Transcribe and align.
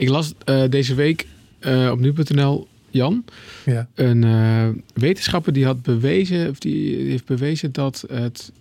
Ik 0.00 0.08
las 0.08 0.32
eh, 0.44 0.62
deze 0.68 0.94
week 0.94 1.26
eh, 1.58 1.88
op 1.92 2.00
nu.nl, 2.00 2.68
Jan, 2.90 3.24
Ja. 3.64 3.88
een 3.94 4.24
eh, 4.24 4.68
wetenschapper 4.94 5.52
die 5.52 5.64
had 5.64 5.82
bewezen, 5.82 6.48
of 6.48 6.58
die 6.58 6.96
heeft 7.10 7.24
bewezen 7.24 7.72
dat 7.72 8.04
het 8.12 8.52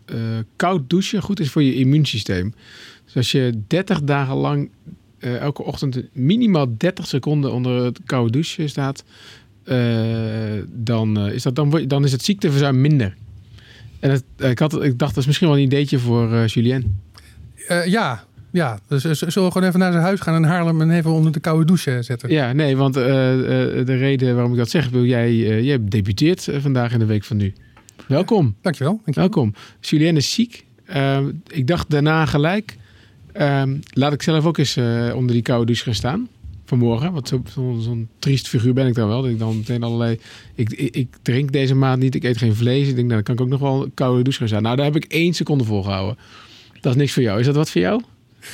koud 0.56 0.90
douchen 0.90 1.22
goed 1.22 1.40
is 1.40 1.50
voor 1.50 1.64
je 1.64 1.76
immuunsysteem. 1.76 2.54
Dus 3.06 3.16
als 3.16 3.32
je 3.32 3.62
30 3.68 4.02
dagen 4.02 4.36
lang 4.36 4.70
elke 5.20 5.64
ochtend 5.64 6.02
minimaal 6.14 6.78
30 6.78 7.08
seconden 7.08 7.54
onder 7.54 7.84
het 7.84 8.00
koude 8.06 8.32
douche 8.32 8.68
staat, 8.68 9.04
dan, 10.68 11.20
is 11.20 11.44
dat, 11.44 11.56
dan, 11.56 11.84
dan 11.88 12.04
is 12.04 12.12
het 12.12 12.24
ziekteverzuim 12.24 12.82
minder. 12.82 13.16
En 14.00 14.12
het, 14.12 14.24
ik, 14.38 14.60
had, 14.60 14.84
ik 14.84 14.98
dacht, 15.00 15.14
dat 15.14 15.18
is 15.22 15.26
misschien 15.26 15.48
wel 15.48 15.58
een 15.58 15.64
ideetje 15.64 16.00
voor 16.00 16.46
Julien. 16.46 17.00
Ja, 17.86 18.24
ja. 18.52 18.80
Dus 18.88 19.04
eh, 19.06 19.12
zullen 19.14 19.48
we 19.48 19.52
gewoon 19.54 19.68
even 19.68 19.80
naar 19.80 19.92
zijn 19.92 20.04
huis 20.04 20.20
gaan 20.20 20.36
in 20.36 20.44
Haarlem 20.44 20.82
en 20.82 20.92
even 20.92 21.12
onder 21.12 21.32
de 21.32 21.40
koude 21.40 21.66
douche 21.66 22.02
zetten? 22.02 22.30
Ja, 22.32 22.54
nee, 22.54 22.78
want 22.78 22.96
eh, 22.98 23.34
eh, 23.34 23.86
de 23.86 23.96
reden 23.96 24.34
waarom 24.34 24.52
ik 24.52 24.58
dat 24.58 24.70
zeg, 24.70 24.90
wil 24.90 25.06
jij, 25.06 25.28
eh, 25.28 25.64
jij 25.64 25.78
debuteert 25.88 26.48
eh, 26.48 26.60
vandaag 26.60 26.94
in 26.94 27.00
de 27.00 27.06
week 27.06 27.24
van 27.24 27.38
nu. 27.38 27.54
Welkom, 28.08 28.56
Dankjewel. 28.62 28.94
dankjewel. 28.94 29.30
welkom. 29.30 29.54
Julien 29.80 30.16
is 30.18 30.34
ziek. 30.34 30.66
Ehm, 30.86 31.30
ik 31.48 31.68
dacht 31.68 31.90
daarna 31.90 32.26
gelijk, 32.26 32.78
ehm, 33.32 33.78
laat 33.94 34.14
ik 34.14 34.22
zelf 34.22 34.46
ook 34.46 34.58
eens 34.58 34.76
eh, 34.76 35.12
onder 35.16 35.34
die 35.34 35.42
koude 35.42 35.66
douche 35.66 35.84
gaan 35.84 35.94
staan. 35.94 36.28
Vanmorgen, 36.66 37.12
want 37.12 37.28
zo- 37.28 37.42
zo- 37.54 37.78
zo'n 37.80 38.10
triest 38.20 38.48
figuur 38.48 38.74
ben 38.74 38.88
ik 38.88 38.94
dan 38.96 39.08
wel. 39.08 39.22
Dat 39.22 39.32
ik 39.32 39.40
dan 39.40 39.58
meteen 39.58 39.84
allerlei. 39.84 40.20
Ik, 40.56 40.70
ik, 40.72 40.96
ik 40.96 41.08
drink 41.22 41.52
deze 41.52 41.76
maand 41.76 42.02
niet, 42.02 42.16
ik 42.16 42.24
eet 42.24 42.38
geen 42.38 42.56
vlees. 42.56 42.88
Ik 42.88 42.96
denk, 42.96 43.08
nou, 43.10 43.24
dan 43.24 43.24
kan 43.24 43.34
ik 43.36 43.42
ook 43.42 43.60
nog 43.60 43.60
wel 43.72 43.84
een 43.84 43.94
koude 43.94 44.22
douche 44.24 44.40
gaan 44.40 44.48
staan. 44.48 44.62
Nou, 44.62 44.76
daar 44.76 44.86
heb 44.86 44.96
ik 44.96 45.04
één 45.06 45.34
seconde 45.34 45.64
volgehouden. 45.64 46.18
Dat 46.82 46.92
is 46.94 46.98
niks 47.00 47.12
voor 47.14 47.24
jou. 47.24 47.40
Is 47.40 47.46
dat 47.46 47.56
wat 47.56 47.70
voor 47.70 47.82
jou? 47.82 48.02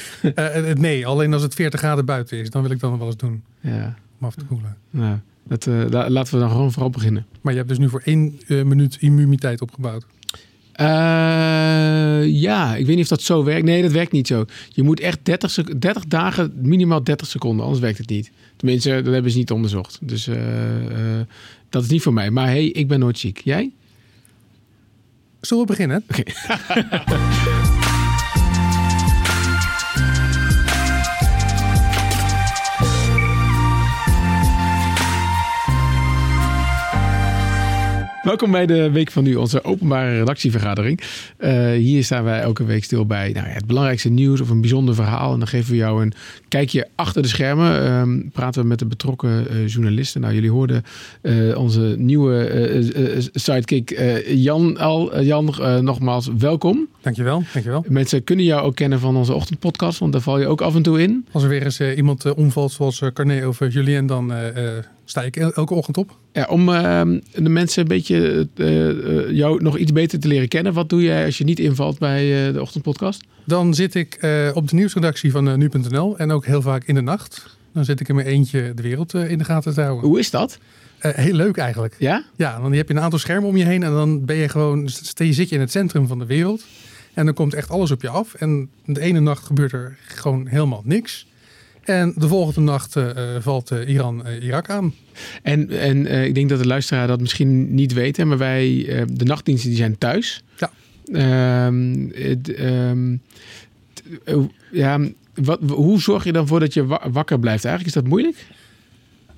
Eh, 0.36 0.70
eh, 0.70 0.78
nee, 0.78 1.08
alleen 1.08 1.34
als 1.34 1.42
het 1.42 1.54
40 1.54 1.80
graden 1.80 2.06
buiten 2.06 2.38
is, 2.40 2.50
dan 2.50 2.62
wil 2.62 2.72
ik 2.72 2.80
dat 2.80 2.90
nog 2.90 3.00
wel 3.00 3.08
eens 3.08 3.18
doen. 3.18 3.44
Ja, 3.62 3.96
Om 4.20 4.28
af 4.28 4.36
te 4.36 4.46
koelen. 4.46 4.78
dat, 5.44 5.68
eh, 5.68 5.84
la- 5.90 6.10
laten 6.10 6.34
we 6.34 6.40
dan 6.40 6.50
gewoon 6.50 6.72
vooral 6.72 6.90
beginnen. 6.90 7.26
Maar 7.42 7.52
je 7.52 7.58
hebt 7.58 7.70
dus 7.70 7.78
nu 7.80 7.90
voor 7.90 8.02
één 8.06 8.40
minuut 8.48 8.98
immuniteit 9.00 9.62
opgebouwd. 9.62 10.06
Ja, 12.28 12.76
ik 12.76 12.86
weet 12.86 12.96
niet 12.96 13.04
of 13.04 13.08
dat 13.10 13.22
zo 13.22 13.44
werkt. 13.44 13.66
Nee, 13.66 13.82
dat 13.82 13.92
werkt 13.92 14.12
niet 14.12 14.28
zo. 14.28 14.46
Je 14.70 14.84
moet 14.84 15.00
echt 15.00 15.20
30, 15.24 15.52
sec- 15.52 15.82
30 15.82 16.06
dagen, 16.06 16.54
minimaal 16.62 17.04
30 17.04 17.28
seconden, 17.28 17.64
anders 17.64 17.82
werkt 17.84 17.98
het 17.98 18.10
niet. 18.10 18.32
Tenminste, 18.56 19.02
dat 19.02 19.14
hebben 19.14 19.32
ze 19.32 19.38
niet 19.38 19.52
onderzocht. 19.52 19.98
Dus 20.02 20.30
dat 21.70 21.84
is 21.84 21.90
niet 21.90 22.02
voor 22.02 22.14
mij. 22.14 22.30
Maar 22.32 22.48
hey, 22.48 22.66
ik 22.66 22.88
ben 22.88 23.00
nooit 23.00 23.20
ziek. 23.20 23.42
Jij? 23.44 23.72
Zullen 25.42 25.66
we 25.66 25.70
beginnen? 25.70 26.04
Welkom 38.26 38.52
bij 38.52 38.66
de 38.66 38.92
Week 38.92 39.12
van 39.12 39.24
Nu, 39.24 39.36
onze 39.36 39.64
openbare 39.64 40.18
redactievergadering. 40.18 41.02
Eh, 41.38 41.72
hier 41.72 42.04
staan 42.04 42.24
wij 42.24 42.40
elke 42.40 42.66
week 42.66 42.84
stil 42.84 43.06
bij 43.06 43.32
nou 43.32 43.48
ja, 43.48 43.54
het 43.54 43.66
belangrijkste 43.66 44.10
nieuws 44.10 44.42
of 44.42 44.50
een 44.50 44.62
bijzonder 44.62 44.96
verhaal. 44.96 45.34
En 45.34 45.40
dan 45.40 45.48
geven 45.48 45.72
we 45.72 45.78
jou 45.78 46.02
een 46.02 46.14
kijkje 46.48 46.88
achter 46.96 47.22
de 47.22 47.28
schermen. 47.28 47.84
Ehm, 47.84 48.20
praten 48.34 48.62
we 48.62 48.68
met 48.68 48.80
de 48.80 48.86
betrokken 48.86 49.50
eh, 49.50 49.68
journalisten. 49.68 50.22
Nou, 50.22 50.34
jullie 50.34 50.52
hoorden 50.52 50.84
eh, 51.22 51.58
onze 51.58 51.96
nieuwe 51.98 53.30
sidekick 53.34 54.02
Jan 54.28 54.78
al. 54.78 55.22
Jan, 55.22 55.56
nogmaals 55.82 56.30
welkom. 56.38 56.88
Dankjewel, 57.02 57.44
dankjewel. 57.54 57.86
Mensen 57.88 58.24
kunnen 58.24 58.46
jou 58.46 58.62
ook 58.62 58.76
kennen 58.76 59.00
van 59.00 59.16
onze 59.16 59.34
ochtendpodcast, 59.34 60.00
want 60.00 60.12
daar 60.12 60.22
val 60.22 60.40
je 60.40 60.48
ook 60.48 60.62
af 60.62 60.76
en 60.76 60.82
toe 60.82 61.02
in. 61.02 61.26
Als 61.32 61.44
er 61.44 61.50
weer 61.50 61.64
eens 61.64 61.82
iemand 61.82 62.34
omvalt 62.34 62.72
zoals 62.72 63.02
Carné 63.14 63.48
of 63.48 63.60
Julien, 63.70 64.06
dan 64.06 64.34
sta 65.06 65.22
ik 65.22 65.36
el 65.36 65.54
elke 65.54 65.74
ochtend 65.74 65.98
op. 65.98 66.18
Ja, 66.34 66.46
om 66.50 66.70
uh, 66.70 67.02
de 67.34 67.50
mensen 67.50 67.82
een 67.82 67.88
beetje 67.88 68.48
uh, 68.56 69.32
jou 69.32 69.64
nog 69.64 69.78
iets 69.78 69.92
beter 69.92 70.20
te 70.20 70.28
leren 70.28 70.48
kennen. 70.48 70.74
Wat 70.74 70.90
doe 70.90 71.02
jij 71.02 71.26
als 71.26 71.38
je 71.38 71.44
niet 71.44 71.60
invalt 71.60 72.00
bij 72.00 72.48
uh, 72.48 72.54
de 72.54 72.62
ochtendpodcast? 72.62 73.24
Dan 73.46 73.74
zit 73.74 73.96
ik 73.96 74.18
uh, 74.22 74.52
op 74.54 74.70
de 74.70 74.76
nieuwsredactie 74.76 75.32
van 75.32 75.48
uh, 75.48 75.56
nu.nl 75.56 76.18
en 76.18 76.32
ook 76.32 76.46
heel 76.46 76.62
vaak 76.62 76.84
in 76.84 76.96
de 76.96 77.02
nacht. 77.02 77.58
Dan 77.74 77.86
zit 77.86 78.00
ik 78.00 78.08
in 78.08 78.16
mijn 78.16 78.28
eentje 78.28 78.74
de 78.74 78.82
wereld 78.82 79.14
uh, 79.14 79.32
in 79.32 79.38
de 79.38 79.44
gaten 79.44 79.74
te 79.74 79.82
houden. 79.82 80.10
Hoe 80.10 80.20
is 80.20 80.30
dat? 80.30 80.58
Uh, 81.02 81.12
heel 81.14 81.34
leuk 81.34 81.58
eigenlijk. 81.58 81.96
Ja? 82.00 82.24
Ja, 82.36 82.60
dan 82.60 82.74
heb 82.74 82.88
je 82.88 82.94
een 82.94 83.02
aantal 83.02 83.20
schermen 83.20 83.50
om 83.50 83.58
je 83.58 83.66
heen 83.66 83.84
en 83.84 83.92
dan 83.92 84.26
ben 84.26 84.36
je 84.36 84.50
gewoon, 84.50 84.90
je 85.16 85.34
zit 85.34 85.50
je 85.50 85.56
in 85.56 85.62
het 85.62 85.72
centrum 85.72 86.08
van 86.08 86.20
de 86.20 86.26
wereld. 86.26 86.66
En 87.14 87.26
dan 87.26 87.34
komt 87.34 87.54
echt 87.54 87.70
alles 87.70 87.92
op 87.92 88.02
je 88.02 88.10
af. 88.10 88.34
En 88.34 88.70
de 88.86 89.00
ene 89.00 89.20
nacht 89.20 89.46
gebeurt 89.46 89.72
er 89.72 89.98
gewoon 90.08 90.48
helemaal 90.48 90.82
niks. 90.86 91.28
En 91.86 92.14
de 92.18 92.28
volgende 92.28 92.72
nacht 92.72 92.96
uh, 92.96 93.10
valt 93.40 93.72
uh, 93.72 93.90
Iran 93.90 94.24
Irak 94.42 94.70
aan. 94.70 94.94
En, 95.42 95.70
en 95.70 96.26
ik 96.26 96.36
denk 96.36 96.50
dat 96.50 96.60
de 96.60 96.68
luisteraar 96.68 97.08
dat 97.08 97.22
misschien 97.22 97.74
niet 97.74 97.94
weten, 97.94 98.28
maar 98.28 98.38
wij, 98.38 98.86
de 99.14 99.26
nachtdiensten 99.26 99.70
die 99.70 99.78
zijn 99.78 99.98
thuis. 99.98 100.44
Ja. 100.58 100.72
Um, 101.68 102.12
het, 102.14 102.60
um, 102.60 103.22
ja, 104.72 105.00
wat, 105.34 105.60
hoe 105.68 106.02
zorg 106.02 106.24
je 106.24 106.32
dan 106.32 106.48
voor 106.48 106.60
dat 106.60 106.74
je 106.74 106.86
wakker 107.12 107.40
blijft? 107.40 107.66
Eigenlijk 107.66 107.96
is 107.96 108.02
dat 108.02 108.12
moeilijk? 108.12 108.46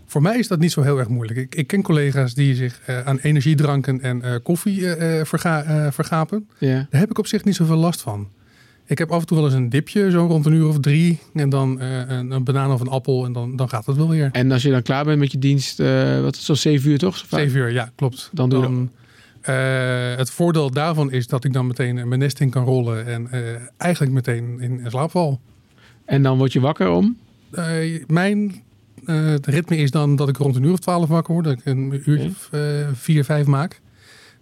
Voor 0.06 0.22
mij 0.22 0.38
is 0.38 0.48
dat 0.48 0.60
niet 0.60 0.72
zo 0.72 0.82
heel 0.82 0.98
erg 0.98 1.08
moeilijk. 1.08 1.40
Ik, 1.40 1.56
ik 1.56 1.68
ken 1.68 1.82
collega's 1.82 2.34
die 2.34 2.56
zich 2.56 2.82
uh, 2.90 3.06
aan 3.06 3.18
energiedranken 3.18 4.02
en 4.02 4.22
uh, 4.26 4.36
koffie 4.44 4.82
verga, 5.24 5.92
vergapen. 5.92 6.48
Ja. 6.58 6.88
Daar 6.90 7.00
heb 7.02 7.10
ik 7.10 7.18
op 7.18 7.28
zich 7.28 7.44
niet 7.44 7.56
zoveel 7.56 7.76
last 7.76 8.02
van. 8.02 8.28
Ik 8.88 8.98
heb 8.98 9.12
af 9.12 9.20
en 9.20 9.26
toe 9.26 9.38
wel 9.38 9.46
eens 9.46 9.56
een 9.56 9.70
dipje, 9.70 10.12
zo 10.12 10.26
rond 10.26 10.46
een 10.46 10.54
uur 10.54 10.68
of 10.68 10.80
drie. 10.80 11.20
En 11.34 11.50
dan 11.50 11.82
een, 11.82 12.32
een 12.32 12.44
banaan 12.44 12.72
of 12.72 12.82
een 12.82 12.88
appel 12.88 13.26
en 13.26 13.34
dan, 13.34 13.56
dan 13.56 13.70
gaat 13.70 13.86
het 13.86 13.96
wel 13.96 14.10
weer. 14.10 14.30
En 14.32 14.52
als 14.52 14.62
je 14.62 14.72
dan 14.72 14.82
klaar 14.82 15.06
bent 15.06 15.20
met 15.20 15.32
je 15.32 15.40
dienst, 15.40 15.78
wat 16.22 16.36
is 16.36 16.46
zo 16.46 16.54
zeven 16.54 16.92
uur 16.92 16.98
toch? 16.98 17.26
Zeven 17.30 17.60
uur, 17.60 17.72
ja, 17.72 17.92
klopt. 17.96 18.30
Dan 18.34 18.50
doe 18.50 18.62
je 18.62 18.88
het 20.18 20.30
voordeel 20.30 20.72
daarvan 20.72 21.12
is 21.12 21.28
dat 21.28 21.44
ik 21.44 21.54
dan 21.54 21.68
meteen 21.68 22.08
mijn 22.08 22.20
nest 22.20 22.40
in 22.40 22.50
kan 22.50 22.64
rollen. 22.64 23.06
En 23.06 23.30
eigenlijk 23.78 24.14
meteen 24.14 24.60
in 24.60 24.82
slaap 24.88 25.12
val. 25.12 25.40
En 26.06 26.24
dan 26.24 26.38
word 26.38 26.54
je 26.54 26.60
wakker 26.60 26.90
om? 26.90 27.18
mijn 28.08 28.64
het 29.06 29.46
ritme 29.46 29.78
is 29.78 29.92
dan 29.92 30.16
dat 30.16 30.30
ik 30.30 30.38
rond 30.38 30.56
een 30.56 30.64
uur 30.64 30.72
of 30.72 30.80
twaalf 30.80 31.08
wakker 31.08 31.34
word. 31.34 31.46
Dat 31.46 31.54
ik 31.54 31.66
een 31.66 32.02
uurtje 32.06 32.30
of 32.30 32.50
uh, 32.54 32.88
vier, 32.94 33.24
vijf 33.24 33.46
maak. 33.46 33.82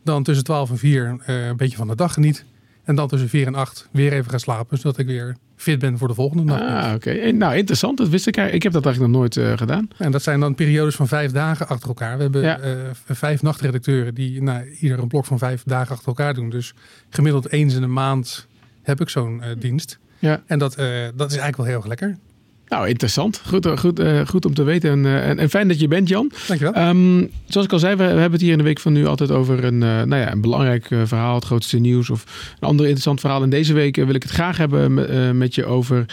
Dan 0.03 0.23
tussen 0.23 0.43
twaalf 0.43 0.69
en 0.69 0.77
vier 0.77 1.17
een 1.25 1.57
beetje 1.57 1.77
van 1.77 1.87
de 1.87 1.95
dag 1.95 2.13
geniet. 2.13 2.45
En 2.85 2.95
dan 2.95 3.07
tussen 3.07 3.29
vier 3.29 3.47
en 3.47 3.55
acht 3.55 3.87
weer 3.91 4.13
even 4.13 4.29
gaan 4.29 4.39
slapen. 4.39 4.77
Zodat 4.77 4.97
ik 4.97 5.05
weer 5.05 5.35
fit 5.55 5.79
ben 5.79 5.97
voor 5.97 6.07
de 6.07 6.13
volgende 6.13 6.43
nacht. 6.43 6.61
Ah, 6.61 6.93
oké. 6.95 7.09
Okay. 7.09 7.29
Nou, 7.29 7.55
interessant. 7.55 7.97
Dat 7.97 8.09
wist 8.09 8.27
ik 8.27 8.37
eigenlijk. 8.37 8.65
Ik 8.65 8.73
heb 8.73 8.83
dat 8.83 8.93
eigenlijk 8.93 9.13
nog 9.13 9.21
nooit 9.21 9.59
gedaan. 9.59 9.87
En 9.97 10.11
dat 10.11 10.23
zijn 10.23 10.39
dan 10.39 10.55
periodes 10.55 10.95
van 10.95 11.07
vijf 11.07 11.31
dagen 11.31 11.67
achter 11.67 11.87
elkaar. 11.87 12.17
We 12.17 12.23
hebben 12.23 12.41
ja. 12.41 12.59
vijf 13.05 13.41
nachtredacteuren 13.41 14.13
die 14.13 14.41
nou, 14.41 14.69
ieder 14.79 14.99
een 14.99 15.07
blok 15.07 15.25
van 15.25 15.37
vijf 15.37 15.63
dagen 15.65 15.91
achter 15.91 16.07
elkaar 16.07 16.33
doen. 16.33 16.49
Dus 16.49 16.73
gemiddeld 17.09 17.51
eens 17.51 17.75
in 17.75 17.83
een 17.83 17.93
maand 17.93 18.47
heb 18.81 19.01
ik 19.01 19.09
zo'n 19.09 19.41
dienst. 19.59 19.99
Ja. 20.19 20.41
En 20.45 20.59
dat, 20.59 20.75
dat 21.15 21.31
is 21.31 21.37
eigenlijk 21.37 21.57
wel 21.57 21.65
heel 21.65 21.77
erg 21.77 21.85
lekker. 21.85 22.17
Nou, 22.67 22.87
interessant. 22.87 23.41
Goed, 23.45 23.79
goed, 23.79 23.99
uh, 23.99 24.21
goed 24.27 24.45
om 24.45 24.53
te 24.53 24.63
weten. 24.63 24.91
En, 24.91 25.03
uh, 25.03 25.29
en, 25.29 25.39
en, 25.39 25.49
fijn 25.49 25.67
dat 25.67 25.79
je 25.79 25.87
bent, 25.87 26.09
Jan. 26.09 26.31
Dankjewel. 26.47 26.87
Um, 26.87 27.29
zoals 27.47 27.67
ik 27.67 27.73
al 27.73 27.79
zei, 27.79 27.95
we, 27.95 28.03
we, 28.03 28.09
hebben 28.09 28.31
het 28.31 28.41
hier 28.41 28.51
in 28.51 28.57
de 28.57 28.63
week 28.63 28.79
van 28.79 28.93
nu 28.93 29.05
altijd 29.05 29.31
over 29.31 29.63
een, 29.63 29.73
uh, 29.81 30.01
nou 30.01 30.15
ja, 30.15 30.31
een 30.31 30.41
belangrijk 30.41 30.87
verhaal, 31.03 31.35
het 31.35 31.45
grootste 31.45 31.77
nieuws 31.77 32.09
of 32.09 32.53
een 32.59 32.67
ander 32.67 32.85
interessant 32.85 33.19
verhaal. 33.19 33.43
En 33.43 33.49
deze 33.49 33.73
week 33.73 33.95
wil 33.95 34.15
ik 34.15 34.23
het 34.23 34.31
graag 34.31 34.57
hebben 34.57 34.93
met, 34.93 35.33
met 35.33 35.55
je 35.55 35.65
over 35.65 36.05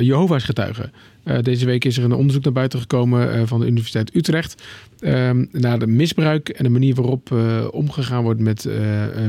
Jehovah's 0.00 0.44
getuigen. 0.44 0.92
deze 1.42 1.66
week 1.66 1.84
is 1.84 1.98
er 1.98 2.04
een 2.04 2.12
onderzoek 2.12 2.44
naar 2.44 2.52
buiten 2.52 2.80
gekomen 2.80 3.48
van 3.48 3.60
de 3.60 3.66
Universiteit 3.66 4.14
Utrecht. 4.14 4.62
Um, 5.00 5.48
naar 5.52 5.78
de 5.78 5.86
misbruik 5.86 6.48
en 6.48 6.64
de 6.64 6.70
manier 6.70 6.94
waarop 6.94 7.34
omgegaan 7.70 8.22
wordt 8.22 8.40
met, 8.40 8.68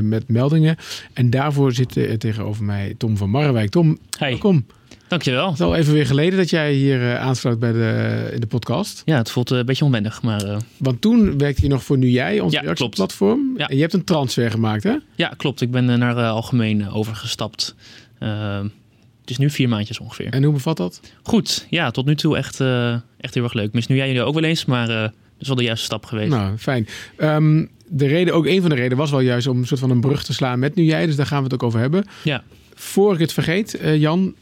met 0.02 0.28
meldingen. 0.28 0.76
En 1.12 1.30
daarvoor 1.30 1.72
zit 1.72 2.20
tegenover 2.20 2.64
mij 2.64 2.94
Tom 2.98 3.16
van 3.16 3.30
Marrewijk. 3.30 3.70
Tom, 3.70 3.98
hey. 4.18 4.30
welkom. 4.30 4.64
Dankjewel. 5.10 5.46
Het 5.46 5.54
is 5.54 5.60
al 5.60 5.74
even 5.74 5.92
weer 5.92 6.06
geleden 6.06 6.38
dat 6.38 6.50
jij 6.50 6.72
hier 6.72 7.00
uh, 7.00 7.20
aansluit 7.20 7.58
bij 7.58 7.72
de, 7.72 8.30
in 8.32 8.40
de 8.40 8.46
podcast. 8.46 9.02
Ja, 9.04 9.16
het 9.16 9.30
voelt 9.30 9.50
een 9.50 9.66
beetje 9.66 9.84
onwennig, 9.84 10.22
maar... 10.22 10.46
Uh... 10.46 10.56
Want 10.76 11.00
toen 11.00 11.38
werkte 11.38 11.62
je 11.62 11.68
nog 11.68 11.82
voor 11.82 11.98
Nu 11.98 12.08
Jij, 12.08 12.40
onze 12.40 12.56
ja, 12.56 12.62
reactieplatform. 12.62 13.54
Ja. 13.56 13.68
En 13.68 13.74
je 13.74 13.80
hebt 13.80 13.92
een 13.92 14.04
transfer 14.04 14.50
gemaakt, 14.50 14.82
hè? 14.82 14.96
Ja, 15.14 15.28
klopt. 15.36 15.60
Ik 15.60 15.70
ben 15.70 15.84
naar 15.84 16.16
Algemeen 16.16 16.90
overgestapt. 16.90 17.74
Ehm, 18.18 18.62
het 19.20 19.30
is 19.30 19.38
nu 19.38 19.50
vier 19.50 19.68
maandjes 19.68 19.98
ongeveer. 19.98 20.32
En 20.32 20.42
hoe 20.42 20.52
bevat 20.52 20.76
dat? 20.76 21.00
Goed. 21.22 21.66
Ja, 21.70 21.90
tot 21.90 22.06
nu 22.06 22.14
toe 22.14 22.36
echt, 22.36 22.60
echt 23.20 23.34
heel 23.34 23.42
erg 23.42 23.52
leuk. 23.52 23.72
Mis 23.72 23.86
Nu 23.86 23.96
Jij 23.96 24.06
jullie 24.06 24.22
ook 24.22 24.34
wel 24.34 24.44
eens, 24.44 24.64
maar 24.64 24.86
dat 24.86 25.12
is 25.38 25.46
wel 25.46 25.56
de 25.56 25.62
juiste 25.62 25.84
stap 25.84 26.06
geweest. 26.06 26.30
Nou, 26.30 26.56
fijn. 26.56 26.88
Um, 27.18 27.70
de 27.88 28.06
reden, 28.06 28.34
ook 28.34 28.46
een 28.46 28.60
van 28.60 28.70
de 28.70 28.76
redenen 28.76 28.98
was 28.98 29.10
wel 29.10 29.20
juist 29.20 29.46
om 29.46 29.58
een 29.58 29.66
soort 29.66 29.80
van 29.80 29.90
een 29.90 30.00
brug 30.00 30.24
te 30.24 30.32
slaan 30.32 30.58
met 30.58 30.74
Nu 30.74 30.84
Jij. 30.84 31.06
Dus 31.06 31.16
daar 31.16 31.26
gaan 31.26 31.38
we 31.38 31.44
het 31.44 31.54
ook 31.54 31.62
over 31.62 31.80
hebben. 31.80 32.04
Ja. 32.22 32.42
Voor 32.74 33.14
ik 33.14 33.20
het 33.20 33.32
vergeet, 33.32 33.78
Jan, 33.96 34.34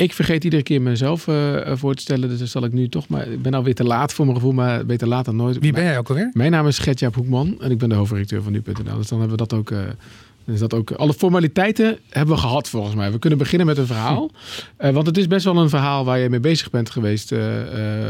ik 0.00 0.12
vergeet 0.12 0.44
iedere 0.44 0.62
keer 0.62 0.82
mezelf 0.82 1.26
uh, 1.26 1.60
voor 1.74 1.94
te 1.94 2.02
stellen. 2.02 2.28
Dus 2.28 2.38
dan 2.38 2.46
zal 2.46 2.64
ik 2.64 2.72
nu 2.72 2.88
toch 2.88 3.08
maar. 3.08 3.28
Ik 3.28 3.42
ben 3.42 3.54
alweer 3.54 3.74
te 3.74 3.84
laat 3.84 4.12
voor 4.12 4.24
mijn 4.24 4.36
gevoel, 4.36 4.52
maar 4.52 4.86
beter 4.86 5.08
laat 5.08 5.24
dan 5.24 5.36
nooit. 5.36 5.58
Wie 5.58 5.72
ben 5.72 5.84
jij 5.84 5.98
ook 5.98 6.08
alweer? 6.08 6.30
Mijn 6.32 6.50
naam 6.50 6.66
is 6.66 6.78
Gertjaap 6.78 7.14
Hoekman 7.14 7.56
en 7.60 7.70
ik 7.70 7.78
ben 7.78 7.88
de 7.88 7.94
hoofdredacteur 7.94 8.42
van 8.42 8.52
nu.nl. 8.52 8.96
Dus 8.96 9.08
dan 9.08 9.18
hebben 9.20 9.38
we 9.38 9.46
dat 9.46 9.52
ook 9.52 9.70
uh, 9.70 9.78
Dus 10.44 10.58
dat 10.58 10.74
ook, 10.74 10.90
alle 10.90 11.14
formaliteiten 11.14 11.98
hebben 12.08 12.34
we 12.34 12.40
gehad 12.40 12.68
volgens 12.68 12.94
mij. 12.94 13.12
We 13.12 13.18
kunnen 13.18 13.38
beginnen 13.38 13.66
met 13.66 13.78
een 13.78 13.86
verhaal. 13.86 14.30
Uh, 14.80 14.90
want 14.90 15.06
het 15.06 15.16
is 15.16 15.26
best 15.26 15.44
wel 15.44 15.56
een 15.56 15.68
verhaal 15.68 16.04
waar 16.04 16.18
je 16.18 16.28
mee 16.28 16.40
bezig 16.40 16.70
bent 16.70 16.90
geweest 16.90 17.32
uh, 17.32 17.38
uh, 17.38 17.64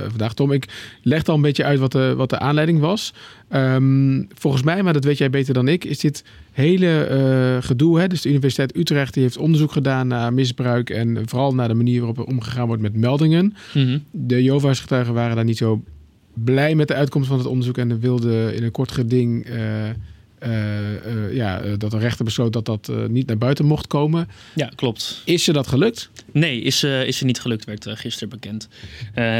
vandaag. 0.08 0.34
Tom, 0.34 0.52
ik 0.52 0.68
leg 1.02 1.24
al 1.24 1.34
een 1.34 1.40
beetje 1.40 1.64
uit 1.64 1.78
wat 1.78 1.92
de, 1.92 2.14
wat 2.16 2.30
de 2.30 2.38
aanleiding 2.38 2.80
was. 2.80 3.14
Um, 3.52 4.28
volgens 4.34 4.62
mij, 4.62 4.82
maar 4.82 4.92
dat 4.92 5.04
weet 5.04 5.18
jij 5.18 5.30
beter 5.30 5.54
dan 5.54 5.68
ik, 5.68 5.84
is 5.84 5.98
dit 5.98 6.24
hele 6.52 7.58
gedoe. 7.62 8.00
Hè? 8.00 8.06
Dus 8.06 8.22
de 8.22 8.28
Universiteit 8.28 8.76
Utrecht 8.76 9.14
die 9.14 9.22
heeft 9.22 9.36
onderzoek 9.36 9.72
gedaan 9.72 10.06
naar 10.06 10.32
misbruik. 10.32 10.90
En 10.90 11.22
vooral 11.24 11.54
naar 11.54 11.68
de 11.68 11.74
manier 11.74 11.98
waarop 11.98 12.18
er 12.18 12.24
omgegaan 12.24 12.66
wordt 12.66 12.82
met 12.82 12.96
meldingen. 12.96 13.44
Mm 13.74 13.84
-hmm. 13.84 14.04
De 14.10 14.42
Jehovah's 14.42 14.80
getuigen 14.80 15.14
waren 15.14 15.36
daar 15.36 15.44
niet 15.44 15.56
zo 15.56 15.82
blij 16.34 16.74
met 16.74 16.88
de 16.88 16.94
uitkomst 16.94 17.28
van 17.28 17.38
het 17.38 17.46
onderzoek. 17.46 17.78
En 17.78 18.00
wilden 18.00 18.54
in 18.54 18.62
een 18.62 18.70
kort 18.70 18.92
geding 18.92 19.46
ja, 21.32 21.60
dat 21.76 21.90
de 21.90 21.98
rechter 21.98 22.24
besloot 22.24 22.52
dat 22.52 22.64
dat 22.64 22.90
niet 23.08 23.26
naar 23.26 23.38
buiten 23.38 23.64
mocht 23.64 23.86
komen. 23.86 24.28
Ja, 24.54 24.70
klopt. 24.74 25.22
Is 25.24 25.44
ze 25.44 25.52
dat 25.52 25.66
gelukt? 25.66 26.10
Nee, 26.32 26.60
is, 26.60 26.84
is 26.84 27.16
ze 27.16 27.24
niet 27.24 27.40
gelukt, 27.40 27.64
werd 27.64 27.86
gisteren 27.88 28.28
bekend. 28.28 28.68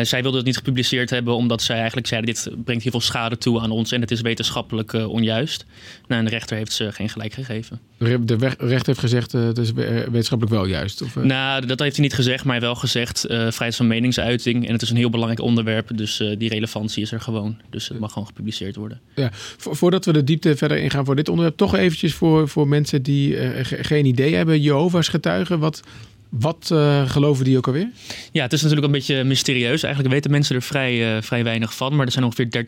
zij 0.03 0.23
wilde 0.23 0.37
het 0.37 0.47
niet 0.47 0.57
gepubliceerd 0.57 1.11
hebben 1.11 1.35
omdat 1.35 1.63
zij 1.63 1.77
eigenlijk 1.77 2.07
zeiden... 2.07 2.35
dit 2.35 2.51
brengt 2.65 2.83
heel 2.83 2.93
veel 2.93 3.01
schade 3.01 3.39
toe 3.39 3.61
aan 3.61 3.71
ons 3.71 3.93
en 3.93 4.01
het 4.01 4.11
is 4.11 4.21
wetenschappelijk 4.21 4.93
onjuist. 4.93 5.65
Nou, 6.09 6.21
en 6.21 6.25
de 6.27 6.31
rechter 6.31 6.57
heeft 6.57 6.73
ze 6.73 6.93
geen 6.93 7.09
gelijk 7.09 7.33
gegeven. 7.33 7.81
De 7.99 8.37
rechter 8.59 8.87
heeft 8.87 8.99
gezegd 8.99 9.33
het 9.33 9.59
is 9.59 9.73
wetenschappelijk 9.73 10.57
wel 10.57 10.67
juist? 10.67 11.03
Of, 11.03 11.15
Nou, 11.15 11.67
dat 11.67 11.79
heeft 11.79 11.97
hij 11.97 12.05
niet 12.05 12.15
gezegd, 12.15 12.45
maar 12.45 12.61
wel 12.61 12.75
gezegd... 12.75 13.21
vrijheid 13.29 13.77
van 13.77 13.87
meningsuiting 13.87 14.67
en 14.67 14.73
het 14.73 14.83
is 14.83 14.91
een 14.91 14.97
heel 14.97 15.11
belangrijk 15.11 15.41
onderwerp... 15.41 15.97
dus 15.97 16.17
die 16.39 16.49
relevantie 16.49 17.03
is 17.03 17.13
er 17.13 17.21
gewoon. 17.21 17.59
Dus 17.71 17.89
het 17.89 17.99
mag 17.99 18.13
gewoon 18.13 18.29
gepubliceerd 18.29 18.77
worden. 18.77 19.01
Ja, 19.15 19.31
voordat 19.57 20.05
we 20.05 20.13
de 20.13 20.25
diepte 20.25 20.57
verder 20.57 20.79
in 20.79 20.91
gaan 20.91 21.05
voor 21.05 21.17
dit 21.17 21.29
onderwerp. 21.29 21.57
Toch 21.57 21.75
eventjes 21.75 22.15
voor, 22.15 22.49
voor 22.49 22.69
mensen 22.69 23.03
die 23.03 23.35
uh, 23.35 23.51
geen 23.63 24.07
idee 24.07 24.35
hebben. 24.35 24.61
Jehovah's 24.61 25.09
getuigen, 25.09 25.59
wat, 25.59 25.83
wat 26.31 26.71
uh, 26.73 27.11
geloven 27.11 27.45
die 27.45 27.57
ook 27.57 27.67
alweer? 27.67 27.91
Ja, 28.33 28.43
het 28.43 28.53
is 28.53 28.63
natuurlijk 28.63 28.87
een 28.87 28.93
beetje 28.99 29.25
mysterieus. 29.25 29.83
Eigenlijk 29.83 30.15
weten 30.15 30.31
mensen 30.31 30.57
er 30.57 30.63
vrij, 30.63 31.17
uh, 31.17 31.23
vrij 31.23 31.45
weinig 31.45 31.75
van. 31.75 31.97
Maar 31.97 32.07
er 32.07 32.13
zijn 32.13 32.25
ongeveer 32.25 32.65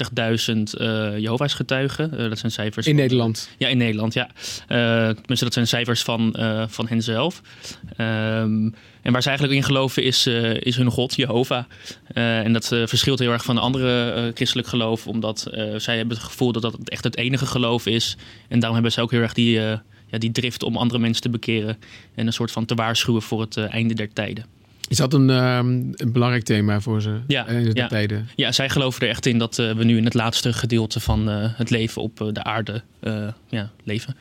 30.000 0.55 0.56
uh, 0.81 1.19
Jehovah's 1.19 1.55
getuigen. 1.55 2.29
dat 2.31 2.38
zijn 2.38 2.53
cijfers. 2.53 2.87
In 2.87 2.93
van, 2.93 3.03
Nederland? 3.03 3.49
Ja, 3.59 3.69
in 3.69 3.76
Nederland, 3.76 4.14
ja. 4.14 4.31
tenminste, 4.67 5.44
dat 5.44 5.53
zijn 5.53 5.67
cijfers 5.67 6.03
van, 6.03 6.37
van 6.69 6.87
henzelf. 6.88 7.41
Um, 7.99 8.75
en 9.03 9.12
waar 9.12 9.23
ze 9.23 9.29
eigenlijk 9.29 9.59
in 9.59 9.64
geloven 9.64 10.03
is, 10.03 10.26
is 10.59 10.76
hun 10.76 10.91
god, 10.91 11.14
Jehovah. 11.14 11.64
En 12.14 12.53
dat 12.53 12.67
verschilt 12.67 13.19
heel 13.19 13.32
erg 13.32 13.44
van 13.44 13.55
de 13.55 13.61
andere 13.61 14.31
christelijk 14.35 14.69
geloof, 14.69 15.06
omdat 15.06 15.50
zij 15.76 15.97
hebben 15.97 16.17
het 16.17 16.26
gevoel 16.26 16.53
dat 16.53 16.62
dat 16.62 16.76
echt 16.85 17.05
het 17.05 17.17
enige 17.17 17.47
geloof 17.47 17.87
is. 17.87 18.17
En 18.49 18.59
daarom 18.59 18.75
hebben 18.75 18.93
ze 18.93 19.00
ook 19.00 19.11
heel 19.11 19.20
erg 19.20 19.32
die, 19.32 19.61
ja, 20.12 20.19
die 20.19 20.32
drift 20.32 20.62
om 20.62 20.76
andere 20.76 21.00
mensen 21.00 21.23
te 21.23 21.29
bekeren 21.29 21.76
en 22.14 22.26
een 22.26 22.32
soort 22.32 22.50
van 22.50 22.64
te 22.64 22.75
waarschuwen 22.75 23.23
voor 23.23 23.41
het 23.41 23.56
einde 23.56 23.94
der 23.94 24.12
tijden. 24.12 24.44
Is 24.88 24.97
dat 24.97 25.14
een, 25.14 25.31
um, 25.31 25.93
een 25.94 26.12
belangrijk 26.12 26.44
thema 26.44 26.81
voor 26.81 27.03
ze? 27.03 27.20
Ja, 27.26 27.47
in 27.47 27.64
de 27.64 27.70
ja. 27.75 27.88
tijden? 27.88 28.29
ja, 28.37 28.53
zij 28.53 28.69
geloven 28.69 29.03
er 29.03 29.09
echt 29.09 29.26
in 29.26 29.38
dat 29.38 29.59
uh, 29.59 29.73
we 29.73 29.85
nu 29.85 29.97
in 29.97 30.05
het 30.05 30.14
laatste 30.14 30.53
gedeelte 30.53 31.00
van 31.00 31.29
uh, 31.29 31.35
het 31.38 31.70
leven 31.70 32.03
op 32.03 32.20
uh, 32.20 32.29
de 32.32 32.44
aarde 32.44 32.82
ja, 33.49 33.70
leven. 33.85 34.17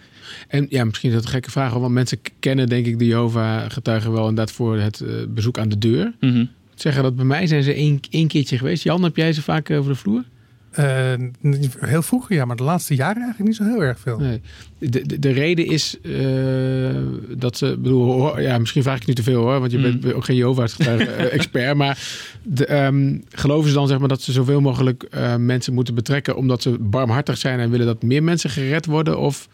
En 0.47 0.65
ja, 0.69 0.83
misschien 0.83 1.09
is 1.09 1.15
dat 1.15 1.23
een 1.23 1.31
gekke 1.31 1.51
vraag, 1.51 1.73
want 1.73 1.93
mensen 1.93 2.19
kennen 2.39 2.69
denk 2.69 2.85
ik 2.85 2.99
de 2.99 3.05
Jehovah-getuigen 3.05 4.11
wel 4.11 4.21
inderdaad 4.27 4.51
voor 4.51 4.77
het 4.77 5.03
bezoek 5.29 5.57
aan 5.57 5.69
de 5.69 5.77
deur. 5.77 6.13
Mm 6.19 6.31
-hmm. 6.31 6.49
Zeggen 6.75 7.03
dat 7.03 7.15
bij 7.15 7.25
mij 7.25 7.47
zijn 7.47 7.63
ze 7.63 7.73
één, 7.73 7.99
één 8.09 8.27
keertje 8.27 8.57
geweest. 8.57 8.83
Jan, 8.83 9.03
heb 9.03 9.15
jij 9.15 9.33
ze 9.33 9.41
vaak 9.41 9.69
over 9.69 9.91
de 9.91 9.97
vloer? 9.97 10.23
Uh, 10.79 11.13
heel 11.79 12.01
vroeger, 12.01 12.35
ja, 12.35 12.45
maar 12.45 12.55
de 12.55 12.63
laatste 12.63 12.95
jaren 12.95 13.21
eigenlijk 13.21 13.47
niet 13.47 13.55
zo 13.55 13.63
heel 13.73 13.83
erg 13.83 13.99
veel. 13.99 14.19
Nee. 14.19 14.41
De, 14.77 15.07
de, 15.07 15.19
de 15.19 15.31
reden 15.31 15.65
is 15.65 15.97
uh, 16.01 16.95
dat 17.37 17.57
ze, 17.57 17.77
bedoel, 17.79 18.39
ja, 18.39 18.57
misschien 18.57 18.83
vraag 18.83 18.97
ik 18.97 19.05
nu 19.05 19.13
te 19.13 19.23
veel 19.23 19.41
hoor, 19.41 19.59
want 19.59 19.71
je 19.71 19.77
mm. 19.77 19.83
bent 19.83 20.13
ook 20.13 20.25
geen 20.25 20.35
Jehovah's 20.35 20.77
expert, 21.37 21.75
maar 21.75 21.99
de, 22.43 22.83
um, 22.83 23.23
geloven 23.29 23.69
ze 23.69 23.75
dan 23.75 23.87
zeg 23.87 23.99
maar 23.99 24.07
dat 24.07 24.21
ze 24.21 24.31
zoveel 24.31 24.61
mogelijk 24.61 25.07
uh, 25.13 25.35
mensen 25.35 25.73
moeten 25.73 25.95
betrekken 25.95 26.35
omdat 26.35 26.61
ze 26.61 26.77
barmhartig 26.79 27.37
zijn 27.37 27.59
en 27.59 27.69
willen 27.69 27.85
dat 27.85 28.03
meer 28.03 28.23
mensen 28.23 28.49
gered 28.49 28.85
worden? 28.85 29.19
Of 29.19 29.47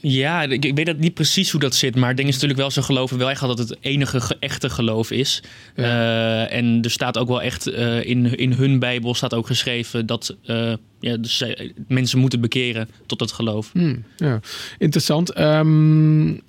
ja, 0.00 0.42
ik, 0.42 0.74
weet 0.74 0.86
dat 0.86 0.98
niet 0.98 1.14
precies 1.14 1.50
hoe 1.50 1.60
dat 1.60 1.74
zit. 1.74 1.96
Maar 1.96 2.08
het 2.08 2.16
ding 2.16 2.28
is 2.28 2.34
natuurlijk 2.34 2.60
wel, 2.60 2.70
ze 2.70 2.82
geloven 2.82 3.18
wel 3.18 3.30
echt 3.30 3.40
dat 3.40 3.58
het 3.58 3.68
het 3.68 3.78
enige 3.80 4.20
ge 4.20 4.36
echte 4.40 4.70
geloof 4.70 5.10
is. 5.10 5.42
Ja. 5.76 5.84
Uh, 5.84 6.52
en 6.52 6.78
er 6.82 6.90
staat 6.90 7.18
ook 7.18 7.28
wel 7.28 7.42
echt 7.42 7.68
uh, 7.68 8.04
in, 8.04 8.36
in 8.36 8.52
hun 8.52 8.78
Bijbel 8.78 9.14
staat 9.14 9.34
ook 9.34 9.46
geschreven 9.46 10.06
dat 10.06 10.36
uh, 10.46 10.72
ja, 11.00 11.16
dus 11.16 11.44
mensen 11.88 12.18
moeten 12.18 12.40
bekeren 12.40 12.88
tot 13.06 13.20
het 13.20 13.32
geloof. 13.32 13.70
Hmm, 13.72 14.04
ja. 14.16 14.40
Interessant. 14.78 15.38
Um, 15.38 16.40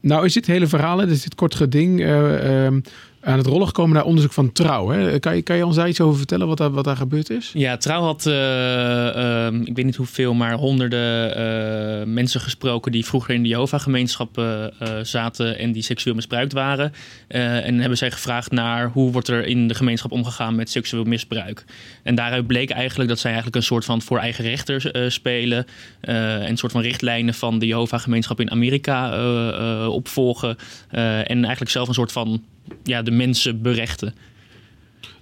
nou 0.00 0.24
is 0.24 0.32
dit 0.32 0.46
hele 0.46 0.66
verhaal, 0.66 0.96
dus 0.96 1.22
dit 1.22 1.34
kort 1.34 1.54
geding, 1.54 2.00
um, 2.00 2.82
aan 3.26 3.38
het 3.38 3.46
rollen 3.46 3.66
gekomen 3.66 3.94
naar 3.94 4.04
onderzoek 4.04 4.32
van 4.32 4.52
Trouw. 4.52 4.88
Hè? 4.88 5.18
Kan, 5.18 5.36
je, 5.36 5.42
kan 5.42 5.56
je 5.56 5.66
ons 5.66 5.76
daar 5.76 5.88
iets 5.88 6.00
over 6.00 6.18
vertellen 6.18 6.46
wat 6.46 6.58
daar, 6.58 6.70
wat 6.70 6.84
daar 6.84 6.96
gebeurd 6.96 7.30
is? 7.30 7.50
Ja, 7.54 7.76
Trouw 7.76 8.02
had, 8.02 8.26
uh, 8.26 8.34
uh, 8.34 9.46
ik 9.64 9.76
weet 9.76 9.84
niet 9.84 9.96
hoeveel, 9.96 10.34
maar 10.34 10.52
honderden 10.52 11.38
uh, 11.38 12.06
mensen 12.14 12.40
gesproken 12.40 12.92
die 12.92 13.04
vroeger 13.04 13.34
in 13.34 13.42
de 13.42 13.48
Jehovah-gemeenschap 13.48 14.44
zaten 15.02 15.58
en 15.58 15.72
die 15.72 15.82
seksueel 15.82 16.14
misbruikt 16.14 16.52
waren. 16.52 16.92
en 17.28 17.78
hebben 17.78 17.98
zij 17.98 18.10
gevraagd 18.10 18.50
naar 18.50 18.90
hoe 18.90 19.12
wordt 19.12 19.28
er 19.28 19.46
in 19.46 19.68
de 19.68 19.74
gemeenschap 19.74 20.12
omgegaan 20.12 20.54
met 20.54 20.70
seksueel 20.70 21.04
misbruik. 21.04 21.64
En 22.02 22.14
daaruit 22.14 22.46
bleek 22.46 22.70
eigenlijk 22.70 23.08
dat 23.08 23.18
zij 23.18 23.30
eigenlijk 23.30 23.60
een 23.60 23.66
soort 23.66 23.84
van 23.84 24.02
voor 24.02 24.18
eigen 24.18 24.44
rechter 24.44 25.10
spelen. 25.12 25.66
en 26.00 26.48
een 26.48 26.56
soort 26.56 26.72
van 26.72 26.80
richtlijnen 26.80 27.34
van 27.34 27.58
de 27.58 27.66
Jehovah-gemeenschap 27.66 28.40
in 28.40 28.50
Amerika 28.50 29.08
opvolgen. 29.88 30.56
en 30.90 31.44
eigenlijk 31.44 31.70
zelf 31.70 31.88
een 31.88 31.94
soort 31.94 32.12
van 32.12 32.42
ja, 32.82 33.02
de 33.02 33.10
mensen 33.10 33.62
berechten. 33.62 34.14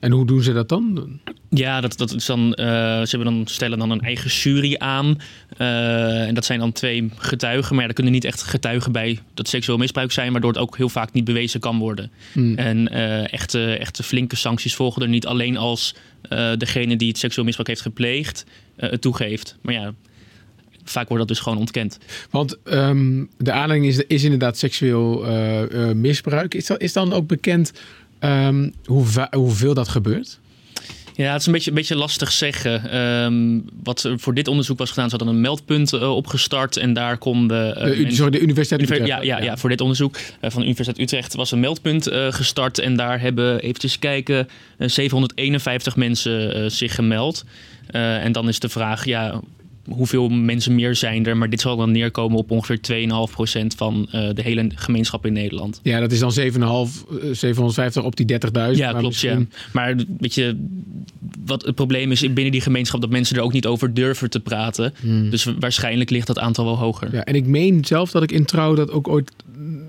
En 0.05 0.11
hoe 0.11 0.27
doen 0.27 0.43
ze 0.43 0.53
dat 0.53 0.69
dan? 0.69 1.19
Ja, 1.51 1.81
dat, 1.81 1.97
dat 1.99 2.15
is 2.15 2.27
dan, 2.27 2.47
uh, 2.47 2.57
ze 2.57 3.17
hebben 3.17 3.25
dan, 3.25 3.47
stellen 3.47 3.79
dan 3.79 3.91
een 3.91 4.01
eigen 4.01 4.31
jury 4.31 4.75
aan. 4.79 5.19
Uh, 5.59 6.27
en 6.27 6.35
dat 6.35 6.45
zijn 6.45 6.59
dan 6.59 6.73
twee 6.73 7.11
getuigen. 7.17 7.73
Maar 7.75 7.83
ja, 7.83 7.89
er 7.89 7.95
kunnen 7.95 8.13
niet 8.13 8.25
echt 8.25 8.43
getuigen 8.43 8.93
bij 8.93 9.19
dat 9.35 9.49
seksueel 9.49 9.79
misbruik 9.79 10.13
zijn, 10.13 10.33
waardoor 10.33 10.53
het 10.53 10.61
ook 10.61 10.77
heel 10.77 10.89
vaak 10.89 11.13
niet 11.13 11.25
bewezen 11.25 11.61
kan 11.61 11.79
worden. 11.79 12.11
Hmm. 12.33 12.55
En 12.55 12.93
uh, 12.93 13.33
echte, 13.33 13.77
echte 13.77 14.03
flinke 14.03 14.37
sancties 14.37 14.75
volgen 14.75 15.03
er 15.03 15.09
niet 15.09 15.27
alleen 15.27 15.57
als 15.57 15.95
degene 16.59 16.97
die 16.97 17.09
het 17.09 17.19
seksueel 17.19 17.45
misbruik 17.45 17.69
heeft 17.69 17.81
gepleegd 17.81 18.45
het 18.77 19.01
toegeeft. 19.01 19.57
Maar 19.63 19.75
ja, 19.75 19.95
vaak 20.85 21.09
wordt 21.09 21.27
dat 21.27 21.37
dus 21.37 21.45
gewoon 21.45 21.59
ontkend. 21.59 21.99
Want 22.31 22.57
um, 22.65 23.29
de 23.39 23.53
aanleiding 23.53 23.93
is, 23.93 24.05
is 24.07 24.25
inderdaad 24.25 24.59
seksueel 24.59 25.27
uh, 25.29 25.63
uh, 25.71 25.93
misbruik. 25.93 26.55
Is, 26.55 26.67
dat, 26.67 26.81
is 26.81 26.93
dan 26.93 27.13
ook 27.13 27.27
bekend 27.27 27.73
um, 28.21 28.73
hoe, 28.85 29.07
hoeveel 29.31 29.75
dat 29.75 29.89
gebeurt? 29.89 30.39
Ja, 31.17 31.33
het 31.33 31.41
is 31.41 31.47
een 31.47 31.53
beetje, 31.53 31.71
een 31.71 31.77
beetje 31.77 31.97
lastig 31.97 32.33
zeggen. 32.33 32.99
Um, 32.99 33.65
wat 33.83 34.05
er 34.05 34.19
voor 34.19 34.35
dit 34.35 34.49
onderzoek 34.49 34.79
was 34.79 34.89
gedaan, 34.89 35.11
ze 35.11 35.17
hadden 35.17 35.35
een 35.35 35.41
meldpunt 35.41 35.93
uh, 35.93 36.17
opgestart 36.17 36.77
en 36.77 36.93
daar 36.93 37.19
konden. 37.19 37.69
Uh, 37.69 38.09
de, 38.09 38.15
sorry, 38.15 38.31
de 38.31 38.41
Universiteit 38.41 38.83
Utrecht. 38.83 39.07
Ja, 39.07 39.23
ja, 39.23 39.43
ja, 39.43 39.57
voor 39.57 39.69
dit 39.69 39.81
onderzoek 39.81 40.17
uh, 40.17 40.23
van 40.41 40.61
de 40.61 40.67
Universiteit 40.67 40.99
Utrecht 40.99 41.35
was 41.35 41.51
een 41.51 41.61
meldpunt 41.61 42.09
gestart 42.31 42.79
en 42.79 42.97
daar 42.97 43.21
hebben, 43.21 43.61
eventjes 43.61 43.99
kijken, 43.99 44.49
751 44.79 45.97
mensen 45.97 46.71
zich 46.71 46.95
gemeld. 46.95 47.45
en 47.91 48.33
dan 48.33 48.49
is 48.49 48.59
de 48.59 48.69
vraag, 48.69 49.05
ja, 49.05 49.41
hoeveel 49.89 50.29
mensen 50.29 50.75
meer 50.75 50.95
zijn 50.95 51.27
er. 51.27 51.37
Maar 51.37 51.51
dit 51.51 51.61
zal 51.61 51.77
dan 51.77 51.91
neerkomen 51.91 52.39
op 52.39 52.51
ongeveer 52.51 52.79
2,5% 53.63 53.67
van 53.77 54.09
uh, 54.15 54.29
de 54.35 54.43
hele 54.43 54.71
gemeenschap 54.75 55.27
in 55.27 55.33
Nederland. 55.33 55.81
Ja, 55.83 56.01
dat 56.01 56.13
is 56.13 56.19
dan 56.19 56.33
7,5, 56.33 57.31
750 57.33 58.03
op 58.03 58.17
die 58.17 58.33
30.000. 58.33 58.39
Ja, 58.71 58.91
klopt. 58.91 59.07
Misschien... 59.07 59.49
Ja. 59.51 59.59
Maar 59.73 59.95
weet 60.19 60.35
je, 60.35 60.57
wat 61.45 61.65
het 61.65 61.75
probleem 61.75 62.11
is 62.11 62.21
binnen 62.21 62.53
die 62.53 62.61
gemeenschap... 62.61 63.01
dat 63.01 63.11
mensen 63.11 63.37
er 63.37 63.43
ook 63.43 63.53
niet 63.53 63.67
over 63.67 63.95
durven 63.95 64.31
te 64.31 64.41
praten. 64.41 64.95
Hmm. 65.01 65.31
Dus 65.31 65.47
waarschijnlijk 65.59 66.11
ligt 66.11 66.27
dat 66.27 66.39
aantal 66.39 66.65
wel 66.65 66.79
hoger. 66.79 67.09
Ja, 67.13 67.25
en 67.25 67.35
ik 67.35 67.47
meen 67.47 67.85
zelf 67.85 68.11
dat 68.11 68.23
ik 68.23 68.33
in 68.33 68.45
Trouw 68.45 68.75
dat 68.75 68.91
ook 68.91 69.09
ooit 69.09 69.33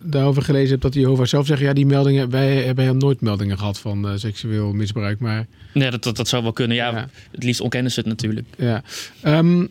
daarover 0.04 0.42
gelezen 0.42 0.72
heb... 0.72 0.82
dat 0.82 0.94
de 0.94 1.00
Jehovah 1.00 1.26
zelf 1.26 1.46
zeggen... 1.46 1.68
ja, 1.68 1.74
die 1.74 1.86
meldingen, 1.86 2.30
wij 2.30 2.56
hebben 2.56 2.84
helemaal 2.84 3.06
nooit 3.06 3.22
meldingen 3.22 3.58
gehad 3.58 3.80
van 3.80 4.06
uh, 4.06 4.12
seksueel 4.16 4.74
misbruik. 4.74 5.20
Maar... 5.20 5.48
Ja, 5.74 5.90
dat, 5.90 6.04
dat, 6.04 6.18
dat 6.18 6.28
zou 6.28 6.44
wel 6.44 6.54
kunnen. 6.54 6.78
Ja, 6.78 6.90
ja, 6.92 7.10
het 7.32 7.44
liefst 7.44 7.62
ontkennen 7.62 7.92
ze 7.92 8.00
het 8.00 8.10
natuurlijk. 8.10 8.48
Ja. 8.58 8.84
Um, 9.26 9.70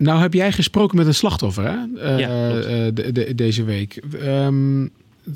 nou 0.00 0.20
heb 0.20 0.34
jij 0.34 0.52
gesproken 0.52 0.96
met 0.96 1.06
een 1.06 1.14
slachtoffer 1.14 1.64
hè? 1.64 1.76
Uh, 1.94 2.18
ja, 2.18 2.54
uh, 2.54 2.64
de, 2.94 3.12
de, 3.12 3.34
deze 3.34 3.64
week. 3.64 4.02
Um, 4.22 4.90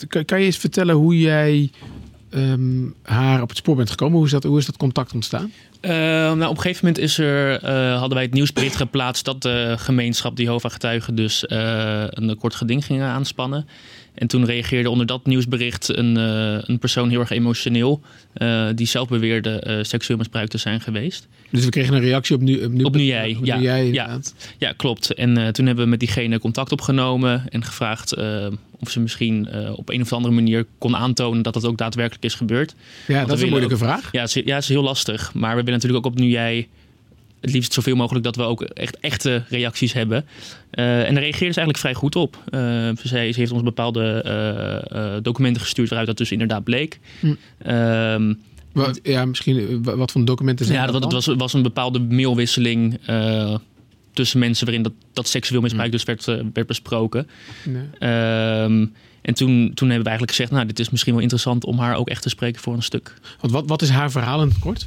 kan, 0.08 0.24
kan, 0.24 0.40
je 0.40 0.46
eens 0.46 0.56
vertellen 0.56 0.94
hoe 0.94 1.18
jij 1.18 1.70
um, 2.30 2.94
haar 3.02 3.42
op 3.42 3.48
het 3.48 3.58
spoor 3.58 3.76
bent 3.76 3.90
gekomen? 3.90 4.16
Hoe 4.16 4.26
is 4.26 4.32
dat, 4.32 4.42
hoe 4.42 4.58
is 4.58 4.66
dat 4.66 4.76
contact 4.76 5.12
ontstaan? 5.14 5.52
Uh, 5.80 5.90
nou, 5.90 6.44
op 6.44 6.56
een 6.56 6.60
gegeven 6.60 6.86
moment 6.86 7.04
is 7.04 7.18
er, 7.18 7.66
hadden 7.90 8.14
wij 8.14 8.22
het 8.22 8.34
nieuwsbericht 8.34 8.76
geplaatst 8.76 9.24
dat 9.24 9.42
de 9.42 9.74
gemeenschap 9.78 10.36
die 10.36 10.44
Jehovah 10.44 10.72
getuigen 10.72 11.14
dus 11.14 11.44
een 11.48 12.36
kort 12.38 12.54
geding 12.54 12.84
gingen 12.84 13.06
aanspannen. 13.06 13.66
En 14.14 14.26
toen 14.26 14.44
reageerde 14.44 14.90
onder 14.90 15.06
dat 15.06 15.26
nieuwsbericht 15.26 15.96
een, 15.96 16.16
eh, 16.16 16.58
een 16.60 16.78
persoon 16.78 17.08
heel 17.08 17.20
erg 17.20 17.30
emotioneel. 17.30 18.00
eh, 18.34 18.68
die 18.74 18.86
zelf 18.86 19.08
beweerde 19.08 19.60
eh, 19.60 19.78
seksueel 19.82 20.18
misbruikt 20.18 20.50
te 20.50 20.58
zijn 20.58 20.80
geweest. 20.80 21.28
Dus 21.50 21.64
we 21.64 21.70
kregen 21.70 21.94
een 21.94 22.00
reactie 22.00 22.36
op 22.36 22.42
nu, 22.42 22.64
op 22.64 22.72
nu, 22.72 22.84
Op 22.84 22.94
nu 22.94 23.02
jij, 23.02 23.36
op 23.38 23.44
ja, 23.44 23.56
nu 23.56 23.62
jij 23.62 23.78
ja. 23.78 23.84
inderdaad. 23.84 24.34
Ja, 24.58 24.72
klopt. 24.76 25.14
En 25.14 25.52
toen 25.52 25.66
hebben 25.66 25.84
we 25.84 25.90
met 25.90 25.98
diegene 25.98 26.38
contact 26.38 26.72
opgenomen 26.72 27.42
en 27.48 27.64
gevraagd 27.64 28.16
of 28.80 28.90
ze 28.90 29.00
misschien 29.00 29.48
op 29.76 29.88
een 29.88 30.00
of 30.00 30.12
andere 30.12 30.34
manier 30.34 30.66
kon 30.78 30.96
aantonen 30.96 31.42
dat 31.42 31.54
het 31.54 31.64
ook 31.64 31.78
daadwerkelijk 31.78 32.24
is 32.24 32.34
gebeurd. 32.34 32.74
Ja, 33.06 33.24
dat 33.24 33.36
is 33.36 33.42
een 33.42 33.48
moeilijke 33.48 33.76
vraag. 33.76 34.08
Ja, 34.12 34.20
het 34.20 34.36
is, 34.36 34.42
ja, 34.44 34.54
het 34.54 34.62
is 34.62 34.68
heel 34.68 34.82
lastig. 34.82 35.34
Maar 35.34 35.50
we 35.50 35.62
willen 35.62 35.72
natuurlijk 35.72 36.06
ook 36.06 36.12
op 36.12 36.18
nu 36.18 36.26
jij 36.26 36.68
het 37.44 37.52
liefst 37.52 37.72
zoveel 37.72 37.96
mogelijk 37.96 38.24
dat 38.24 38.36
we 38.36 38.42
ook 38.42 38.62
echt 38.62 38.98
echte 39.00 39.42
reacties 39.48 39.92
hebben. 39.92 40.24
Eh, 40.70 41.06
en 41.08 41.14
daar 41.14 41.22
reageerde 41.22 41.52
ze 41.52 41.60
eigenlijk 41.60 41.78
vrij 41.78 41.94
goed 41.94 42.16
op. 42.16 42.36
Eh, 42.50 42.60
ze, 43.04 43.16
heeft 43.18 43.50
ons 43.52 43.62
bepaalde 43.62 44.22
eh, 44.24 45.14
eh, 45.16 45.22
documenten 45.22 45.62
gestuurd 45.62 45.88
waaruit 45.88 46.08
dat 46.08 46.18
dus 46.18 46.32
inderdaad 46.32 46.64
bleek. 46.64 46.98
Hm. 47.20 47.34
Ehm, 47.58 48.34
Wat, 48.72 49.00
ja, 49.02 49.24
misschien 49.24 49.82
wa- 49.82 49.96
wat 49.96 50.10
voor 50.12 50.24
documenten 50.24 50.66
zijn 50.66 50.78
ja, 50.78 50.86
dat 50.86 51.02
het 51.02 51.12
was, 51.12 51.26
was 51.26 51.52
een 51.52 51.62
bepaalde 51.62 51.98
mailwisseling 52.00 52.98
eh, 53.06 53.54
tussen 54.12 54.38
mensen 54.38 54.64
waarin 54.64 54.82
dat, 54.84 54.92
dat 55.12 55.28
seksueel 55.28 55.60
misbruik 55.60 55.92
dus 55.92 56.04
werd, 56.04 56.24
werd 56.52 56.66
besproken. 56.66 57.28
Nee. 57.64 57.82
Ehm, 57.98 58.86
en 59.22 59.34
toen, 59.34 59.70
toen 59.74 59.88
hebben 59.88 60.04
we 60.04 60.08
eigenlijk 60.08 60.30
gezegd, 60.30 60.50
nou, 60.50 60.66
dit 60.66 60.78
is 60.78 60.90
misschien 60.90 61.12
wel 61.12 61.22
interessant 61.22 61.64
om 61.64 61.78
haar 61.78 61.96
ook 61.96 62.08
echt 62.08 62.22
te 62.22 62.28
spreken 62.28 62.60
voor 62.60 62.74
een 62.74 62.82
stuk. 62.82 63.14
Want 63.40 63.52
wat, 63.52 63.64
wat 63.66 63.82
is 63.82 63.88
haar 63.88 64.10
verhaal 64.10 64.42
in 64.42 64.48
het 64.48 64.58
kort? 64.58 64.86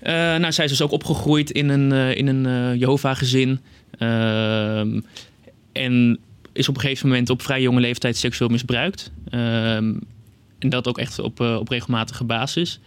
Eh, 0.00 0.12
nou, 0.12 0.52
zij 0.52 0.64
is 0.64 0.70
dus 0.70 0.82
ook 0.82 0.90
opgegroeid 0.90 1.50
in 1.50 1.68
een, 1.68 1.92
eh, 1.92 2.16
in 2.16 2.26
een 2.26 2.46
eh, 2.46 2.80
Jehovah-gezin. 2.80 3.60
Ehm, 3.98 5.00
en 5.72 6.18
is 6.52 6.68
op 6.68 6.74
een 6.74 6.80
gegeven 6.80 7.08
moment 7.08 7.30
op 7.30 7.42
vrij 7.42 7.62
jonge 7.62 7.80
leeftijd 7.80 8.16
seksueel 8.16 8.50
misbruikt. 8.50 9.10
Ehm, 9.30 9.94
en 10.58 10.68
dat 10.68 10.88
ook 10.88 10.98
echt 10.98 11.18
op, 11.18 11.40
op 11.40 11.68
regelmatige 11.68 12.24
basis. 12.24 12.80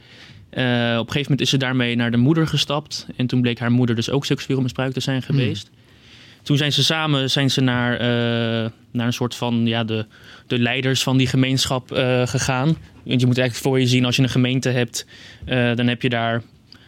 Op 0.49 0.59
een 0.59 0.97
gegeven 0.97 1.21
moment 1.21 1.41
is 1.41 1.49
ze 1.49 1.57
daarmee 1.57 1.95
naar 1.95 2.11
de 2.11 2.17
moeder 2.17 2.47
gestapt. 2.47 3.07
En 3.15 3.27
toen 3.27 3.41
bleek 3.41 3.59
haar 3.59 3.71
moeder 3.71 3.95
dus 3.95 4.09
ook 4.09 4.25
seksueel 4.25 4.61
misbruikt 4.61 4.93
te 4.93 4.99
zijn 4.99 5.21
geweest. 5.21 5.69
Toen 6.41 6.57
zijn 6.57 6.73
ze 6.73 6.83
samen 6.83 7.31
zijn 7.31 7.51
ze 7.51 7.61
naar, 7.61 7.99
naar 8.91 9.05
een 9.05 9.13
soort 9.13 9.35
van 9.35 9.65
ja, 9.65 9.83
de, 9.83 10.05
de 10.47 10.59
leiders 10.59 11.03
van 11.03 11.17
die 11.17 11.27
gemeenschap 11.27 11.91
gegaan. 12.25 12.77
Want 13.03 13.21
je 13.21 13.27
moet 13.27 13.37
eigenlijk 13.37 13.67
voor 13.67 13.79
je 13.79 13.87
zien, 13.87 14.05
als 14.05 14.15
je 14.15 14.21
een 14.21 14.29
gemeente 14.29 14.69
hebt, 14.69 15.05
dan 15.75 15.87
heb 15.87 16.01
je 16.01 16.09
daar 16.09 16.43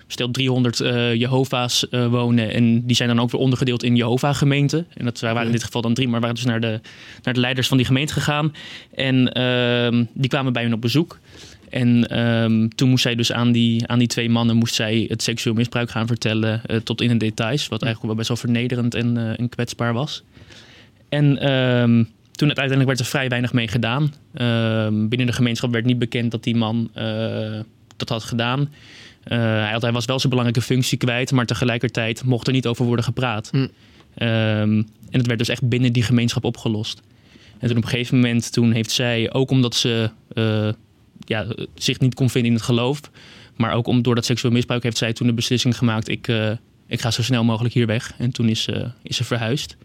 stel 0.08 0.32
300 0.32 0.80
eh 0.80 1.14
Jehovah's 1.14 1.90
eh, 1.90 2.08
wonen. 2.08 2.54
En 2.54 2.86
die 2.86 2.96
zijn 2.96 3.10
dan 3.10 3.20
ook 3.20 3.32
weer 3.32 3.42
ondergedeeld 3.42 3.84
in 3.84 3.96
Jehovah-gemeenten. 3.96 4.88
En 4.94 5.06
dat 5.06 5.20
waren 5.20 5.46
in 5.46 5.52
dit 5.52 5.64
geval 5.64 5.82
dan 5.82 5.94
drie, 5.94 6.08
maar 6.08 6.20
waren 6.20 6.36
dus 6.36 6.46
naar 6.46 6.62
de, 6.62 6.80
naar 7.24 7.34
de 7.34 7.40
leiders 7.40 7.68
van 7.68 7.78
die 7.78 7.86
gemeente 7.86 8.14
gegaan. 8.14 8.54
En 8.96 9.34
ehm, 9.34 10.04
die 10.14 10.30
kwamen 10.30 10.54
bij 10.54 10.64
hun 10.64 10.74
op 10.74 10.82
bezoek. 10.82 11.20
En 11.70 12.08
ehm, 12.08 12.68
toen 12.68 12.90
moest 12.90 13.02
zij 13.02 13.16
dus 13.16 13.32
aan 13.32 13.52
die, 13.52 13.88
aan 13.88 14.00
die 14.00 14.08
twee 14.08 14.30
mannen 14.30 14.56
moest 14.56 14.76
zij 14.76 15.06
het 15.08 15.24
seksueel 15.24 15.56
misbruik 15.56 15.90
gaan 15.90 16.08
vertellen. 16.08 16.62
eh, 16.66 16.78
tot 16.78 17.02
in 17.02 17.08
de 17.08 17.18
details. 17.18 17.68
Wat 17.68 17.84
eigenlijk 17.84 18.06
wel 18.06 18.16
best 18.16 18.28
wel 18.28 18.38
vernederend 18.38 18.96
en, 18.96 19.18
eh, 19.18 19.40
en 19.40 19.50
kwetsbaar 19.50 19.94
was. 19.94 20.24
En 21.10 21.38
ehm, 21.38 22.04
toen 22.32 22.48
uiteindelijk 22.48 22.88
werd 22.88 23.00
er 23.00 23.06
vrij 23.06 23.30
weinig 23.30 23.54
mee 23.54 23.68
gedaan. 23.68 24.14
Binnen 25.10 25.28
de 25.28 25.34
gemeenschap 25.34 25.72
werd 25.72 25.86
niet 25.86 26.00
bekend 26.00 26.32
dat 26.32 26.44
die 26.44 26.56
man 26.56 26.90
eh, 26.94 27.60
dat 27.98 28.10
had 28.10 28.24
gedaan. 28.24 28.70
Eh, 29.26 29.38
hij, 29.38 29.72
had, 29.72 29.82
hij 29.82 29.92
was 29.92 30.06
wel 30.06 30.20
zijn 30.20 30.30
belangrijke 30.30 30.68
functie 30.68 30.98
kwijt, 30.98 31.32
maar 31.32 31.46
tegelijkertijd 31.46 32.24
mocht 32.24 32.48
er 32.48 32.54
niet 32.54 32.68
over 32.68 32.86
worden 32.86 33.06
gepraat. 33.06 33.50
Hm. 33.52 33.68
Ehm, 34.16 34.84
en 35.10 35.22
het 35.22 35.28
werd 35.28 35.40
dus 35.40 35.50
echt 35.50 35.70
binnen 35.70 35.94
die 35.94 36.04
gemeenschap 36.04 36.44
opgelost. 36.44 37.02
En 37.60 37.68
toen 37.68 37.78
op 37.78 37.84
een 37.84 37.90
gegeven 37.90 38.16
moment, 38.16 38.52
toen 38.52 38.72
heeft 38.72 38.92
zij, 38.92 39.34
ook 39.34 39.50
omdat 39.50 39.76
ze 39.76 40.10
eh, 40.34 40.70
ja, 41.20 41.46
zich 41.74 42.00
niet 42.00 42.14
kon 42.14 42.30
vinden 42.30 42.52
in 42.52 42.58
het 42.58 42.66
geloof, 42.66 43.02
maar 43.56 43.74
ook 43.74 43.88
om, 43.88 44.02
door 44.02 44.16
dat 44.16 44.26
seksueel 44.26 44.54
misbruik 44.54 44.84
heeft 44.84 44.98
zij 44.98 45.14
toen 45.14 45.28
de 45.28 45.34
beslissing 45.34 45.78
gemaakt, 45.78 46.10
ik, 46.10 46.28
eh, 46.28 46.52
ik 46.88 47.02
ga 47.02 47.12
zo 47.12 47.24
snel 47.24 47.44
mogelijk 47.44 47.74
hier 47.74 47.88
weg. 47.88 48.14
En 48.18 48.32
toen 48.32 48.50
is, 48.50 48.70
is 49.04 49.16
ze 49.16 49.24
verhuisd. 49.24 49.78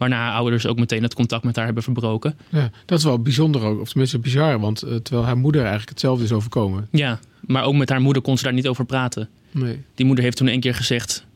Waarna 0.00 0.16
haar 0.16 0.32
ouders 0.32 0.66
ook 0.66 0.78
meteen 0.78 1.02
het 1.02 1.14
contact 1.14 1.44
met 1.44 1.56
haar 1.56 1.64
hebben 1.64 1.82
verbroken. 1.82 2.38
Ja, 2.48 2.70
dat 2.84 2.98
is 2.98 3.04
wel 3.04 3.18
bijzonder 3.18 3.62
ook, 3.62 3.80
of 3.80 3.88
tenminste 3.88 4.18
bizar, 4.18 4.60
want 4.60 4.82
eh, 4.82 4.94
terwijl 4.94 5.26
haar 5.26 5.36
moeder 5.36 5.60
eigenlijk 5.60 5.90
hetzelfde 5.90 6.24
is 6.24 6.32
overkomen. 6.32 6.88
Ja, 6.90 7.18
maar 7.40 7.64
ook 7.64 7.74
met 7.74 7.88
haar 7.88 8.00
moeder 8.00 8.22
kon 8.22 8.36
ze 8.36 8.44
daar 8.44 8.52
niet 8.52 8.68
over 8.68 8.84
praten. 8.84 9.28
Nee. 9.50 9.82
Die 9.94 10.06
moeder 10.06 10.24
heeft 10.24 10.36
toen 10.36 10.48
een 10.48 10.60
keer 10.60 10.74
gezegd 10.74 11.26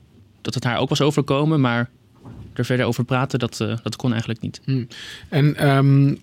dat 0.42 0.54
het 0.54 0.64
haar 0.64 0.78
ook 0.78 0.88
was 0.88 1.00
overkomen, 1.00 1.60
maar 1.60 1.90
er 2.52 2.64
verder 2.64 2.86
over 2.86 3.04
praten, 3.04 3.38
dat, 3.38 3.60
eh, 3.60 3.76
dat 3.82 3.96
kon 3.96 4.10
eigenlijk 4.10 4.40
niet. 4.40 4.60
En 5.28 5.56
ehm, 5.56 6.14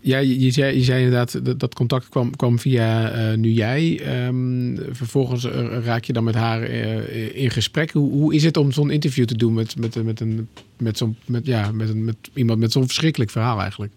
ja, 0.00 0.18
je, 0.18 0.50
zei, 0.50 0.84
je 0.84 0.98
inderdaad 0.98 1.60
dat, 1.60 1.74
contact 1.74 2.08
kwam, 2.08 2.36
kwam 2.36 2.58
via 2.58 3.10
eh, 3.10 3.36
nu 3.36 3.50
jij. 3.50 4.00
Ehm, 4.04 4.76
vervolgens 4.90 5.44
eh, 5.44 5.84
raak 5.84 6.04
je 6.04 6.12
dan 6.12 6.24
met 6.24 6.34
haar 6.34 6.62
eh, 6.62 7.36
in 7.42 7.50
gesprek. 7.50 7.90
Hoe, 7.90 8.34
is 8.34 8.44
het 8.44 8.56
om 8.56 8.72
zo'n 8.72 8.90
interview 8.90 9.24
te 9.24 9.36
doen 9.36 9.54
met, 9.54 9.76
met, 9.76 10.04
met, 10.04 10.20
een, 10.20 10.48
met, 10.76 10.98
zo'n, 10.98 11.16
met, 11.26 11.46
ja, 11.46 11.72
met, 11.72 11.88
een, 11.88 12.04
met 12.04 12.16
iemand 12.34 12.58
met 12.58 12.72
zo'n 12.72 12.86
verschrikkelijk 12.86 13.30
verhaal 13.30 13.60
eigenlijk? 13.60 13.92